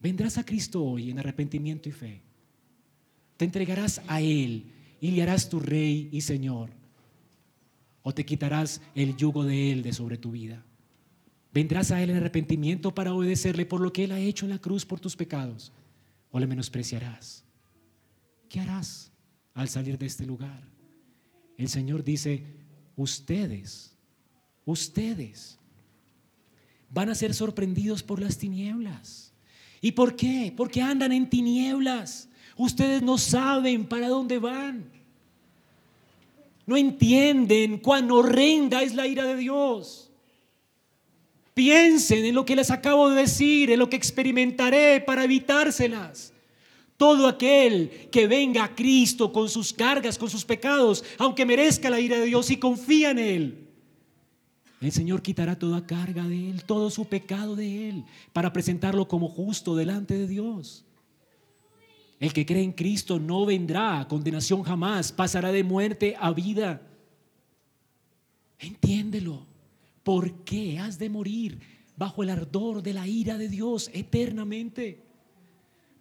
Vendrás 0.00 0.38
a 0.38 0.44
Cristo 0.44 0.82
hoy 0.82 1.10
en 1.10 1.18
arrepentimiento 1.18 1.88
y 1.88 1.92
fe. 1.92 2.22
Te 3.36 3.44
entregarás 3.44 4.00
a 4.08 4.20
Él 4.20 4.72
y 5.00 5.10
le 5.10 5.22
harás 5.22 5.48
tu 5.48 5.60
Rey 5.60 6.08
y 6.12 6.20
Señor. 6.20 6.70
O 8.02 8.14
te 8.14 8.24
quitarás 8.24 8.80
el 8.94 9.16
yugo 9.16 9.44
de 9.44 9.72
Él 9.72 9.82
de 9.82 9.92
sobre 9.92 10.16
tu 10.16 10.30
vida. 10.30 10.64
Vendrás 11.52 11.90
a 11.90 12.02
Él 12.02 12.10
en 12.10 12.16
arrepentimiento 12.16 12.94
para 12.94 13.14
obedecerle 13.14 13.66
por 13.66 13.80
lo 13.80 13.92
que 13.92 14.04
Él 14.04 14.12
ha 14.12 14.20
hecho 14.20 14.46
en 14.46 14.50
la 14.50 14.58
cruz 14.58 14.84
por 14.84 15.00
tus 15.00 15.16
pecados. 15.16 15.72
O 16.30 16.38
le 16.38 16.46
menospreciarás. 16.46 17.44
¿Qué 18.48 18.60
harás 18.60 19.10
al 19.54 19.68
salir 19.68 19.98
de 19.98 20.06
este 20.06 20.26
lugar? 20.26 20.62
El 21.56 21.68
Señor 21.68 22.04
dice, 22.04 22.44
ustedes, 22.94 23.96
ustedes 24.64 25.58
van 26.90 27.08
a 27.08 27.14
ser 27.14 27.34
sorprendidos 27.34 28.02
por 28.02 28.20
las 28.20 28.38
tinieblas. 28.38 29.32
¿Y 29.80 29.92
por 29.92 30.16
qué? 30.16 30.52
Porque 30.56 30.82
andan 30.82 31.12
en 31.12 31.28
tinieblas. 31.28 32.28
Ustedes 32.56 33.02
no 33.02 33.18
saben 33.18 33.84
para 33.84 34.08
dónde 34.08 34.38
van. 34.38 34.84
No 36.64 36.76
entienden 36.76 37.78
cuán 37.78 38.10
horrenda 38.10 38.82
es 38.82 38.94
la 38.94 39.06
ira 39.06 39.24
de 39.24 39.36
Dios. 39.36 40.10
Piensen 41.54 42.24
en 42.24 42.34
lo 42.34 42.44
que 42.44 42.56
les 42.56 42.70
acabo 42.70 43.10
de 43.10 43.22
decir, 43.22 43.70
en 43.70 43.78
lo 43.78 43.88
que 43.88 43.96
experimentaré 43.96 45.00
para 45.00 45.24
evitárselas. 45.24 46.32
Todo 46.96 47.28
aquel 47.28 48.08
que 48.10 48.26
venga 48.26 48.64
a 48.64 48.74
Cristo 48.74 49.32
con 49.32 49.48
sus 49.48 49.72
cargas, 49.72 50.16
con 50.18 50.30
sus 50.30 50.44
pecados, 50.44 51.04
aunque 51.18 51.44
merezca 51.44 51.90
la 51.90 52.00
ira 52.00 52.18
de 52.18 52.26
Dios 52.26 52.50
y 52.50 52.56
confía 52.56 53.10
en 53.10 53.18
Él, 53.18 53.66
el 54.80 54.92
Señor 54.92 55.22
quitará 55.22 55.58
toda 55.58 55.86
carga 55.86 56.24
de 56.24 56.50
Él, 56.50 56.64
todo 56.64 56.90
su 56.90 57.06
pecado 57.06 57.54
de 57.54 57.90
Él, 57.90 58.04
para 58.32 58.52
presentarlo 58.52 59.08
como 59.08 59.28
justo 59.28 59.76
delante 59.76 60.14
de 60.14 60.26
Dios. 60.26 60.85
El 62.18 62.32
que 62.32 62.46
cree 62.46 62.62
en 62.62 62.72
Cristo 62.72 63.18
no 63.18 63.44
vendrá 63.44 64.00
a 64.00 64.08
condenación 64.08 64.62
jamás, 64.62 65.12
pasará 65.12 65.52
de 65.52 65.64
muerte 65.64 66.16
a 66.18 66.32
vida. 66.32 66.82
Entiéndelo. 68.58 69.46
¿Por 70.02 70.44
qué 70.44 70.78
has 70.78 70.98
de 70.98 71.10
morir 71.10 71.58
bajo 71.96 72.22
el 72.22 72.30
ardor 72.30 72.82
de 72.82 72.92
la 72.92 73.08
ira 73.08 73.36
de 73.36 73.48
Dios 73.48 73.90
eternamente? 73.92 75.02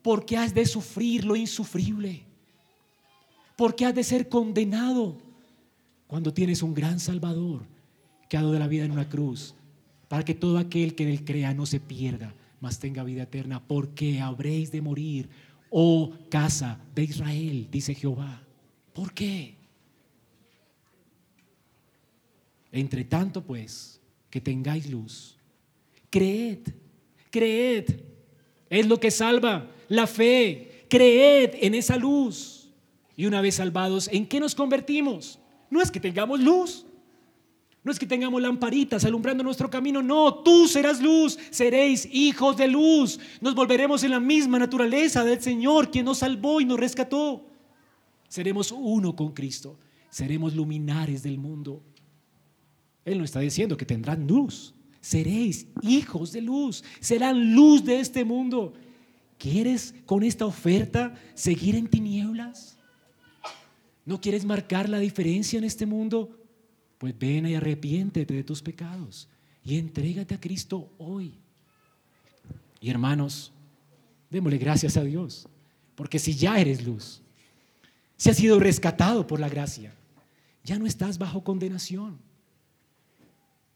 ¿Por 0.03 0.25
qué 0.25 0.37
has 0.37 0.53
de 0.53 0.65
sufrir 0.67 1.25
lo 1.25 1.35
insufrible? 1.35 2.21
¿Por 3.57 3.75
qué 3.75 3.85
has 3.85 3.95
de 3.95 4.03
ser 4.03 4.29
condenado 4.29 5.17
cuando 6.05 6.33
tienes 6.33 6.61
un 6.61 6.75
gran 6.75 6.99
Salvador 6.99 7.63
que 8.29 8.37
ha 8.37 8.43
dado 8.43 8.59
la 8.59 8.67
vida 8.67 8.85
en 8.85 8.91
una 8.91 9.09
cruz 9.09 9.55
para 10.07 10.23
que 10.23 10.35
todo 10.35 10.59
aquel 10.59 10.93
que 10.93 11.03
en 11.03 11.09
él 11.09 11.25
crea 11.25 11.55
no 11.55 11.65
se 11.65 11.79
pierda, 11.79 12.35
mas 12.61 12.77
tenga 12.77 13.03
vida 13.03 13.23
eterna? 13.23 13.59
¿Por 13.59 13.89
qué 13.95 14.21
habréis 14.21 14.71
de 14.71 14.81
morir, 14.81 15.29
oh 15.77 16.13
casa 16.29 16.79
de 16.95 17.03
Israel? 17.03 17.67
Dice 17.69 17.93
Jehová. 17.93 18.41
¿Por 18.93 19.13
qué? 19.13 19.55
Entre 22.71 23.03
tanto, 23.03 23.43
pues, 23.43 23.99
que 24.29 24.39
tengáis 24.39 24.89
luz, 24.89 25.37
creed, 26.09 26.59
creed, 27.29 27.89
es 28.69 28.87
lo 28.87 28.97
que 29.01 29.11
salva 29.11 29.69
la 29.89 30.07
fe, 30.07 30.85
creed 30.89 31.55
en 31.55 31.75
esa 31.75 31.97
luz. 31.97 32.69
Y 33.17 33.25
una 33.25 33.41
vez 33.41 33.55
salvados, 33.55 34.07
¿en 34.13 34.25
qué 34.25 34.39
nos 34.39 34.55
convertimos? 34.55 35.39
No 35.69 35.81
es 35.81 35.91
que 35.91 35.99
tengamos 35.99 36.39
luz, 36.39 36.85
no 37.85 37.91
es 37.91 37.99
que 37.99 38.07
tengamos 38.07 38.41
lamparitas 38.41 39.05
alumbrando 39.05 39.43
nuestro 39.43 39.69
camino, 39.69 40.01
no, 40.01 40.39
tú 40.39 40.67
serás 40.67 40.99
luz, 40.99 41.37
seréis 41.51 42.09
hijos 42.11 42.57
de 42.57 42.67
luz, 42.67 43.19
nos 43.41 43.53
volveremos 43.53 44.03
en 44.03 44.09
la 44.09 44.19
misma 44.19 44.57
naturaleza 44.57 45.23
del 45.23 45.39
Señor, 45.39 45.91
quien 45.91 46.05
nos 46.05 46.17
salvó 46.17 46.59
y 46.59 46.65
nos 46.65 46.79
rescató. 46.79 47.45
Seremos 48.27 48.71
uno 48.71 49.15
con 49.15 49.33
Cristo, 49.33 49.77
seremos 50.09 50.55
luminares 50.55 51.21
del 51.21 51.37
mundo. 51.37 51.83
Él 53.05 53.19
no 53.19 53.23
está 53.23 53.39
diciendo 53.39 53.77
que 53.77 53.85
tendrán 53.85 54.25
luz, 54.25 54.73
seréis 54.99 55.67
hijos 55.83 56.31
de 56.31 56.41
luz, 56.41 56.83
serán 56.99 57.53
luz 57.53 57.85
de 57.85 57.99
este 57.99 58.25
mundo. 58.25 58.73
¿Quieres 59.37 59.93
con 60.07 60.23
esta 60.23 60.47
oferta 60.47 61.13
seguir 61.35 61.75
en 61.75 61.87
tinieblas? 61.87 62.79
¿No 64.05 64.19
quieres 64.19 64.43
marcar 64.43 64.89
la 64.89 64.97
diferencia 64.97 65.59
en 65.59 65.65
este 65.65 65.85
mundo? 65.85 66.44
Pues 66.97 67.17
ven 67.17 67.47
y 67.47 67.55
arrepiéntete 67.55 68.33
de 68.33 68.43
tus 68.43 68.61
pecados 68.61 69.27
y 69.63 69.77
entrégate 69.77 70.35
a 70.35 70.39
Cristo 70.39 70.93
hoy. 70.97 71.33
Y 72.79 72.89
hermanos, 72.89 73.51
démosle 74.29 74.57
gracias 74.57 74.95
a 74.95 75.03
Dios, 75.03 75.47
porque 75.95 76.19
si 76.19 76.35
ya 76.35 76.59
eres 76.59 76.85
luz, 76.85 77.21
si 78.17 78.29
has 78.29 78.37
sido 78.37 78.59
rescatado 78.59 79.27
por 79.27 79.39
la 79.39 79.49
gracia, 79.49 79.93
ya 80.63 80.77
no 80.79 80.85
estás 80.85 81.17
bajo 81.17 81.43
condenación. 81.43 82.17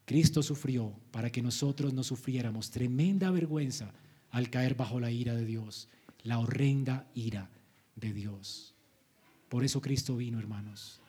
Cristo 0.05 0.41
sufrió 0.41 0.93
para 1.11 1.31
que 1.31 1.41
nosotros 1.41 1.93
no 1.93 2.03
sufriéramos 2.03 2.71
tremenda 2.71 3.29
vergüenza 3.31 3.91
al 4.31 4.49
caer 4.49 4.75
bajo 4.75 4.99
la 4.99 5.11
ira 5.11 5.35
de 5.35 5.45
Dios, 5.45 5.87
la 6.23 6.39
horrenda 6.39 7.07
ira 7.13 7.49
de 7.95 8.13
Dios. 8.13 8.73
Por 9.49 9.63
eso 9.63 9.81
Cristo 9.81 10.15
vino, 10.15 10.39
hermanos. 10.39 10.99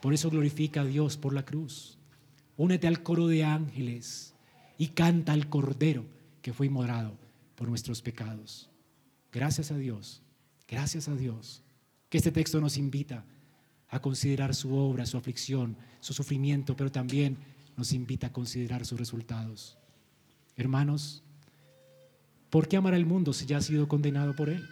Por 0.00 0.14
eso 0.14 0.30
glorifica 0.30 0.82
a 0.82 0.84
Dios 0.84 1.16
por 1.16 1.34
la 1.34 1.44
cruz. 1.44 1.98
Únete 2.56 2.86
al 2.86 3.02
coro 3.02 3.26
de 3.26 3.44
ángeles 3.44 4.34
y 4.78 4.88
canta 4.88 5.32
al 5.32 5.48
Cordero 5.48 6.04
que 6.42 6.52
fue 6.52 6.66
inmolado 6.66 7.16
por 7.54 7.68
nuestros 7.68 8.02
pecados. 8.02 8.70
Gracias 9.32 9.70
a 9.70 9.76
Dios, 9.76 10.22
gracias 10.66 11.08
a 11.08 11.14
Dios, 11.14 11.62
que 12.08 12.18
este 12.18 12.32
texto 12.32 12.60
nos 12.60 12.76
invita 12.76 13.24
a 13.88 14.00
considerar 14.00 14.54
su 14.54 14.74
obra, 14.74 15.06
su 15.06 15.16
aflicción, 15.16 15.76
su 16.00 16.12
sufrimiento, 16.12 16.76
pero 16.76 16.90
también 16.90 17.36
nos 17.76 17.92
invita 17.92 18.28
a 18.28 18.32
considerar 18.32 18.86
sus 18.86 18.98
resultados. 18.98 19.76
Hermanos, 20.56 21.22
¿Por 22.50 22.66
qué 22.66 22.76
amar 22.76 22.94
al 22.94 23.06
mundo 23.06 23.32
si 23.32 23.46
ya 23.46 23.58
ha 23.58 23.62
sido 23.62 23.86
condenado 23.86 24.34
por 24.34 24.50
él? 24.50 24.68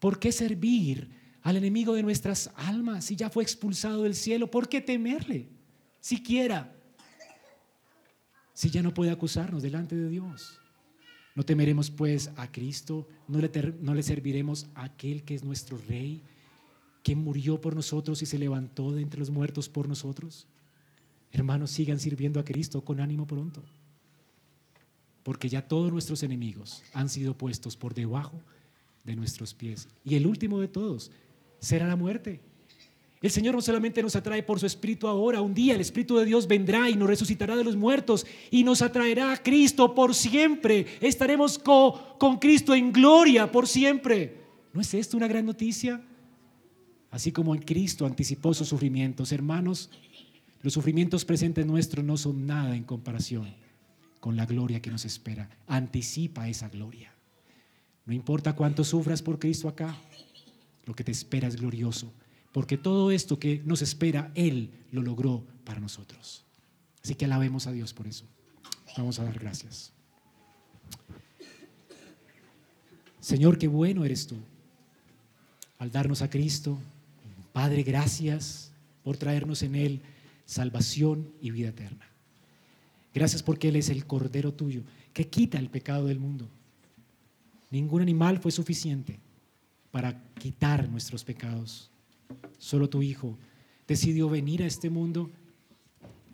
¿Por 0.00 0.18
qué 0.18 0.32
servir 0.32 1.08
al 1.44 1.56
enemigo 1.56 1.94
de 1.94 2.02
nuestras 2.02 2.50
almas 2.56 3.04
si 3.04 3.14
ya 3.14 3.30
fue 3.30 3.44
expulsado 3.44 4.02
del 4.02 4.16
cielo? 4.16 4.50
¿Por 4.50 4.68
qué 4.68 4.80
temerle 4.80 5.48
siquiera 6.00 6.74
si 8.52 8.70
ya 8.70 8.82
no 8.82 8.92
puede 8.92 9.12
acusarnos 9.12 9.62
delante 9.62 9.94
de 9.94 10.08
Dios? 10.08 10.58
No 11.36 11.44
temeremos 11.44 11.90
pues 11.90 12.32
a 12.36 12.50
Cristo, 12.50 13.08
no 13.28 13.38
le, 13.38 13.50
no 13.80 13.94
le 13.94 14.02
serviremos 14.02 14.66
a 14.74 14.84
aquel 14.84 15.22
que 15.22 15.36
es 15.36 15.44
nuestro 15.44 15.78
Rey, 15.88 16.20
que 17.04 17.14
murió 17.14 17.60
por 17.60 17.76
nosotros 17.76 18.20
y 18.22 18.26
se 18.26 18.38
levantó 18.38 18.90
de 18.90 19.02
entre 19.02 19.20
los 19.20 19.30
muertos 19.30 19.68
por 19.68 19.88
nosotros. 19.88 20.48
Hermanos, 21.30 21.70
sigan 21.70 22.00
sirviendo 22.00 22.40
a 22.40 22.44
Cristo 22.44 22.84
con 22.84 23.00
ánimo 23.00 23.26
pronto 23.26 23.62
porque 25.24 25.48
ya 25.48 25.66
todos 25.66 25.90
nuestros 25.90 26.22
enemigos 26.22 26.82
han 26.92 27.08
sido 27.08 27.36
puestos 27.36 27.76
por 27.76 27.94
debajo 27.94 28.40
de 29.02 29.16
nuestros 29.16 29.54
pies. 29.54 29.88
Y 30.04 30.14
el 30.14 30.26
último 30.26 30.60
de 30.60 30.68
todos 30.68 31.10
será 31.64 31.86
la 31.86 31.96
muerte. 31.96 32.40
El 33.22 33.30
Señor 33.30 33.54
no 33.54 33.62
solamente 33.62 34.02
nos 34.02 34.16
atrae 34.16 34.42
por 34.42 34.60
su 34.60 34.66
Espíritu 34.66 35.08
ahora, 35.08 35.40
un 35.40 35.54
día 35.54 35.74
el 35.74 35.80
Espíritu 35.80 36.16
de 36.18 36.26
Dios 36.26 36.46
vendrá 36.46 36.90
y 36.90 36.94
nos 36.94 37.08
resucitará 37.08 37.56
de 37.56 37.64
los 37.64 37.74
muertos 37.74 38.26
y 38.50 38.64
nos 38.64 38.82
atraerá 38.82 39.32
a 39.32 39.42
Cristo 39.42 39.94
por 39.94 40.14
siempre. 40.14 40.86
Estaremos 41.00 41.58
con 41.58 42.38
Cristo 42.38 42.74
en 42.74 42.92
gloria 42.92 43.50
por 43.50 43.66
siempre. 43.66 44.42
¿No 44.74 44.82
es 44.82 44.92
esto 44.92 45.16
una 45.16 45.26
gran 45.26 45.46
noticia? 45.46 46.02
Así 47.10 47.32
como 47.32 47.54
en 47.54 47.62
Cristo 47.62 48.04
anticipó 48.04 48.52
sus 48.52 48.68
sufrimientos, 48.68 49.32
hermanos, 49.32 49.88
los 50.60 50.74
sufrimientos 50.74 51.24
presentes 51.24 51.64
nuestros 51.64 52.04
no 52.04 52.16
son 52.16 52.46
nada 52.46 52.76
en 52.76 52.84
comparación 52.84 53.54
con 54.20 54.36
la 54.36 54.46
gloria 54.46 54.82
que 54.82 54.90
nos 54.90 55.04
espera. 55.04 55.48
Anticipa 55.66 56.48
esa 56.48 56.68
gloria. 56.68 57.14
No 58.04 58.12
importa 58.12 58.54
cuánto 58.54 58.84
sufras 58.84 59.22
por 59.22 59.38
Cristo 59.38 59.68
acá, 59.68 59.96
lo 60.86 60.94
que 60.94 61.04
te 61.04 61.12
espera 61.12 61.48
es 61.48 61.56
glorioso, 61.56 62.12
porque 62.52 62.78
todo 62.78 63.10
esto 63.10 63.38
que 63.38 63.62
nos 63.64 63.82
espera, 63.82 64.30
Él 64.34 64.70
lo 64.90 65.02
logró 65.02 65.44
para 65.64 65.80
nosotros. 65.80 66.44
Así 67.02 67.14
que 67.14 67.24
alabemos 67.24 67.66
a 67.66 67.72
Dios 67.72 67.92
por 67.92 68.06
eso. 68.06 68.24
Vamos 68.96 69.18
a 69.18 69.24
dar 69.24 69.38
gracias. 69.38 69.92
Señor, 73.20 73.58
qué 73.58 73.66
bueno 73.66 74.04
eres 74.04 74.26
tú 74.26 74.36
al 75.78 75.90
darnos 75.90 76.22
a 76.22 76.30
Cristo. 76.30 76.78
Padre, 77.52 77.82
gracias 77.82 78.70
por 79.02 79.16
traernos 79.16 79.62
en 79.62 79.74
Él 79.74 80.02
salvación 80.44 81.32
y 81.40 81.50
vida 81.50 81.70
eterna. 81.70 82.06
Gracias 83.14 83.42
porque 83.42 83.68
Él 83.68 83.76
es 83.76 83.88
el 83.88 84.06
Cordero 84.06 84.52
tuyo 84.52 84.82
que 85.12 85.28
quita 85.28 85.58
el 85.58 85.70
pecado 85.70 86.06
del 86.06 86.18
mundo. 86.18 86.48
Ningún 87.70 88.02
animal 88.02 88.38
fue 88.38 88.52
suficiente 88.52 89.18
para 89.94 90.20
quitar 90.40 90.88
nuestros 90.88 91.22
pecados. 91.22 91.88
Solo 92.58 92.90
tu 92.90 93.00
Hijo 93.00 93.38
decidió 93.86 94.28
venir 94.28 94.64
a 94.64 94.66
este 94.66 94.90
mundo 94.90 95.30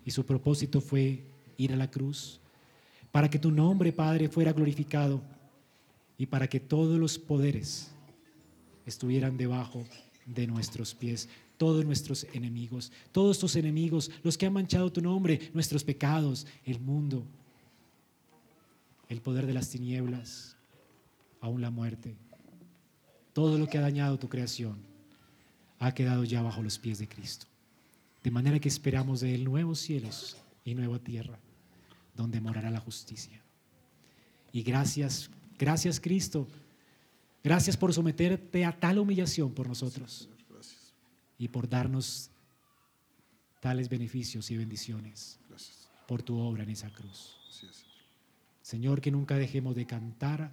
y 0.03 0.09
su 0.09 0.25
propósito 0.25 0.81
fue 0.81 1.23
ir 1.57 1.71
a 1.71 1.75
la 1.75 1.91
cruz 1.91 2.39
para 3.11 3.29
que 3.29 3.37
tu 3.37 3.51
nombre, 3.51 3.93
Padre, 3.93 4.29
fuera 4.29 4.51
glorificado 4.51 5.21
y 6.17 6.25
para 6.25 6.47
que 6.47 6.59
todos 6.59 6.99
los 6.99 7.19
poderes 7.19 7.91
estuvieran 8.87 9.37
debajo 9.37 9.85
de 10.25 10.47
nuestros 10.47 10.95
pies, 10.95 11.29
todos 11.57 11.85
nuestros 11.85 12.25
enemigos, 12.33 12.91
todos 13.11 13.37
tus 13.37 13.55
enemigos, 13.55 14.09
los 14.23 14.39
que 14.39 14.47
han 14.47 14.53
manchado 14.53 14.91
tu 14.91 15.01
nombre, 15.01 15.51
nuestros 15.53 15.83
pecados, 15.83 16.47
el 16.65 16.79
mundo, 16.79 17.27
el 19.07 19.21
poder 19.21 19.45
de 19.45 19.53
las 19.53 19.69
tinieblas, 19.69 20.57
aún 21.41 21.61
la 21.61 21.69
muerte, 21.69 22.15
todo 23.33 23.57
lo 23.57 23.67
que 23.67 23.77
ha 23.77 23.81
dañado 23.81 24.19
tu 24.19 24.29
creación, 24.29 24.77
ha 25.79 25.93
quedado 25.93 26.23
ya 26.23 26.41
bajo 26.41 26.61
los 26.61 26.77
pies 26.77 26.99
de 26.99 27.07
Cristo. 27.07 27.47
De 28.23 28.31
manera 28.31 28.59
que 28.59 28.69
esperamos 28.69 29.21
de 29.21 29.33
Él 29.33 29.43
nuevos 29.43 29.79
cielos 29.79 30.37
y 30.63 30.75
nueva 30.75 30.99
tierra, 30.99 31.39
donde 32.15 32.39
morará 32.39 32.69
la 32.69 32.79
justicia. 32.79 33.41
Y 34.51 34.61
gracias, 34.63 35.29
gracias 35.57 35.99
Cristo, 35.99 36.47
gracias 37.43 37.77
por 37.77 37.93
someterte 37.93 38.65
a 38.65 38.79
tal 38.79 38.99
humillación 38.99 39.53
por 39.53 39.67
nosotros 39.67 40.29
y 41.37 41.47
por 41.47 41.67
darnos 41.67 42.29
tales 43.59 43.89
beneficios 43.89 44.51
y 44.51 44.57
bendiciones 44.57 45.39
por 46.07 46.21
tu 46.21 46.37
obra 46.37 46.63
en 46.63 46.69
esa 46.69 46.91
cruz. 46.91 47.37
Señor, 48.61 49.01
que 49.01 49.11
nunca 49.11 49.35
dejemos 49.35 49.75
de 49.75 49.85
cantar 49.85 50.51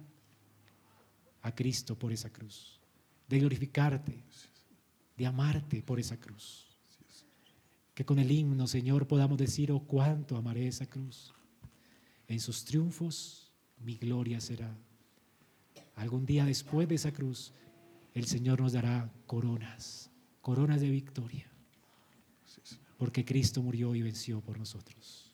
a 1.41 1.53
Cristo 1.53 1.97
por 1.97 2.11
esa 2.11 2.31
cruz, 2.31 2.79
de 3.27 3.39
glorificarte, 3.39 4.23
de 5.17 5.25
amarte 5.25 5.81
por 5.81 5.99
esa 5.99 6.17
cruz. 6.17 6.67
Que 7.93 8.05
con 8.05 8.19
el 8.19 8.31
himno, 8.31 8.67
Señor, 8.67 9.07
podamos 9.07 9.37
decir, 9.37 9.71
oh, 9.71 9.81
cuánto 9.81 10.37
amaré 10.37 10.67
esa 10.67 10.85
cruz. 10.85 11.33
En 12.27 12.39
sus 12.39 12.63
triunfos 12.63 13.51
mi 13.79 13.95
gloria 13.95 14.39
será. 14.39 14.73
Algún 15.95 16.25
día 16.25 16.45
después 16.45 16.87
de 16.87 16.95
esa 16.95 17.11
cruz, 17.11 17.53
el 18.13 18.25
Señor 18.25 18.61
nos 18.61 18.73
dará 18.73 19.11
coronas, 19.25 20.09
coronas 20.41 20.79
de 20.81 20.89
victoria. 20.89 21.47
Porque 22.97 23.25
Cristo 23.25 23.61
murió 23.61 23.95
y 23.95 24.01
venció 24.01 24.41
por 24.41 24.57
nosotros. 24.57 25.33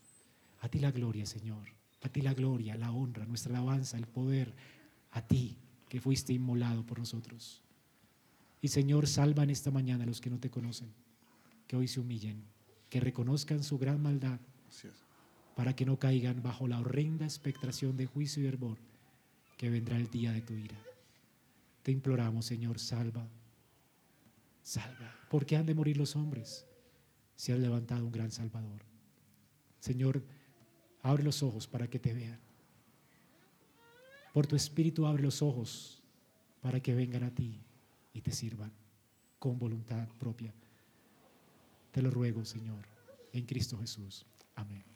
A 0.61 0.69
ti 0.69 0.79
la 0.79 0.91
gloria, 0.91 1.25
Señor. 1.25 1.67
A 2.01 2.09
ti 2.09 2.21
la 2.21 2.33
gloria, 2.33 2.75
la 2.75 2.91
honra, 2.91 3.25
nuestra 3.25 3.51
alabanza, 3.55 3.97
el 3.97 4.07
poder. 4.07 4.55
A 5.11 5.21
ti 5.21 5.57
que 5.89 6.01
fuiste 6.01 6.33
inmolado 6.33 6.85
por 6.85 6.99
nosotros. 6.99 7.61
Y 8.61 8.69
Señor, 8.69 9.07
salva 9.07 9.43
en 9.43 9.49
esta 9.49 9.71
mañana 9.71 10.03
a 10.03 10.07
los 10.07 10.21
que 10.21 10.29
no 10.29 10.39
te 10.39 10.49
conocen, 10.49 10.89
que 11.67 11.75
hoy 11.75 11.87
se 11.87 11.99
humillen 11.99 12.43
que 12.95 12.99
reconozcan 13.01 13.61
su 13.61 13.77
gran 13.77 14.01
maldad 14.01 14.39
para 15.55 15.75
que 15.75 15.85
no 15.85 15.99
caigan 15.99 16.41
bajo 16.41 16.67
la 16.67 16.79
horrenda 16.79 17.25
expectación 17.25 17.97
de 17.97 18.05
juicio 18.05 18.43
y 18.43 18.47
hervor 18.47 18.77
que 19.57 19.69
vendrá 19.69 19.97
el 19.97 20.09
día 20.09 20.31
de 20.31 20.41
tu 20.41 20.53
ira. 20.53 20.77
Te 21.83 21.91
imploramos, 21.91 22.45
Señor, 22.45 22.79
salva, 22.79 23.27
salva. 24.63 25.13
¿Por 25.29 25.45
qué 25.45 25.57
han 25.57 25.65
de 25.65 25.75
morir 25.75 25.97
los 25.97 26.15
hombres 26.15 26.65
si 27.35 27.51
has 27.51 27.59
levantado 27.59 28.05
un 28.05 28.13
gran 28.13 28.31
Salvador? 28.31 28.81
Señor, 29.79 30.23
abre 31.01 31.23
los 31.23 31.43
ojos 31.43 31.67
para 31.67 31.89
que 31.89 31.99
te 31.99 32.13
vean. 32.13 32.39
Por 34.35 34.47
tu 34.47 34.57
espíritu 34.57 35.07
abre 35.07 35.23
los 35.23 35.41
ojos 35.41 36.03
para 36.59 36.81
que 36.81 36.93
vengan 36.93 37.23
a 37.23 37.33
ti 37.33 37.57
y 38.13 38.19
te 38.19 38.33
sirvan 38.33 38.69
con 39.39 39.57
voluntad 39.57 40.09
propia. 40.19 40.53
Te 41.93 42.01
lo 42.01 42.11
ruego, 42.11 42.43
Señor, 42.43 42.85
en 43.31 43.45
Cristo 43.45 43.77
Jesús. 43.77 44.25
Amén. 44.53 44.94